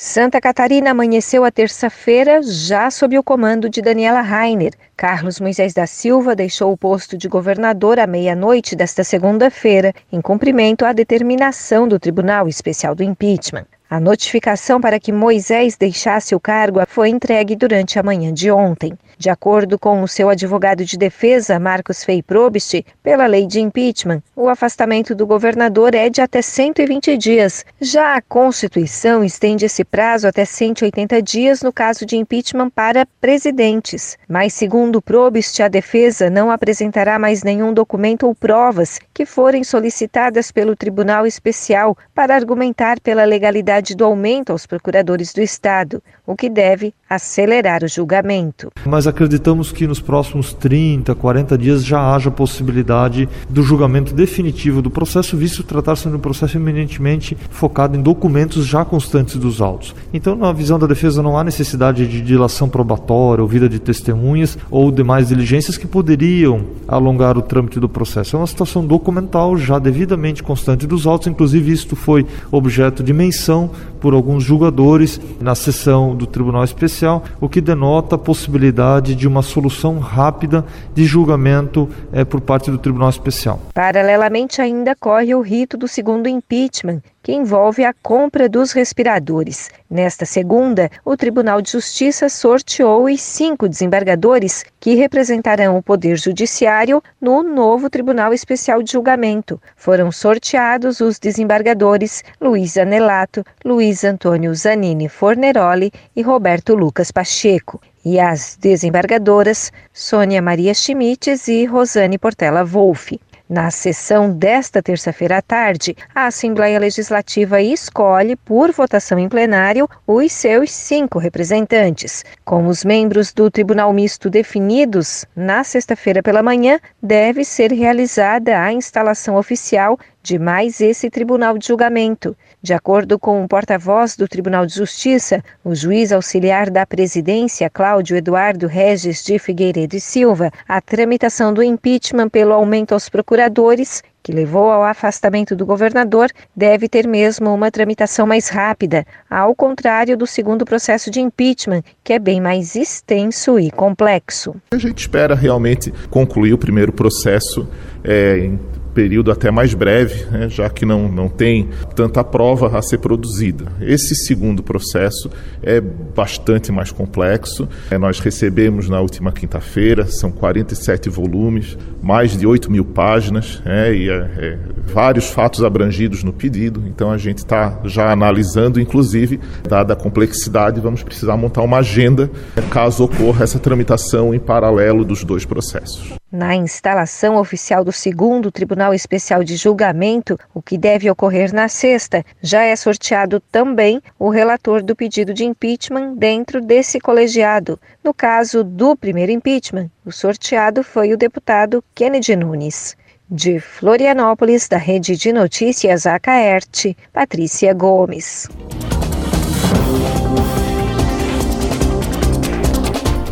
Santa 0.03 0.41
Catarina 0.41 0.93
amanheceu 0.93 1.45
a 1.45 1.51
terça-feira 1.51 2.41
já 2.43 2.91
sob 2.91 3.19
o 3.19 3.23
comando 3.23 3.69
de 3.69 3.83
Daniela 3.83 4.23
Rainer. 4.23 4.73
Carlos 4.97 5.39
Moisés 5.39 5.75
da 5.75 5.87
Silva 5.87 6.35
deixou 6.35 6.73
o 6.73 6.77
posto 6.77 7.19
de 7.19 7.29
governador 7.29 7.99
à 7.99 8.07
meia-noite 8.07 8.75
desta 8.75 9.05
segunda-feira, 9.05 9.93
em 10.11 10.23
cumprimento 10.23 10.87
à 10.87 10.95
determinação 10.95 11.87
do 11.87 11.99
Tribunal 11.99 12.49
Especial 12.49 12.95
do 12.95 13.03
Impeachment. 13.03 13.67
A 13.91 14.01
notificação 14.01 14.81
para 14.81 14.99
que 14.99 15.13
Moisés 15.13 15.77
deixasse 15.77 16.35
o 16.35 16.41
cargo 16.41 16.81
foi 16.89 17.11
entregue 17.11 17.55
durante 17.55 17.99
a 17.99 18.03
manhã 18.03 18.33
de 18.33 18.51
ontem. 18.51 18.95
De 19.21 19.29
acordo 19.29 19.79
com 19.79 20.03
o 20.03 20.09
seu 20.09 20.31
advogado 20.31 20.83
de 20.83 20.97
defesa, 20.97 21.59
Marcos 21.59 22.03
Fei 22.03 22.23
Probst, 22.23 22.83
pela 23.03 23.27
lei 23.27 23.47
de 23.47 23.61
impeachment, 23.61 24.23
o 24.35 24.49
afastamento 24.49 25.15
do 25.15 25.27
governador 25.27 25.95
é 25.95 26.09
de 26.09 26.23
até 26.23 26.41
120 26.41 27.19
dias. 27.19 27.63
Já 27.79 28.17
a 28.17 28.23
Constituição 28.23 29.23
estende 29.23 29.67
esse 29.67 29.85
prazo 29.85 30.27
até 30.27 30.47
180 30.47 31.21
dias 31.21 31.61
no 31.61 31.71
caso 31.71 32.07
de 32.07 32.17
impeachment 32.17 32.71
para 32.71 33.07
presidentes. 33.21 34.17
Mas, 34.27 34.55
segundo 34.55 35.03
Probst, 35.03 35.61
a 35.61 35.69
defesa 35.69 36.31
não 36.31 36.51
apresentará 36.51 37.19
mais 37.19 37.43
nenhum 37.43 37.75
documento 37.75 38.27
ou 38.27 38.35
provas 38.35 38.99
que 39.13 39.27
forem 39.27 39.63
solicitadas 39.63 40.51
pelo 40.51 40.75
Tribunal 40.75 41.27
Especial 41.27 41.95
para 42.15 42.35
argumentar 42.35 42.99
pela 42.99 43.27
legalidade 43.27 43.95
do 43.95 44.03
aumento 44.03 44.51
aos 44.51 44.65
procuradores 44.65 45.35
do 45.35 45.43
Estado, 45.43 46.03
o 46.27 46.35
que 46.35 46.49
deve 46.49 46.95
acelerar 47.11 47.85
o 47.85 47.89
julgamento. 47.89 48.73
Mas 48.87 49.10
acreditamos 49.11 49.71
que 49.71 49.87
nos 49.87 50.01
próximos 50.01 50.53
30, 50.53 51.15
40 51.15 51.59
dias 51.59 51.85
já 51.85 52.15
haja 52.15 52.31
possibilidade 52.31 53.29
do 53.49 53.63
julgamento 53.63 54.15
definitivo 54.15 54.81
do 54.81 54.91
processo, 54.91 55.37
visto 55.37 55.63
tratar-se 55.63 56.09
de 56.09 56.17
um 56.17 56.19
processo 56.19 56.57
eminentemente 56.57 57.37
focado 57.51 57.97
em 57.97 58.03
documentos 58.03 58.67
já 58.67 58.85
constantes 58.85 59.37
dos 59.37 59.61
autos. 59.61 59.95
Então, 60.13 60.35
na 60.35 60.53
visão 60.53 60.79
da 60.79 60.87
defesa, 60.87 61.23
não 61.23 61.39
há 61.39 61.45
necessidade 61.45 62.07
de 62.07 62.21
dilação 62.21 62.69
probatória, 62.69 63.43
ouvida 63.43 63.69
de 63.69 63.79
testemunhas 63.79 64.57
ou 64.71 64.91
demais 64.91 65.29
diligências 65.29 65.77
que 65.77 65.87
poderiam 65.87 66.63
alongar 66.89 67.37
o 67.37 67.43
trâmite 67.43 67.79
do 67.79 67.89
processo. 67.89 68.37
É 68.37 68.39
uma 68.39 68.47
situação 68.47 68.87
documental 68.87 69.57
já 69.57 69.79
devidamente 69.79 70.43
constante 70.43 70.87
dos 70.87 71.07
autos, 71.07 71.27
inclusive 71.27 71.73
isto 71.73 71.95
foi 71.95 72.27
objeto 72.51 73.03
de 73.03 73.13
menção 73.13 73.71
por 74.01 74.15
alguns 74.15 74.43
julgadores 74.43 75.21
na 75.41 75.55
sessão 75.55 76.17
do 76.17 76.27
Tribunal 76.27 76.65
Especial, 76.65 77.23
o 77.41 77.49
que 77.49 77.61
denota 77.61 78.15
a 78.15 78.19
possibilidade 78.19 79.00
de 79.01 79.27
uma 79.27 79.43
solução 79.43 79.99
rápida 79.99 80.65
de 80.95 81.05
julgamento 81.05 81.89
é, 82.13 82.25
por 82.25 82.41
parte 82.41 82.71
do 82.71 82.79
Tribunal 82.79 83.11
Especial. 83.11 83.61
Paralelamente, 83.75 84.61
ainda 84.61 84.95
corre 84.95 85.35
o 85.35 85.41
rito 85.41 85.77
do 85.77 85.89
segundo 85.89 86.29
impeachment, 86.29 87.01
que 87.23 87.33
envolve 87.33 87.85
a 87.85 87.93
compra 87.93 88.49
dos 88.49 88.73
respiradores. 88.73 89.71
Nesta 89.91 90.25
segunda, 90.25 90.91
o 91.05 91.17
Tribunal 91.17 91.61
de 91.61 91.73
Justiça 91.73 92.29
sorteou 92.29 93.05
os 93.05 93.21
cinco 93.21 93.69
desembargadores 93.69 94.65
que 94.79 94.95
representarão 94.95 95.77
o 95.77 95.83
Poder 95.83 96.17
Judiciário 96.17 97.03
no 97.21 97.43
novo 97.43 97.91
Tribunal 97.91 98.33
Especial 98.33 98.83
de 98.83 98.93
Julgamento. 98.93 99.61
Foram 99.77 100.11
sorteados 100.11 101.01
os 101.01 101.19
desembargadores 101.19 102.25
Luiz 102.41 102.77
Anelato, 102.79 103.45
Luiz 103.65 104.03
Antônio 104.03 104.55
Zanini 104.55 105.09
Forneroli 105.09 105.93
e 106.17 106.23
Roberto 106.23 106.75
Lucas 106.75 107.11
Pacheco. 107.11 107.81
E 108.05 108.19
as 108.19 108.57
desembargadoras 108.57 109.71
Sônia 109.93 110.41
Maria 110.41 110.73
Schmitz 110.73 111.49
e 111.49 111.67
Rosane 111.67 112.17
Portela 112.17 112.65
Wolff. 112.65 113.21
Na 113.51 113.69
sessão 113.71 114.31
desta 114.31 114.81
terça-feira 114.81 115.39
à 115.39 115.43
tarde, 115.43 115.97
a 116.15 116.27
Assembleia 116.27 116.79
Legislativa 116.79 117.61
escolhe, 117.61 118.37
por 118.37 118.71
votação 118.71 119.19
em 119.19 119.29
plenário, 119.29 119.89
os 120.07 120.33
seus 120.33 120.71
cinco 120.71 121.19
representantes. 121.19 122.25
Com 122.45 122.69
os 122.69 122.85
membros 122.85 123.33
do 123.33 123.51
Tribunal 123.51 123.93
Misto 123.93 124.31
definidos, 124.31 125.27
na 125.35 125.65
sexta-feira 125.65 126.23
pela 126.23 126.45
manhã, 126.45 126.79
deve 127.03 127.45
ser 127.45 127.73
realizada 127.73 128.63
a 128.63 128.73
instalação 128.73 129.35
oficial 129.35 129.99
de 130.23 130.39
mais 130.39 130.81
esse 130.81 131.11
tribunal 131.11 131.59
de 131.59 131.67
julgamento. 131.67 132.37
De 132.63 132.75
acordo 132.75 133.19
com 133.19 133.43
o 133.43 133.49
porta-voz 133.49 134.17
do 134.17 134.29
Tribunal 134.29 134.67
de 134.67 134.75
Justiça, 134.75 135.43
o 135.65 135.75
juiz 135.75 136.13
auxiliar 136.13 136.69
da 136.69 136.85
presidência, 136.85 137.71
Cláudio 137.71 138.19
Eduardo 138.19 138.67
Regis 138.67 139.25
de 139.25 139.39
Figueiredo 139.39 139.97
e 139.97 140.01
Silva, 140.01 140.51
a 140.69 140.79
tramitação 140.79 141.55
do 141.55 141.63
impeachment 141.63 142.29
pelo 142.29 142.53
aumento 142.53 142.93
aos 142.93 143.09
procuradores 143.09 144.03
que 144.23 144.33
levou 144.33 144.71
ao 144.71 144.85
afastamento 144.85 145.57
do 145.57 145.65
governador, 145.65 146.29
deve 146.55 146.89
ter 146.89 147.07
mesmo 147.07 147.53
uma 147.53 147.71
tramitação 147.71 148.27
mais 148.27 148.49
rápida, 148.49 149.07
ao 149.29 149.55
contrário 149.55 150.17
do 150.17 150.27
segundo 150.27 150.65
processo 150.65 151.11
de 151.11 151.21
impeachment, 151.21 151.83
que 152.05 152.13
é 152.13 152.19
bem 152.19 152.41
mais 152.41 152.77
extenso 152.77 153.59
e 153.59 153.71
complexo. 153.71 154.55
A 154.73 154.79
gente 154.79 154.99
espera 154.99 155.35
realmente 155.35 155.91
concluir 156.11 156.53
o 156.53 156.59
primeiro 156.59 156.93
processo 156.93 157.67
é, 158.05 158.39
em 158.39 158.61
período 158.95 159.31
até 159.31 159.51
mais 159.51 159.75
breve, 159.75 160.25
né, 160.31 160.49
já 160.49 160.69
que 160.69 160.85
não, 160.85 161.09
não 161.09 161.29
tem 161.29 161.69
tanta 161.95 162.23
prova 162.25 162.77
a 162.77 162.83
ser 162.83 162.99
produzida. 162.99 163.67
Esse 163.81 164.15
segundo 164.15 164.63
processo 164.63 165.31
é 165.63 165.81
bastante 165.81 166.73
mais 166.73 166.91
complexo. 166.91 167.69
É, 167.91 167.99
nós 167.99 168.21
recebemos 168.21 168.89
na 168.89 169.01
última 169.01 169.33
quinta-feira, 169.33 170.07
são 170.07 170.31
47 170.31 171.09
volumes, 171.09 171.77
mais 172.03 172.37
de 172.37 172.47
8 172.47 172.71
mil 172.71 172.85
páginas, 172.85 173.63
é, 173.65 173.93
e 173.95 174.11
é, 174.11 174.59
vários 174.87 175.31
fatos 175.31 175.63
abrangidos 175.63 176.25
no 176.25 176.33
pedido. 176.33 176.83
Então 176.87 177.11
a 177.11 177.19
gente 177.19 177.39
está 177.39 177.81
já 177.85 178.11
analisando, 178.11 178.81
inclusive, 178.81 179.41
dada 179.69 179.93
a 179.93 179.97
complexidade, 179.97 180.81
vamos 180.81 181.03
precisar 181.03 181.37
montar 181.37 181.63
uma 181.63 181.79
agenda 181.79 182.31
caso 182.71 183.05
ocorra 183.05 183.43
essa 183.43 183.59
tramitação 183.59 184.33
em 184.33 184.39
paralelo 184.39 185.05
dos 185.05 185.25
dois 185.25 185.45
processos. 185.45 186.20
Na 186.33 186.55
instalação 186.55 187.35
oficial 187.37 187.83
do 187.83 187.91
segundo 187.91 188.53
Tribunal 188.53 188.95
Especial 188.95 189.43
de 189.43 189.57
Julgamento, 189.57 190.39
o 190.55 190.63
que 190.63 190.79
deve 190.79 191.11
ocorrer 191.11 191.53
na 191.53 191.67
sexta, 191.67 192.25
já 192.41 192.63
é 192.63 192.77
sorteado 192.77 193.41
também 193.51 194.01
o 194.17 194.29
relator 194.29 194.81
do 194.81 194.95
pedido 194.95 195.35
de 195.35 195.45
impeachment 195.45 196.15
dentro 196.15 196.61
desse 196.61 197.01
colegiado. 197.01 197.81
No 198.05 198.15
caso 198.15 198.63
do 198.63 198.95
primeiro 198.95 199.33
impeachment, 199.33 199.91
o 200.07 200.13
sorteado 200.13 200.85
foi 200.85 201.13
o 201.13 201.19
deputado 201.19 201.83
Kennedy 201.93 202.37
Nunes. 202.37 202.97
De 203.29 203.59
Florianópolis, 203.59 204.69
da 204.69 204.77
Rede 204.77 205.17
de 205.17 205.33
Notícias 205.33 206.07
Acaerte, 206.07 206.97
Patrícia 207.13 207.75
Gomes. 207.75 208.49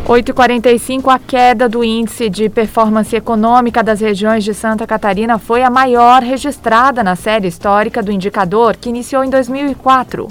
8h45, 0.09 1.07
a 1.13 1.19
queda 1.19 1.69
do 1.69 1.83
índice 1.83 2.31
de 2.31 2.49
performance 2.49 3.15
econômica 3.15 3.83
das 3.83 4.01
regiões 4.01 4.43
de 4.43 4.55
Santa 4.55 4.87
Catarina 4.87 5.37
foi 5.37 5.61
a 5.61 5.69
maior 5.69 6.23
registrada 6.23 7.03
na 7.03 7.15
série 7.15 7.47
histórica 7.47 8.01
do 8.01 8.11
indicador, 8.11 8.75
que 8.75 8.89
iniciou 8.89 9.23
em 9.23 9.29
2004. 9.29 10.27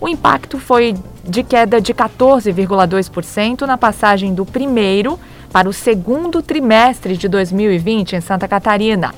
O 0.00 0.08
impacto 0.08 0.58
foi 0.58 0.96
de 1.22 1.44
queda 1.44 1.80
de 1.80 1.94
14,2% 1.94 3.60
na 3.68 3.78
passagem 3.78 4.34
do 4.34 4.44
primeiro 4.44 5.16
para 5.52 5.68
o 5.68 5.72
segundo 5.72 6.42
trimestre 6.42 7.16
de 7.16 7.28
2020 7.28 8.16
em 8.16 8.20
Santa 8.20 8.48
Catarina 8.48 9.14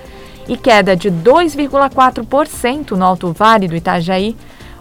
e 0.47 0.59
queda 0.59 0.95
de 0.95 1.11
2,4% 1.11 2.91
no 2.91 3.05
Alto 3.07 3.33
Vale 3.33 3.67
do 3.67 3.77
Itajaí 3.77 4.37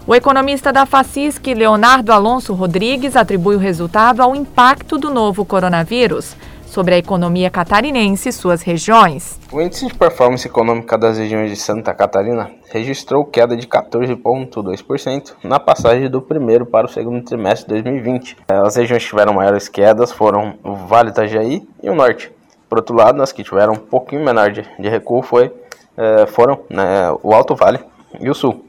o 0.06 0.14
economista 0.14 0.72
da 0.72 0.84
FACISC, 0.84 1.54
Leonardo 1.54 2.12
Alonso 2.12 2.52
Rodrigues, 2.54 3.16
atribui 3.16 3.54
o 3.54 3.58
resultado 3.58 4.20
ao 4.20 4.34
impacto 4.34 4.98
do 4.98 5.10
novo 5.10 5.44
coronavírus 5.44 6.36
sobre 6.66 6.94
a 6.94 6.98
economia 6.98 7.50
catarinense 7.50 8.30
e 8.30 8.32
suas 8.32 8.62
regiões. 8.62 9.38
O 9.52 9.60
índice 9.60 9.86
de 9.86 9.94
performance 9.94 10.46
econômica 10.46 10.96
das 10.96 11.18
regiões 11.18 11.50
de 11.50 11.56
Santa 11.56 11.92
Catarina 11.92 12.50
registrou 12.70 13.26
queda 13.26 13.54
de 13.54 13.66
14,2% 13.66 15.34
na 15.44 15.60
passagem 15.60 16.10
do 16.10 16.20
primeiro 16.20 16.64
para 16.64 16.86
o 16.86 16.90
segundo 16.90 17.22
trimestre 17.22 17.76
de 17.76 17.82
2020. 17.82 18.38
As 18.48 18.74
regiões 18.74 19.02
que 19.02 19.10
tiveram 19.10 19.34
maiores 19.34 19.68
quedas 19.68 20.10
foram 20.10 20.54
o 20.64 20.74
Vale 20.74 21.10
Itajaí 21.10 21.62
e 21.82 21.90
o 21.90 21.94
Norte. 21.94 22.32
Por 22.68 22.78
outro 22.78 22.96
lado, 22.96 23.22
as 23.22 23.32
que 23.32 23.44
tiveram 23.44 23.74
um 23.74 23.78
pouquinho 23.78 24.24
menor 24.24 24.50
de, 24.50 24.66
de 24.78 24.88
recuo 24.88 25.20
foi, 25.20 25.52
eh, 25.96 26.26
foram 26.26 26.60
né, 26.70 27.14
o 27.22 27.34
Alto 27.34 27.54
Vale 27.54 27.80
e 28.18 28.30
o 28.30 28.34
Sul. 28.34 28.64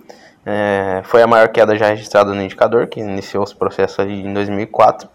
É, 0.46 1.02
foi 1.06 1.22
a 1.22 1.28
maior 1.28 1.48
queda 1.50 1.78
já 1.78 1.88
registrada 1.88 2.34
no 2.34 2.42
indicador, 2.42 2.88
que 2.88 3.00
iniciou 3.00 3.44
os 3.44 3.54
processos 3.54 4.06
em 4.06 4.34
2004. 4.34 5.08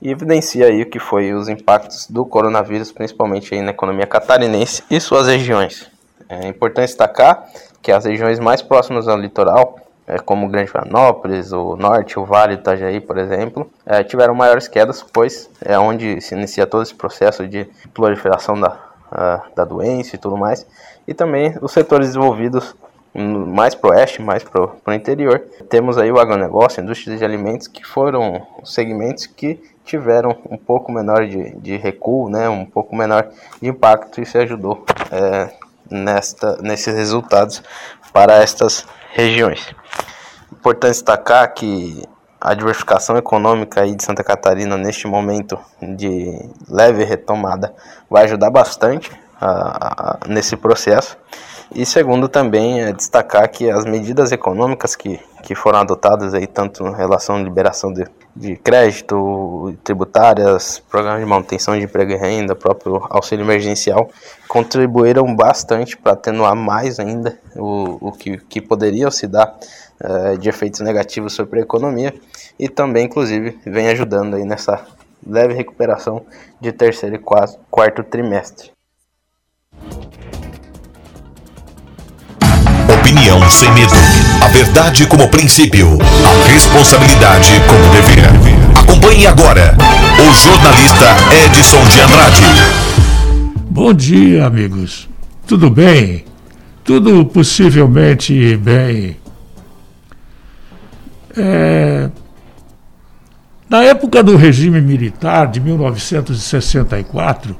e 0.00 0.10
evidencia 0.10 0.66
aí 0.66 0.82
o 0.82 0.86
que 0.86 0.98
foi 0.98 1.32
os 1.32 1.48
impactos 1.48 2.06
do 2.08 2.26
coronavírus, 2.26 2.92
principalmente 2.92 3.54
aí 3.54 3.62
na 3.62 3.70
economia 3.70 4.06
catarinense 4.06 4.82
e 4.90 5.00
suas 5.00 5.26
regiões. 5.26 5.90
É 6.28 6.46
importante 6.48 6.88
destacar 6.88 7.46
que 7.82 7.92
as 7.92 8.04
regiões 8.04 8.40
mais 8.40 8.62
próximas 8.62 9.08
ao 9.08 9.16
litoral, 9.16 9.78
é, 10.06 10.18
como 10.18 10.48
Grande 10.48 10.70
Florianópolis, 10.70 11.52
o 11.52 11.76
Norte, 11.76 12.18
o 12.18 12.24
Vale 12.24 12.56
do 12.56 12.60
Itajaí, 12.60 13.00
por 13.00 13.18
exemplo, 13.18 13.70
é, 13.86 14.02
tiveram 14.02 14.34
maiores 14.34 14.68
quedas, 14.68 15.02
pois 15.02 15.50
é 15.62 15.78
onde 15.78 16.20
se 16.20 16.34
inicia 16.34 16.66
todo 16.66 16.82
esse 16.82 16.94
processo 16.94 17.46
de 17.46 17.66
proliferação 17.92 18.58
da, 18.58 18.78
a, 19.10 19.42
da 19.54 19.64
doença 19.64 20.16
e 20.16 20.18
tudo 20.18 20.36
mais, 20.36 20.66
e 21.06 21.14
também 21.14 21.56
os 21.60 21.72
setores 21.72 22.08
desenvolvidos 22.08 22.74
mais 23.14 23.74
para 23.74 23.90
o 23.90 23.92
oeste, 23.92 24.20
mais 24.20 24.42
para 24.42 24.62
o 24.62 24.92
interior. 24.92 25.40
Temos 25.68 25.96
aí 25.96 26.10
o 26.10 26.18
agronegócio, 26.18 26.82
indústria 26.82 27.16
de 27.16 27.24
alimentos, 27.24 27.68
que 27.68 27.86
foram 27.86 28.44
segmentos 28.64 29.26
que 29.26 29.62
tiveram 29.84 30.36
um 30.50 30.56
pouco 30.56 30.90
menor 30.90 31.26
de, 31.26 31.54
de 31.56 31.76
recuo, 31.76 32.28
né, 32.28 32.48
um 32.48 32.64
pouco 32.64 32.96
menor 32.96 33.28
de 33.60 33.68
impacto, 33.68 34.18
e 34.18 34.22
isso 34.24 34.36
ajudou 34.38 34.84
é, 35.12 35.50
nesta, 35.90 36.56
nesses 36.62 36.94
resultados 36.94 37.62
para 38.12 38.34
estas 38.42 38.86
regiões. 39.12 39.74
Importante 40.52 40.92
destacar 40.92 41.52
que 41.52 42.02
a 42.40 42.52
diversificação 42.52 43.16
econômica 43.16 43.82
aí 43.82 43.94
de 43.94 44.04
Santa 44.04 44.24
Catarina 44.24 44.76
neste 44.76 45.06
momento 45.06 45.58
de 45.80 46.38
leve 46.68 47.04
retomada 47.04 47.74
vai 48.10 48.24
ajudar 48.24 48.50
bastante 48.50 49.10
a, 49.40 50.18
a, 50.24 50.28
nesse 50.28 50.56
processo. 50.56 51.16
E 51.72 51.86
segundo 51.86 52.28
também 52.28 52.82
é 52.82 52.92
destacar 52.92 53.48
que 53.48 53.70
as 53.70 53.84
medidas 53.84 54.32
econômicas 54.32 54.94
que, 54.94 55.20
que 55.42 55.54
foram 55.54 55.80
adotadas 55.80 56.34
aí, 56.34 56.46
tanto 56.46 56.86
em 56.86 56.94
relação 56.94 57.36
à 57.36 57.40
liberação 57.40 57.92
de, 57.92 58.04
de 58.34 58.56
crédito, 58.56 59.74
tributárias, 59.82 60.78
programas 60.90 61.20
de 61.20 61.26
manutenção 61.26 61.76
de 61.76 61.84
emprego 61.84 62.12
e 62.12 62.16
renda, 62.16 62.54
próprio 62.54 63.06
auxílio 63.10 63.44
emergencial, 63.44 64.10
contribuíram 64.46 65.34
bastante 65.34 65.96
para 65.96 66.12
atenuar 66.12 66.54
mais 66.54 67.00
ainda 67.00 67.38
o, 67.56 68.08
o 68.08 68.12
que, 68.12 68.38
que 68.38 68.60
poderia 68.60 69.10
se 69.10 69.26
dar 69.26 69.56
uh, 70.02 70.38
de 70.38 70.48
efeitos 70.48 70.80
negativos 70.80 71.32
sobre 71.32 71.60
a 71.60 71.62
economia 71.62 72.14
e 72.58 72.68
também, 72.68 73.06
inclusive, 73.06 73.58
vem 73.64 73.88
ajudando 73.88 74.36
aí 74.36 74.44
nessa 74.44 74.84
leve 75.26 75.54
recuperação 75.54 76.24
de 76.60 76.70
terceiro 76.72 77.16
e 77.16 77.18
quarto 77.18 78.04
trimestre. 78.04 78.70
Opinião 83.14 83.48
sem 83.48 83.72
medo. 83.74 83.94
A 84.42 84.48
verdade 84.48 85.06
como 85.06 85.28
princípio. 85.28 85.86
A 86.02 86.48
responsabilidade 86.50 87.52
como 87.68 87.88
dever. 87.92 88.24
Acompanhe 88.76 89.24
agora 89.24 89.76
o 90.18 90.34
jornalista 90.34 91.14
Edson 91.44 91.84
de 91.84 92.00
Andrade. 92.00 92.42
Bom 93.70 93.94
dia, 93.94 94.44
amigos. 94.44 95.08
Tudo 95.46 95.70
bem? 95.70 96.24
Tudo 96.82 97.24
possivelmente 97.26 98.56
bem. 98.56 99.16
É... 101.36 102.10
Na 103.70 103.84
época 103.84 104.24
do 104.24 104.36
regime 104.36 104.80
militar 104.80 105.46
de 105.46 105.60
1964, 105.60 107.56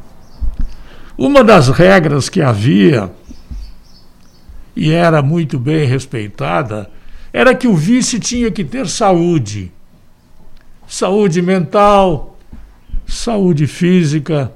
uma 1.16 1.44
das 1.44 1.68
regras 1.68 2.28
que 2.28 2.42
havia 2.42 3.08
e 4.76 4.90
era 4.90 5.22
muito 5.22 5.58
bem 5.58 5.86
respeitada, 5.86 6.90
era 7.32 7.54
que 7.54 7.66
o 7.66 7.74
vice 7.74 8.18
tinha 8.18 8.50
que 8.50 8.64
ter 8.64 8.88
saúde. 8.88 9.72
Saúde 10.86 11.40
mental, 11.40 12.36
saúde 13.06 13.66
física. 13.66 14.52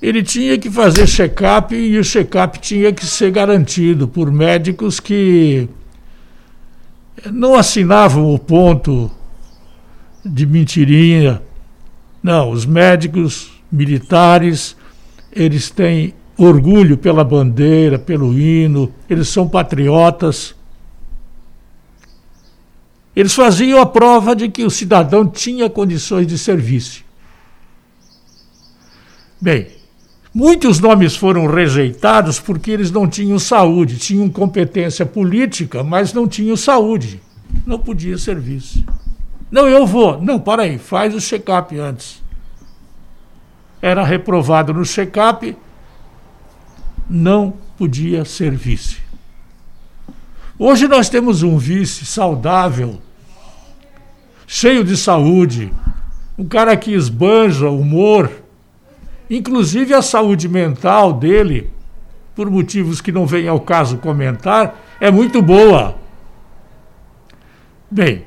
Ele 0.00 0.22
tinha 0.22 0.58
que 0.58 0.70
fazer 0.70 1.06
check-up 1.06 1.74
e 1.74 1.98
o 1.98 2.04
check-up 2.04 2.58
tinha 2.58 2.92
que 2.92 3.04
ser 3.06 3.30
garantido 3.30 4.06
por 4.06 4.30
médicos 4.30 5.00
que 5.00 5.68
não 7.32 7.54
assinavam 7.54 8.32
o 8.32 8.38
ponto 8.38 9.10
de 10.24 10.44
mentirinha. 10.46 11.42
Não, 12.22 12.50
os 12.50 12.66
médicos 12.66 13.50
militares, 13.70 14.76
eles 15.32 15.70
têm 15.70 16.14
orgulho 16.38 16.98
pela 16.98 17.24
bandeira, 17.24 17.98
pelo 17.98 18.38
hino, 18.38 18.92
eles 19.08 19.28
são 19.28 19.48
patriotas. 19.48 20.54
Eles 23.14 23.34
faziam 23.34 23.80
a 23.80 23.86
prova 23.86 24.36
de 24.36 24.48
que 24.48 24.64
o 24.64 24.70
cidadão 24.70 25.26
tinha 25.26 25.70
condições 25.70 26.26
de 26.26 26.36
serviço. 26.36 27.02
Bem, 29.40 29.68
muitos 30.34 30.80
nomes 30.80 31.16
foram 31.16 31.46
rejeitados 31.46 32.38
porque 32.38 32.70
eles 32.70 32.90
não 32.90 33.08
tinham 33.08 33.38
saúde, 33.38 33.98
tinham 33.98 34.28
competência 34.28 35.06
política, 35.06 35.82
mas 35.82 36.12
não 36.12 36.28
tinham 36.28 36.56
saúde. 36.56 37.22
Não 37.64 37.78
podia 37.78 38.18
serviço. 38.18 38.84
Não, 39.50 39.66
eu 39.66 39.86
vou. 39.86 40.20
Não, 40.20 40.38
para 40.38 40.64
aí, 40.64 40.78
faz 40.78 41.14
o 41.14 41.20
check-up 41.20 41.78
antes. 41.78 42.22
Era 43.80 44.04
reprovado 44.04 44.74
no 44.74 44.84
check-up, 44.84 45.56
não 47.08 47.54
podia 47.76 48.24
ser 48.24 48.52
vice. 48.52 48.98
Hoje 50.58 50.88
nós 50.88 51.08
temos 51.08 51.42
um 51.42 51.58
vice 51.58 52.06
saudável, 52.06 53.00
cheio 54.46 54.82
de 54.82 54.96
saúde, 54.96 55.72
um 56.38 56.46
cara 56.46 56.76
que 56.76 56.92
esbanja 56.92 57.68
humor, 57.70 58.30
inclusive 59.28 59.92
a 59.92 60.02
saúde 60.02 60.48
mental 60.48 61.12
dele, 61.12 61.70
por 62.34 62.50
motivos 62.50 63.00
que 63.00 63.12
não 63.12 63.26
vem 63.26 63.48
ao 63.48 63.60
caso 63.60 63.98
comentar, 63.98 64.78
é 65.00 65.10
muito 65.10 65.40
boa. 65.42 65.96
Bem, 67.90 68.24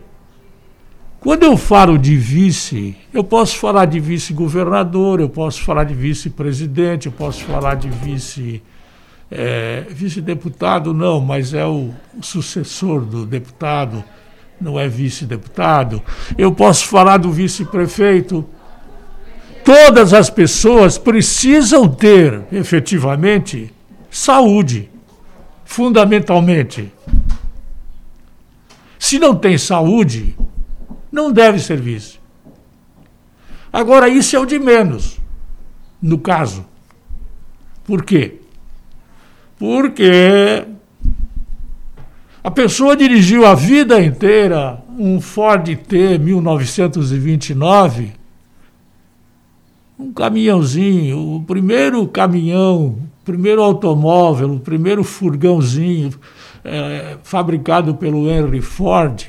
quando 1.20 1.44
eu 1.44 1.58
falo 1.58 1.98
de 1.98 2.16
vice, 2.16 2.96
eu 3.14 3.26
posso 3.26 3.58
falar 3.58 3.86
de 3.86 4.00
vice-governador, 4.00 5.20
eu 5.20 5.28
posso 5.28 5.62
falar 5.62 5.84
de 5.84 5.94
vice-presidente, 5.94 7.08
eu 7.08 7.12
posso 7.12 7.44
falar 7.44 7.76
de 7.76 7.90
vice. 7.90 8.64
É, 9.30 9.86
vice-deputado, 9.90 10.94
não, 10.94 11.20
mas 11.20 11.54
é 11.54 11.66
o, 11.66 11.94
o 12.18 12.24
sucessor 12.24 13.02
do 13.02 13.26
deputado, 13.26 14.04
não 14.60 14.80
é 14.80 14.88
vice-deputado. 14.88 16.02
Eu 16.38 16.54
posso 16.54 16.88
falar 16.88 17.18
do 17.18 17.32
vice-prefeito. 17.32 18.48
Todas 19.64 20.14
as 20.14 20.30
pessoas 20.30 20.98
precisam 20.98 21.88
ter, 21.88 22.42
efetivamente, 22.52 23.72
saúde, 24.10 24.90
fundamentalmente. 25.66 26.92
Se 28.98 29.20
não 29.20 29.36
tem 29.36 29.58
saúde, 29.58 30.36
não 31.12 31.32
deve 31.32 31.60
ser 31.60 31.80
vice. 31.80 32.20
Agora, 33.72 34.10
isso 34.10 34.36
é 34.36 34.40
o 34.40 34.46
de 34.46 34.58
menos, 34.58 35.20
no 36.02 36.18
caso. 36.18 36.66
Por 37.86 38.04
quê? 38.04 38.40
Porque 39.58 40.66
a 42.44 42.52
pessoa 42.52 42.96
dirigiu 42.96 43.46
a 43.46 43.54
vida 43.54 44.02
inteira 44.02 44.82
um 44.98 45.20
Ford 45.22 45.76
T 45.76 46.18
1929, 46.18 48.12
um 50.00 50.12
caminhãozinho, 50.14 51.36
o 51.36 51.44
primeiro 51.44 52.08
caminhão, 52.08 52.86
o 52.86 53.10
primeiro 53.26 53.62
automóvel, 53.62 54.54
o 54.54 54.60
primeiro 54.60 55.04
furgãozinho 55.04 56.12
é, 56.64 57.18
fabricado 57.24 57.96
pelo 57.96 58.30
Henry 58.30 58.62
Ford 58.62 59.28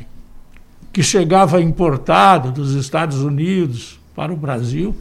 que 0.93 1.03
chegava 1.03 1.61
importado 1.61 2.51
dos 2.51 2.75
Estados 2.75 3.23
Unidos 3.23 3.99
para 4.15 4.33
o 4.33 4.37
Brasil, 4.37 4.95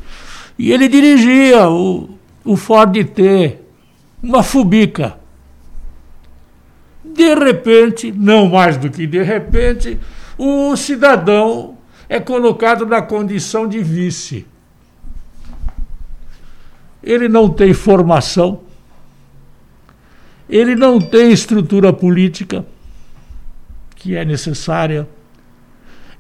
e 0.58 0.72
ele 0.72 0.88
dirigia 0.88 1.68
o, 1.68 2.10
o 2.44 2.56
Ford 2.56 2.94
T, 3.06 3.58
uma 4.22 4.44
fubica. 4.44 5.18
De 7.04 7.34
repente, 7.34 8.12
não 8.12 8.50
mais 8.50 8.78
do 8.78 8.90
que 8.90 9.08
de 9.08 9.24
repente, 9.24 9.98
o 10.38 10.76
cidadão 10.76 11.78
é 12.08 12.20
colocado 12.20 12.86
na 12.86 13.02
condição 13.02 13.68
de 13.68 13.80
vice. 13.80 14.46
Ele 17.02 17.28
não 17.28 17.50
tem 17.50 17.74
formação, 17.74 18.62
ele 20.50 20.76
não 20.76 21.00
tem 21.00 21.32
estrutura 21.32 21.94
política 21.94 22.66
que 23.96 24.16
é 24.16 24.24
necessária 24.24 25.08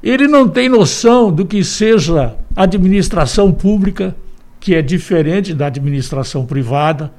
ele 0.01 0.27
não 0.27 0.47
tem 0.47 0.69
noção 0.69 1.31
do 1.31 1.45
que 1.45 1.63
seja 1.63 2.35
administração 2.55 3.51
pública, 3.51 4.15
que 4.59 4.73
é 4.73 4.81
diferente 4.81 5.53
da 5.53 5.67
administração 5.67 6.45
privada, 6.45 7.13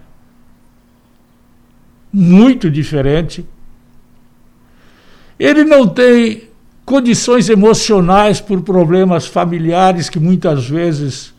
muito 2.12 2.70
diferente. 2.70 3.45
Ele 5.39 5.64
não 5.64 5.87
tem 5.87 6.49
condições 6.85 7.49
emocionais 7.49 8.41
por 8.41 8.62
problemas 8.62 9.26
familiares 9.26 10.09
que 10.09 10.18
muitas 10.18 10.68
vezes 10.68 11.33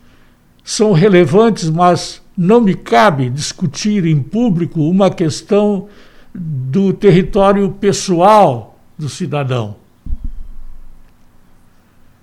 são 0.64 0.94
relevantes, 0.94 1.70
mas 1.70 2.22
não 2.38 2.62
me 2.62 2.74
cabe 2.74 3.30
discutir 3.30 4.06
em 4.06 4.22
público 4.22 4.82
uma 4.82 5.10
questão 5.10 5.88
do 6.34 6.94
território 6.94 7.70
pessoal 7.72 8.80
do 8.98 9.10
cidadão. 9.10 9.80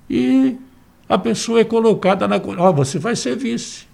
E 0.09 0.57
a 1.09 1.19
pessoa 1.19 1.61
é 1.61 1.65
colocada 1.65 2.29
na. 2.29 2.37
Ó, 2.37 2.71
oh, 2.71 2.73
você 2.73 2.99
vai 2.99 3.17
ser 3.17 3.37
vice. 3.37 3.87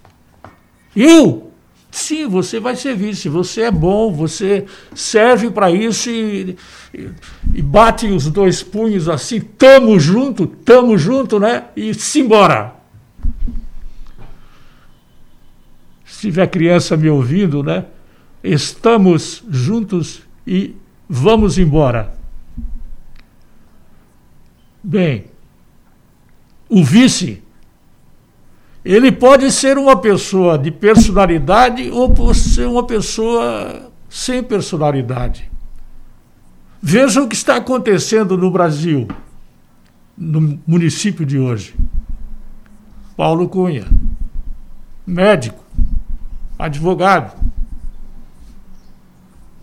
Eu? 0.94 1.50
Sim, 1.90 2.26
você 2.26 2.58
vai 2.58 2.74
ser 2.74 2.96
vice. 2.96 3.28
Você 3.28 3.62
é 3.62 3.70
bom, 3.70 4.12
você 4.12 4.66
serve 4.94 5.50
para 5.50 5.70
isso 5.70 6.10
e, 6.10 6.56
e, 6.92 7.10
e, 7.54 7.62
bate 7.62 8.06
os 8.08 8.28
dois 8.28 8.64
punhos 8.64 9.08
assim, 9.08 9.40
tamo 9.40 9.98
junto, 10.00 10.46
tamo 10.46 10.98
junto, 10.98 11.38
né? 11.38 11.66
E 11.76 11.94
simbora. 11.94 12.74
Se 16.04 16.22
tiver 16.22 16.48
criança 16.48 16.96
me 16.96 17.08
ouvindo, 17.08 17.62
né? 17.62 17.84
Estamos 18.42 19.44
juntos 19.48 20.22
e 20.44 20.74
vamos 21.08 21.58
embora. 21.58 22.18
Bem, 24.82 25.26
o 26.74 26.82
vice, 26.82 27.40
ele 28.84 29.12
pode 29.12 29.52
ser 29.52 29.78
uma 29.78 29.96
pessoa 29.96 30.58
de 30.58 30.72
personalidade 30.72 31.88
ou 31.88 32.10
pode 32.10 32.38
ser 32.38 32.66
uma 32.66 32.84
pessoa 32.84 33.92
sem 34.10 34.42
personalidade. 34.42 35.48
Veja 36.82 37.22
o 37.22 37.28
que 37.28 37.36
está 37.36 37.56
acontecendo 37.56 38.36
no 38.36 38.50
Brasil, 38.50 39.06
no 40.18 40.58
município 40.66 41.24
de 41.24 41.38
hoje. 41.38 41.76
Paulo 43.16 43.48
Cunha, 43.48 43.86
médico, 45.06 45.64
advogado, 46.58 47.40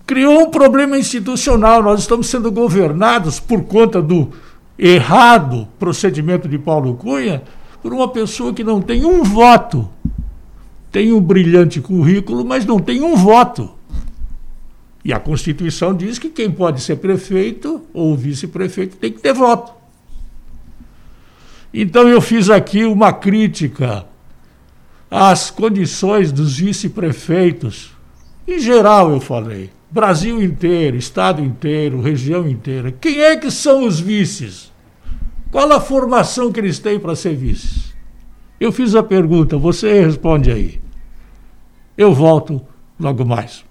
criou 0.08 0.44
um 0.44 0.50
problema 0.50 0.98
institucional. 0.98 1.84
Nós 1.84 2.00
estamos 2.00 2.28
sendo 2.28 2.50
governados 2.50 3.38
por 3.38 3.66
conta 3.66 4.02
do 4.02 4.32
errado 4.78 5.68
procedimento 5.80 6.48
de 6.48 6.58
Paulo 6.58 6.96
Cunha 6.96 7.44
por 7.82 7.94
uma 7.94 8.08
pessoa 8.08 8.54
que 8.54 8.64
não 8.64 8.82
tem 8.82 9.06
um 9.06 9.24
voto. 9.24 9.90
Tem 10.92 11.12
um 11.14 11.22
brilhante 11.22 11.80
currículo, 11.80 12.44
mas 12.44 12.66
não 12.66 12.80
tem 12.80 13.02
um 13.02 13.16
voto. 13.16 13.72
E 15.04 15.12
a 15.12 15.20
Constituição 15.20 15.96
diz 15.96 16.20
que 16.20 16.30
quem 16.30 16.52
pode 16.52 16.82
ser 16.82 16.98
prefeito 16.98 17.82
ou 17.94 18.16
vice-prefeito 18.16 18.98
tem 18.98 19.12
que 19.12 19.20
ter 19.20 19.34
voto. 19.34 19.74
Então 21.74 22.08
eu 22.08 22.22
fiz 22.22 22.50
aqui 22.50 22.84
uma 22.84 23.14
crítica 23.14 24.06
às 25.10 25.50
condições 25.50 26.32
dos 26.32 26.58
vice-prefeitos. 26.58 27.92
Em 28.48 28.60
geral, 28.60 29.12
eu 29.12 29.20
falei. 29.20 29.72
Brasil 29.92 30.42
inteiro, 30.42 30.96
estado 30.96 31.44
inteiro, 31.44 32.00
região 32.00 32.48
inteira. 32.48 32.94
Quem 32.94 33.20
é 33.20 33.36
que 33.36 33.52
são 33.52 33.86
os 33.86 34.00
vices? 34.00 34.72
Qual 35.52 35.70
a 35.70 35.82
formação 35.82 36.50
que 36.50 36.62
eles 36.62 36.80
têm 36.80 36.98
para 36.98 37.14
ser 37.14 37.36
vices? 37.36 37.94
Eu 38.58 38.72
fiz 38.72 38.96
a 38.96 39.04
pergunta, 39.04 39.58
você 39.58 40.06
responde 40.06 40.50
aí. 40.50 40.80
Eu 41.98 42.14
volto 42.14 42.62
logo 42.98 43.26
mais. 43.26 43.66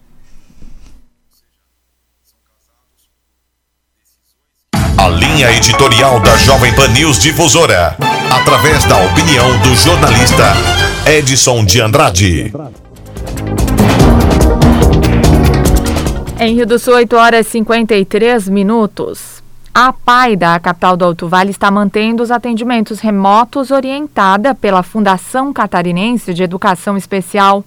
A 4.98 5.08
linha 5.08 5.50
editorial 5.52 6.20
da 6.20 6.36
Jovem 6.36 6.74
Pan 6.74 6.88
News 6.88 7.18
Difusora, 7.18 7.96
através 8.30 8.84
da 8.84 9.02
opinião 9.06 9.58
do 9.60 9.74
jornalista 9.74 10.52
Edson 11.06 11.64
de 11.64 11.80
Andrade. 11.80 12.52
Em 16.42 16.54
Rio 16.54 16.66
do 16.66 16.78
Sul, 16.78 16.94
8 16.94 17.16
horas 17.16 17.46
e 17.48 17.50
53 17.50 18.48
minutos. 18.48 19.42
A 19.74 19.92
PAI 19.92 20.36
da 20.36 20.58
capital 20.58 20.96
do 20.96 21.04
Alto 21.04 21.28
Vale 21.28 21.50
está 21.50 21.70
mantendo 21.70 22.22
os 22.22 22.30
atendimentos 22.30 22.98
remotos 22.98 23.70
orientada 23.70 24.54
pela 24.54 24.82
Fundação 24.82 25.52
Catarinense 25.52 26.32
de 26.32 26.42
Educação 26.42 26.96
Especial. 26.96 27.62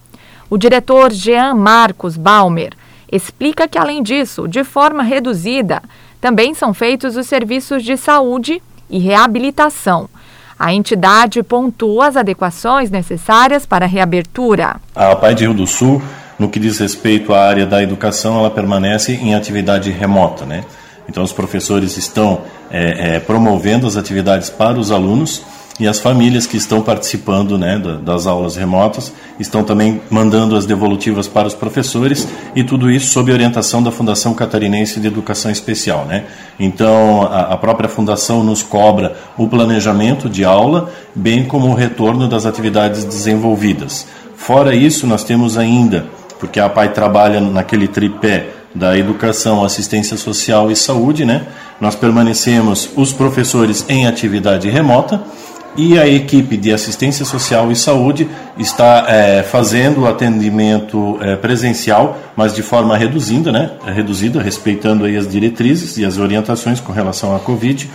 O 0.50 0.58
diretor 0.58 1.12
Jean 1.12 1.54
Marcos 1.54 2.18
Balmer 2.18 2.74
explica 3.12 3.68
que, 3.68 3.78
além 3.78 4.02
disso, 4.02 4.48
de 4.48 4.64
forma 4.64 5.04
reduzida, 5.04 5.80
também 6.20 6.56
são 6.56 6.74
feitos 6.74 7.16
os 7.16 7.28
serviços 7.28 7.84
de 7.84 7.96
saúde 7.96 8.60
e 8.90 8.98
reabilitação. 8.98 10.10
A 10.58 10.74
entidade 10.74 11.44
pontua 11.44 12.08
as 12.08 12.18
adequações 12.18 12.90
necessárias 12.90 13.68
para 13.68 13.86
a 13.86 13.88
reabertura. 13.88 14.78
A 14.96 15.16
PAI 15.16 15.36
de 15.36 15.44
Rio 15.44 15.54
do 15.54 15.68
Sul, 15.68 16.02
no 16.44 16.50
que 16.50 16.60
diz 16.60 16.78
respeito 16.78 17.34
à 17.34 17.39
área 17.39 17.66
da 17.66 17.82
educação, 17.82 18.38
ela 18.38 18.52
permanece 18.52 19.14
em 19.14 19.34
atividade 19.34 19.89
remota, 19.91 20.46
né? 20.46 20.66
Então, 21.08 21.24
os 21.24 21.32
professores 21.32 21.96
estão 21.96 22.41
é, 22.70 23.16
é, 23.16 23.20
promovendo 23.20 23.88
as 23.88 23.96
atividades 23.96 24.50
para 24.50 24.78
os 24.78 24.91
alunos 24.91 25.41
e 25.80 25.88
as 25.88 26.00
famílias 26.00 26.46
que 26.46 26.58
estão 26.58 26.82
participando 26.82 27.58
né, 27.58 27.82
das 28.04 28.28
aulas 28.28 28.56
remotas 28.56 29.12
estão 29.39 29.64
também 29.64 30.02
mandando 30.10 30.56
as 30.56 30.66
devolutivas 30.66 31.28
para 31.28 31.48
os 31.48 31.54
professores 31.54 32.28
e 32.56 32.64
tudo 32.64 32.91
isso 32.91 33.08
sob 33.08 33.32
orientação 33.32 33.82
da 33.82 33.91
Fundação 33.91 34.34
Catarinense 34.34 35.00
de 35.00 35.08
Educação 35.08 35.50
Especial. 35.50 36.06
Né? 36.06 36.26
Então, 36.60 37.24
a, 37.24 37.58
própria 37.58 37.89
Fundação 37.89 38.44
nos 38.44 38.62
cobra 38.62 39.16
o 39.38 39.48
planejamento 39.48 40.30
de 40.30 40.46
aula, 40.46 40.91
bem 41.16 41.44
como 41.46 41.68
o 41.70 41.74
retorno 41.74 42.28
das 42.28 42.46
atividades 42.46 43.04
desenvolvidas. 43.04 44.06
Fora 44.36 44.76
isso, 44.76 45.08
nós 45.08 45.24
temos 45.24 45.58
ainda, 45.58 46.06
porque 46.44 46.60
a 46.60 46.68
PAI 46.68 46.89
trabalha 46.89 47.39
naquele 47.39 47.88
tripé 47.88 48.48
da 48.76 48.98
educação, 48.98 49.64
assistência 49.64 50.18
social 50.18 50.70
e 50.70 50.76
saúde, 50.76 51.24
né? 51.24 51.44
Nós 51.80 51.96
permanecemos 51.96 52.89
os 52.98 53.14
professores 53.14 53.86
em 53.88 54.08
atividade 54.08 54.70
remota 54.70 55.24
e 55.78 55.98
a 55.98 56.06
equipe 56.06 56.58
de 56.58 56.74
assistência 56.74 57.24
social 57.24 57.72
e 57.72 57.78
saúde 57.78 58.28
está 58.58 59.06
é, 59.08 59.41
fazendo 59.41 60.02
o 60.02 60.06
atendimento 60.06 61.18
é, 61.22 61.38
presencial, 61.38 62.18
mas 62.36 62.54
de 62.54 62.62
forma 62.62 62.98
reduzida, 62.98 63.50
né? 63.50 63.72
Reduzida, 63.86 64.41
respeitando 64.41 65.06
aí 65.06 65.16
as 65.16 65.30
diretrizes 65.30 65.98
e 65.98 66.04
as 66.04 66.18
orientações 66.18 66.82
com 66.82 66.91
relação 66.91 67.34
à 67.34 67.39
Covid. 67.39 67.89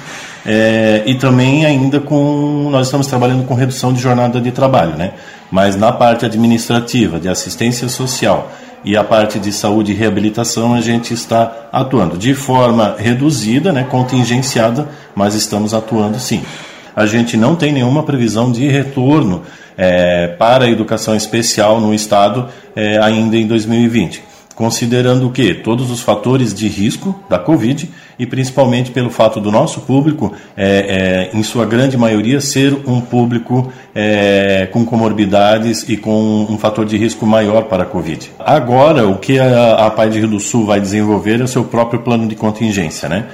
É, 0.47 1.03
e 1.05 1.17
também 1.17 1.67
ainda 1.67 2.01
com 2.01 2.71
nós 2.71 2.87
estamos 2.87 3.07
trabalhando 3.07 3.45
com 3.45 3.53
redução 3.53 3.93
de 3.93 4.01
jornada 4.01 4.41
de 4.41 4.51
trabalho, 4.53 4.97
né? 4.97 5.13
Mas 5.51 5.77
na 5.77 5.93
parte 5.93 6.27
administrativa, 6.27 7.19
de 7.19 7.29
assistência 7.29 7.89
social 7.89 8.51
e 8.85 8.97
a 8.97 9.03
parte 9.03 9.39
de 9.39 9.53
saúde 9.53 9.93
e 9.93 9.95
reabilitação 9.95 10.75
a 10.75 10.81
gente 10.81 11.13
está 11.13 11.69
atuando 11.73 12.17
de 12.17 12.35
forma 12.35 12.95
reduzida, 12.99 13.73
né, 13.73 13.85
contingenciada, 13.85 14.89
mas 15.15 15.35
estamos 15.35 15.75
atuando 15.75 16.19
sim. 16.19 16.43
A 16.95 17.07
gente 17.07 17.37
não 17.37 17.57
tem 17.57 17.73
nenhuma 17.73 18.03
previsão 18.03 18.51
de 18.51 18.67
retorno 18.69 19.43
é, 19.77 20.29
para 20.39 20.65
a 20.65 20.71
educação 20.71 21.15
especial 21.15 21.81
no 21.81 21.95
estado 21.95 22.49
é, 22.75 22.99
ainda 22.99 23.37
em 23.37 23.47
2020 23.47 24.29
considerando 24.59 25.29
o 25.29 25.31
que? 25.31 25.55
Todos 25.55 25.89
os 25.89 26.01
fatores 26.01 26.53
de 26.53 26.67
risco 26.67 27.15
da 27.31 27.39
Covid 27.39 27.89
e 28.19 28.27
principalmente 28.27 28.91
pelo 28.91 29.09
fato 29.09 29.41
do 29.41 29.53
nosso 29.53 29.83
público, 29.83 30.35
é, 30.57 31.31
é, 31.33 31.39
em 31.39 31.45
sua 31.45 31.65
grande 31.65 31.97
maioria, 31.97 32.41
ser 32.41 32.77
um 32.85 33.01
público 33.01 33.73
é, 33.95 34.69
com 34.73 34.85
comorbidades 34.85 35.89
e 35.89 35.97
com 35.97 36.45
um 36.51 36.59
fator 36.59 36.85
de 36.85 36.97
risco 36.97 37.25
maior 37.25 37.67
para 37.67 37.85
a 37.85 37.87
Covid. 37.87 38.33
Agora, 38.37 39.07
o 39.07 39.17
que 39.19 39.39
a, 39.39 39.87
a 39.87 39.91
PAI 39.93 40.11
de 40.11 40.19
Rio 40.19 40.29
do 40.29 40.41
Sul 40.41 40.67
vai 40.67 40.81
desenvolver 40.81 41.41
é 41.41 41.45
o 41.45 41.49
seu 41.49 41.63
próprio 41.63 42.01
plano 42.01 42.27
de 42.27 42.35
contingência, 42.35 43.09
né? 43.09 43.27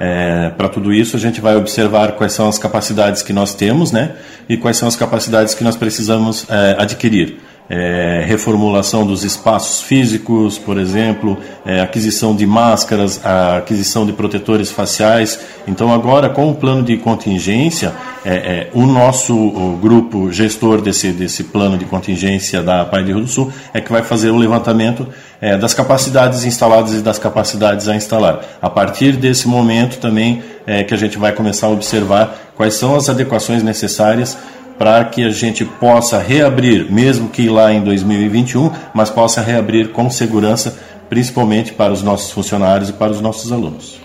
É, 0.00 0.48
para 0.56 0.70
tudo 0.70 0.94
isso, 0.94 1.14
a 1.14 1.20
gente 1.20 1.42
vai 1.42 1.56
observar 1.56 2.12
quais 2.12 2.32
são 2.32 2.48
as 2.48 2.58
capacidades 2.58 3.20
que 3.20 3.34
nós 3.34 3.52
temos 3.52 3.92
né, 3.92 4.12
e 4.48 4.56
quais 4.56 4.78
são 4.78 4.88
as 4.88 4.96
capacidades 4.96 5.52
que 5.52 5.62
nós 5.62 5.76
precisamos 5.76 6.46
é, 6.48 6.74
adquirir 6.78 7.36
é, 7.70 8.24
reformulação 8.26 9.06
dos 9.06 9.22
espaços 9.22 9.80
físicos, 9.80 10.58
por 10.58 10.76
exemplo, 10.76 11.38
é, 11.64 11.80
aquisição 11.80 12.34
de 12.34 12.44
máscaras, 12.44 13.20
aquisição 13.24 14.04
de 14.04 14.12
protetores 14.12 14.72
faciais. 14.72 15.38
Então, 15.68 15.92
agora, 15.92 16.28
com 16.28 16.50
o 16.50 16.54
plano 16.56 16.82
de 16.82 16.96
contingência, 16.96 17.92
é, 18.24 18.34
é 18.34 18.70
o 18.74 18.84
nosso 18.84 19.36
o 19.36 19.78
grupo 19.80 20.32
gestor 20.32 20.80
desse, 20.80 21.12
desse 21.12 21.44
plano 21.44 21.78
de 21.78 21.84
contingência 21.84 22.60
da 22.60 22.84
Pai 22.84 23.04
de 23.04 23.12
Rio 23.12 23.20
do 23.20 23.28
Sul 23.28 23.52
é 23.72 23.80
que 23.80 23.92
vai 23.92 24.02
fazer 24.02 24.30
o 24.30 24.36
levantamento 24.36 25.06
é, 25.40 25.56
das 25.56 25.72
capacidades 25.72 26.44
instaladas 26.44 26.94
e 26.94 27.02
das 27.02 27.20
capacidades 27.20 27.86
a 27.86 27.94
instalar. 27.94 28.40
A 28.60 28.68
partir 28.68 29.12
desse 29.12 29.46
momento 29.46 29.98
também 29.98 30.42
é 30.66 30.82
que 30.82 30.92
a 30.92 30.96
gente 30.96 31.16
vai 31.16 31.32
começar 31.32 31.68
a 31.68 31.70
observar 31.70 32.52
quais 32.56 32.74
são 32.74 32.94
as 32.94 33.08
adequações 33.08 33.62
necessárias 33.62 34.36
para 34.80 35.04
que 35.04 35.22
a 35.22 35.28
gente 35.28 35.62
possa 35.62 36.18
reabrir, 36.18 36.90
mesmo 36.90 37.28
que 37.28 37.50
lá 37.50 37.70
em 37.70 37.84
2021, 37.84 38.72
mas 38.94 39.10
possa 39.10 39.42
reabrir 39.42 39.90
com 39.90 40.08
segurança, 40.08 40.80
principalmente 41.06 41.74
para 41.74 41.92
os 41.92 42.02
nossos 42.02 42.30
funcionários 42.30 42.88
e 42.88 42.94
para 42.94 43.12
os 43.12 43.20
nossos 43.20 43.52
alunos. 43.52 44.00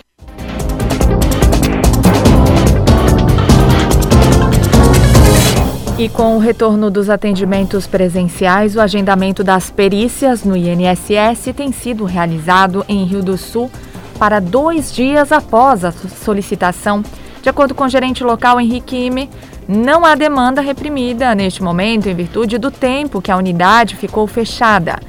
E 5.98 6.10
com 6.10 6.36
o 6.36 6.38
retorno 6.38 6.90
dos 6.90 7.08
atendimentos 7.08 7.86
presenciais, 7.86 8.76
o 8.76 8.80
agendamento 8.82 9.42
das 9.42 9.70
perícias 9.70 10.44
no 10.44 10.54
INSS 10.54 11.54
tem 11.56 11.72
sido 11.72 12.04
realizado 12.04 12.84
em 12.86 13.02
Rio 13.06 13.22
do 13.22 13.38
Sul 13.38 13.70
para 14.18 14.40
dois 14.40 14.92
dias 14.92 15.32
após 15.32 15.86
a 15.86 15.90
solicitação. 15.90 17.02
De 17.40 17.48
acordo 17.48 17.74
com 17.74 17.84
o 17.84 17.88
gerente 17.88 18.22
local 18.22 18.60
Henrique 18.60 19.06
Ime, 19.06 19.30
não 19.68 20.04
há 20.04 20.14
demanda 20.14 20.60
reprimida 20.60 21.34
neste 21.34 21.62
momento 21.62 22.08
em 22.08 22.14
virtude 22.14 22.58
do 22.58 22.70
tempo 22.70 23.20
que 23.20 23.30
a 23.30 23.36
unidade 23.36 23.96
ficou 23.96 24.26
fechada. 24.26 25.00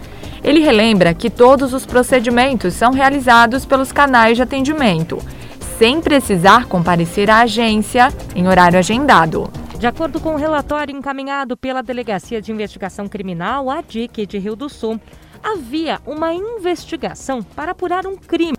Ele 0.44 0.60
relembra 0.60 1.14
que 1.14 1.30
todos 1.30 1.74
os 1.74 1.86
procedimentos 1.86 2.74
são 2.74 2.92
realizados 2.92 3.66
pelos 3.66 3.92
canais 3.92 4.38
de 4.38 4.44
atendimento, 4.44 5.20
sem 5.78 6.02
precisar 6.02 6.66
comparecer 6.66 7.30
à 7.30 7.42
agência 7.42 8.12
em 8.36 8.48
horário 8.48 8.80
agendado. 8.80 9.50
De 9.78 9.86
acordo 9.86 10.20
com 10.20 10.30
o 10.30 10.34
um 10.34 10.38
relatório 10.38 10.96
encaminhado 10.96 11.56
pela 11.56 11.84
Delegacia 11.84 12.42
de 12.42 12.52
Investigação 12.52 13.08
Criminal, 13.08 13.70
a 13.70 13.82
DIC 13.82 14.26
de 14.26 14.40
Rio 14.40 14.56
do 14.56 14.70
Sul, 14.70 15.00
havia 15.44 16.00
uma 16.04 16.34
investigação 16.34 17.44
para 17.44 17.74
apurar 17.74 18.08
um 18.08 18.16
crime 18.16 18.57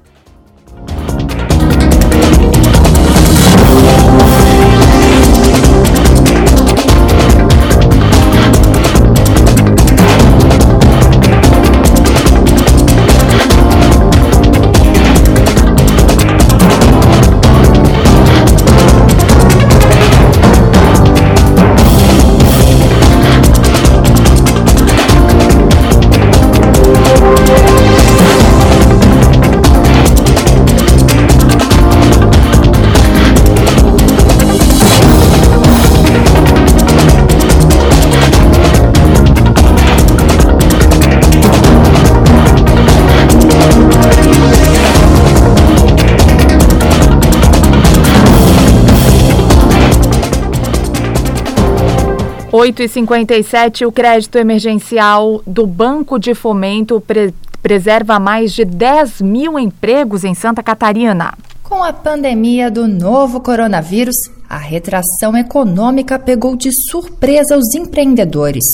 8 52.59 52.83
e 52.83 52.89
57 52.89 53.87
o 53.87 53.93
crédito 53.93 54.37
emergencial 54.37 55.41
do 55.47 55.65
Banco 55.65 56.19
de 56.19 56.35
Fomento 56.35 57.01
pre 57.01 57.33
preserva 57.63 58.19
mais 58.19 58.53
de 58.53 58.65
10 58.65 59.23
mil 59.23 59.57
empregos 59.61 60.25
em 60.25 60.35
Santa 60.35 60.61
Catarina. 60.61 61.35
Com 61.63 61.85
a 61.85 61.93
pandemia 61.93 62.69
do 62.69 62.89
novo 62.89 63.41
coronavírus, 63.41 64.17
a 64.51 64.59
retração 64.59 65.37
econômica 65.37 66.19
pegou 66.19 66.57
de 66.57 66.71
surpresa 66.73 67.57
os 67.57 67.77
empreendedores. 67.77 68.65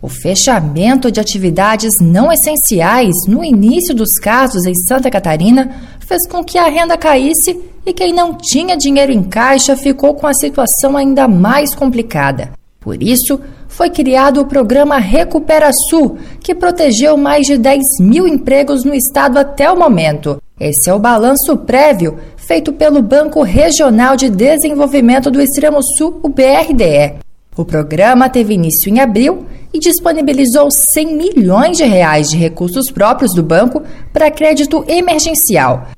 O 0.00 0.08
fechamento 0.08 1.10
de 1.10 1.18
atividades 1.18 1.98
não 2.00 2.30
essenciais 2.30 3.16
no 3.26 3.42
início 3.42 3.96
dos 3.96 4.12
casos 4.12 4.64
em 4.64 4.74
Santa 4.76 5.10
Catarina 5.10 5.74
fez 5.98 6.24
com 6.28 6.44
que 6.44 6.56
a 6.56 6.68
renda 6.68 6.96
caísse 6.96 7.60
e 7.84 7.92
quem 7.92 8.12
não 8.12 8.32
tinha 8.32 8.76
dinheiro 8.76 9.10
em 9.10 9.24
caixa 9.24 9.76
ficou 9.76 10.14
com 10.14 10.28
a 10.28 10.34
situação 10.34 10.96
ainda 10.96 11.26
mais 11.26 11.74
complicada. 11.74 12.52
Por 12.84 13.02
isso, 13.02 13.40
foi 13.66 13.88
criado 13.88 14.42
o 14.42 14.46
programa 14.46 14.98
Recupera 14.98 15.70
Sul, 15.88 16.18
que 16.38 16.54
protegeu 16.54 17.16
mais 17.16 17.46
de 17.46 17.56
10 17.56 17.82
mil 17.98 18.28
empregos 18.28 18.84
no 18.84 18.94
estado 18.94 19.38
até 19.38 19.72
o 19.72 19.78
momento. 19.78 20.36
Esse 20.60 20.90
é 20.90 20.94
o 20.94 20.98
balanço 20.98 21.56
prévio 21.56 22.18
feito 22.36 22.74
pelo 22.74 23.00
Banco 23.00 23.42
Regional 23.42 24.16
de 24.16 24.28
Desenvolvimento 24.28 25.30
do 25.30 25.40
Extremo 25.40 25.82
Sul, 25.82 26.20
o 26.22 26.28
BRDE. 26.28 27.14
O 27.56 27.64
programa 27.64 28.28
teve 28.28 28.52
início 28.52 28.90
em 28.90 29.00
abril 29.00 29.46
e 29.72 29.78
disponibilizou 29.78 30.70
100 30.70 31.16
milhões 31.16 31.78
de 31.78 31.84
reais 31.84 32.28
de 32.28 32.36
recursos 32.36 32.90
próprios 32.90 33.32
do 33.34 33.42
banco 33.42 33.82
para 34.12 34.30
crédito 34.30 34.84
emergencial, 34.86 35.88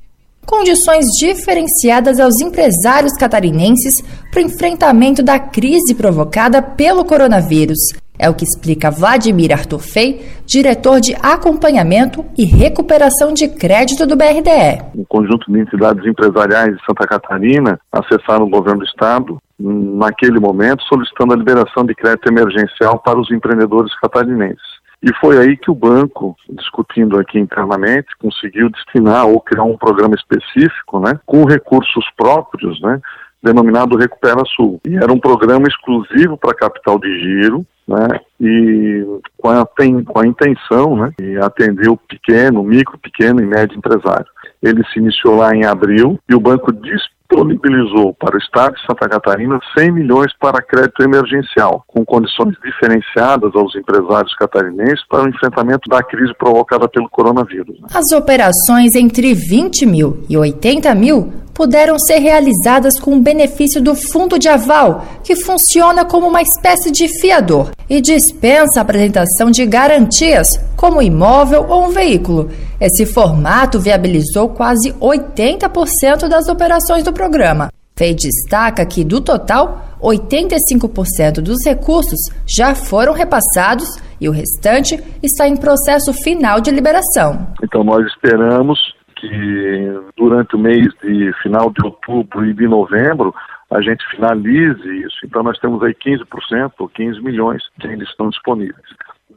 condições 0.47 1.05
diferenciadas 1.19 2.19
aos 2.19 2.39
empresários 2.39 3.13
catarinenses 3.17 4.01
para 4.31 4.41
o 4.41 4.45
enfrentamento 4.45 5.21
da 5.21 5.37
crise 5.37 5.93
provocada 5.93 6.61
pelo 6.61 7.03
coronavírus. 7.03 7.77
É 8.17 8.27
o 8.29 8.33
que 8.33 8.45
explica 8.45 8.89
Vladimir 8.89 9.51
Arthur 9.51 9.79
Fei, 9.79 10.25
diretor 10.45 10.99
de 10.99 11.15
acompanhamento 11.21 12.25
e 12.35 12.45
recuperação 12.45 13.31
de 13.31 13.47
crédito 13.47 14.07
do 14.07 14.15
BRDE. 14.15 14.81
Um 14.95 15.05
conjunto 15.07 15.51
de 15.51 15.59
entidades 15.59 16.03
empresariais 16.03 16.75
de 16.75 16.85
Santa 16.85 17.05
Catarina 17.05 17.79
acessaram 17.91 18.45
o 18.45 18.49
governo 18.49 18.79
do 18.79 18.85
estado 18.85 19.37
naquele 19.59 20.39
momento 20.39 20.83
solicitando 20.83 21.33
a 21.33 21.37
liberação 21.37 21.83
de 21.83 21.93
crédito 21.93 22.27
emergencial 22.27 22.99
para 22.99 23.19
os 23.19 23.29
empreendedores 23.31 23.93
catarinenses. 23.99 24.76
E 25.01 25.13
foi 25.19 25.37
aí 25.37 25.55
que 25.55 25.69
o 25.69 25.75
banco, 25.75 26.35
discutindo 26.49 27.19
aqui 27.19 27.39
internamente, 27.39 28.07
conseguiu 28.19 28.69
destinar 28.69 29.27
ou 29.27 29.39
criar 29.39 29.63
um 29.63 29.77
programa 29.77 30.15
específico, 30.15 30.99
né, 30.99 31.19
com 31.25 31.45
recursos 31.45 32.05
próprios, 32.17 32.81
né, 32.81 32.99
denominado 33.41 33.95
Recupera 33.95 34.43
Sul. 34.55 34.81
E 34.87 34.95
era 34.95 35.13
um 35.13 35.19
programa 35.19 35.67
exclusivo 35.67 36.37
para 36.37 36.55
capital 36.55 36.99
de 36.99 37.19
giro, 37.19 37.65
né, 37.87 38.19
e 38.41 39.05
com 39.37 39.49
a, 39.49 39.65
tem, 39.65 40.03
com 40.03 40.19
a 40.19 40.27
intenção 40.27 40.95
né, 40.97 41.11
de 41.19 41.37
atender 41.37 41.89
o 41.89 41.97
pequeno, 41.97 42.63
micro, 42.63 42.97
pequeno 42.97 43.39
e 43.39 43.45
médio 43.45 43.77
empresário. 43.77 44.25
Ele 44.61 44.83
se 44.91 44.99
iniciou 44.99 45.37
lá 45.37 45.55
em 45.55 45.63
abril 45.63 46.19
e 46.27 46.33
o 46.33 46.39
banco 46.39 46.73
disponibilizou 46.73 47.16
disponibilizou 47.29 48.13
para 48.13 48.35
o 48.35 48.39
Estado 48.39 48.75
de 48.75 48.85
Santa 48.85 49.07
Catarina 49.09 49.59
100 49.77 49.91
milhões 49.91 50.31
para 50.39 50.61
crédito 50.61 51.03
emergencial, 51.03 51.83
com 51.87 52.05
condições 52.05 52.55
diferenciadas 52.63 53.53
aos 53.53 53.75
empresários 53.75 54.33
catarinenses 54.35 55.05
para 55.07 55.25
o 55.25 55.29
enfrentamento 55.29 55.89
da 55.89 56.01
crise 56.01 56.33
provocada 56.37 56.87
pelo 56.87 57.09
coronavírus. 57.09 57.77
As 57.93 58.11
operações 58.11 58.95
entre 58.95 59.33
20 59.33 59.85
mil 59.85 60.23
e 60.29 60.37
80 60.37 60.95
mil 60.95 61.33
puderam 61.57 61.97
ser 61.97 62.19
realizadas 62.19 62.99
com 62.99 63.15
o 63.15 63.19
benefício 63.19 63.81
do 63.81 63.95
fundo 63.95 64.37
de 64.37 64.47
aval, 64.47 65.03
que 65.23 65.35
funciona 65.35 66.05
como 66.05 66.27
uma 66.27 66.39
espécie 66.39 66.91
de 66.91 67.07
fiador 67.19 67.71
e 67.89 67.99
dispensa 67.99 68.79
a 68.79 68.83
apresentação 68.83 69.49
de 69.49 69.65
garantias, 69.65 70.59
como 70.75 71.01
imóvel 71.01 71.65
ou 71.67 71.85
um 71.85 71.89
veículo. 71.89 72.51
Esse 72.79 73.07
formato 73.07 73.79
viabilizou 73.79 74.49
quase 74.49 74.93
80% 74.93 76.27
das 76.27 76.47
operações 76.47 77.03
do 77.03 77.11
programa. 77.11 77.69
Fei 77.97 78.13
destaca 78.13 78.85
que, 78.85 79.03
do 79.03 79.19
total, 79.19 79.97
85% 79.99 81.41
dos 81.41 81.65
recursos 81.65 82.19
já 82.45 82.75
foram 82.75 83.13
repassados 83.13 83.97
e 84.21 84.29
o 84.29 84.31
restante 84.31 85.03
está 85.23 85.47
em 85.47 85.57
processo 85.57 86.13
final 86.13 86.61
de 86.61 86.69
liberação. 86.69 87.47
Então, 87.63 87.83
nós 87.83 88.05
esperamos 88.05 88.77
que 89.19 90.11
durante 90.15 90.55
o 90.55 90.59
mês 90.59 90.87
de 91.01 91.33
final 91.41 91.71
de 91.71 91.83
outubro 91.85 92.45
e 92.45 92.53
de 92.53 92.67
novembro 92.67 93.33
a 93.69 93.81
gente 93.81 94.05
finalize 94.09 95.05
isso. 95.05 95.17
Então 95.25 95.43
nós 95.43 95.59
temos 95.59 95.83
aí 95.83 95.93
15% 95.93 96.71
ou 96.79 96.89
15 96.89 97.21
milhões 97.21 97.63
que 97.79 97.87
ainda 97.87 98.03
estão 98.03 98.29
disponíveis. 98.29 98.85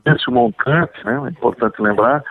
Esse 0.04 0.30
montante, 0.30 1.04
né, 1.04 1.20
é 1.26 1.30
importante 1.30 1.80
lembrar 1.82 2.22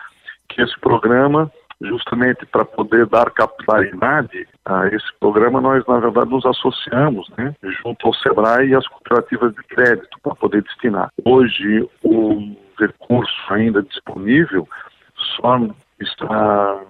que 0.48 0.62
esse 0.62 0.78
programa, 0.80 1.50
justamente 1.80 2.46
para 2.46 2.64
poder 2.64 3.06
dar 3.06 3.30
capilaridade 3.30 4.48
a 4.64 4.86
esse 4.88 5.12
programa, 5.20 5.60
nós 5.60 5.84
na 5.86 5.98
verdade 6.00 6.30
nos 6.30 6.46
associamos, 6.46 7.28
né, 7.36 7.54
junto 7.62 8.06
ao 8.06 8.14
Sebrae 8.14 8.68
e 8.68 8.74
às 8.74 8.86
cooperativas 8.88 9.54
de 9.54 9.62
crédito 9.64 10.18
para 10.22 10.34
poder 10.34 10.62
destinar. 10.62 11.10
Hoje 11.24 11.88
o 12.02 12.56
recurso 12.78 13.52
ainda 13.52 13.82
disponível 13.82 14.66
só 15.36 15.60
está 16.00 16.80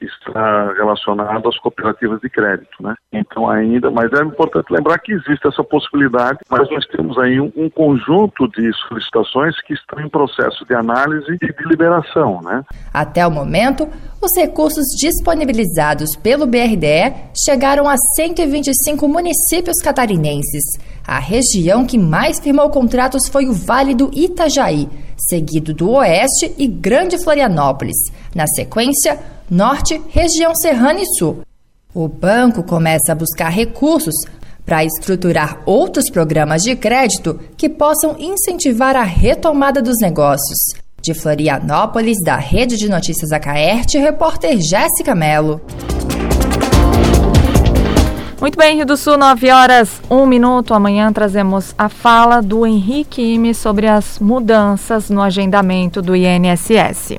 está 0.00 0.72
relacionado 0.74 1.48
às 1.48 1.58
cooperativas 1.58 2.20
de 2.20 2.28
crédito, 2.28 2.82
né? 2.82 2.94
Então 3.12 3.48
ainda, 3.48 3.90
mas 3.90 4.12
é 4.12 4.22
importante 4.22 4.72
lembrar 4.72 4.98
que 4.98 5.12
existe 5.12 5.46
essa 5.46 5.64
possibilidade, 5.64 6.38
mas 6.50 6.68
nós 6.70 6.86
temos 6.86 7.18
aí 7.18 7.40
um, 7.40 7.52
um 7.56 7.70
conjunto 7.70 8.48
de 8.48 8.70
solicitações 8.88 9.60
que 9.62 9.74
estão 9.74 10.00
em 10.00 10.08
processo 10.08 10.64
de 10.64 10.74
análise 10.74 11.32
e 11.32 11.38
de 11.38 11.68
liberação, 11.68 12.40
né? 12.42 12.62
Até 12.92 13.26
o 13.26 13.30
momento, 13.30 13.88
os 14.20 14.36
recursos 14.36 14.84
disponibilizados 14.98 16.16
pelo 16.16 16.46
BRDE 16.46 17.14
chegaram 17.44 17.88
a 17.88 17.96
125 18.16 19.08
municípios 19.08 19.80
catarinenses. 19.82 20.64
A 21.06 21.18
região 21.18 21.86
que 21.86 21.98
mais 21.98 22.40
firmou 22.40 22.68
contratos 22.70 23.28
foi 23.28 23.46
o 23.46 23.52
Vale 23.52 23.94
do 23.94 24.10
Itajaí, 24.12 24.88
seguido 25.16 25.72
do 25.72 25.90
Oeste 25.92 26.54
e 26.58 26.66
Grande 26.66 27.22
Florianópolis. 27.22 27.96
Na 28.34 28.46
sequência, 28.46 29.18
Norte, 29.50 30.00
região 30.08 30.54
Serrana 30.54 31.00
e 31.00 31.06
Sul. 31.18 31.42
O 31.94 32.08
banco 32.08 32.62
começa 32.62 33.12
a 33.12 33.14
buscar 33.14 33.48
recursos 33.48 34.14
para 34.66 34.84
estruturar 34.84 35.62
outros 35.64 36.10
programas 36.10 36.62
de 36.62 36.74
crédito 36.74 37.38
que 37.56 37.68
possam 37.68 38.16
incentivar 38.18 38.96
a 38.96 39.04
retomada 39.04 39.80
dos 39.80 39.98
negócios. 40.00 40.58
De 41.00 41.14
Florianópolis, 41.14 42.16
da 42.24 42.36
Rede 42.36 42.76
de 42.76 42.88
Notícias 42.88 43.30
Acaerte, 43.30 43.96
repórter 43.96 44.60
Jéssica 44.60 45.14
Mello. 45.14 45.60
Muito 48.46 48.58
bem, 48.58 48.76
Rio 48.76 48.86
do 48.86 48.96
Sul, 48.96 49.18
9 49.18 49.50
horas, 49.50 50.00
1 50.08 50.24
minuto. 50.24 50.72
Amanhã 50.72 51.12
trazemos 51.12 51.74
a 51.76 51.88
fala 51.88 52.40
do 52.40 52.64
Henrique 52.64 53.20
Ime 53.20 53.52
sobre 53.52 53.88
as 53.88 54.20
mudanças 54.20 55.10
no 55.10 55.20
agendamento 55.20 56.00
do 56.00 56.14
INSS. 56.14 57.18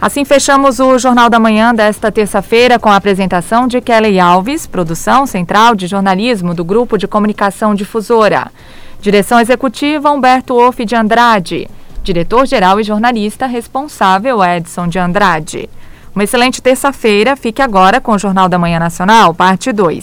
Assim 0.00 0.24
fechamos 0.24 0.78
o 0.78 1.00
Jornal 1.00 1.28
da 1.28 1.40
Manhã 1.40 1.74
desta 1.74 2.12
terça-feira 2.12 2.78
com 2.78 2.88
a 2.88 2.94
apresentação 2.94 3.66
de 3.66 3.80
Kelly 3.80 4.20
Alves, 4.20 4.68
produção 4.68 5.26
central 5.26 5.74
de 5.74 5.88
jornalismo 5.88 6.54
do 6.54 6.64
Grupo 6.64 6.96
de 6.96 7.08
Comunicação 7.08 7.74
Difusora. 7.74 8.52
Direção 9.00 9.40
executiva 9.40 10.12
Humberto 10.12 10.54
Wolff 10.54 10.84
de 10.84 10.94
Andrade. 10.94 11.68
Diretor-geral 12.04 12.78
e 12.78 12.84
jornalista 12.84 13.46
responsável 13.46 14.44
Edson 14.44 14.86
de 14.86 14.96
Andrade. 15.00 15.68
Uma 16.16 16.24
excelente 16.24 16.62
terça-feira. 16.62 17.36
Fique 17.36 17.60
agora 17.60 18.00
com 18.00 18.12
o 18.12 18.18
Jornal 18.18 18.48
da 18.48 18.58
Manhã 18.58 18.78
Nacional, 18.78 19.34
parte 19.34 19.70
2. 19.70 19.94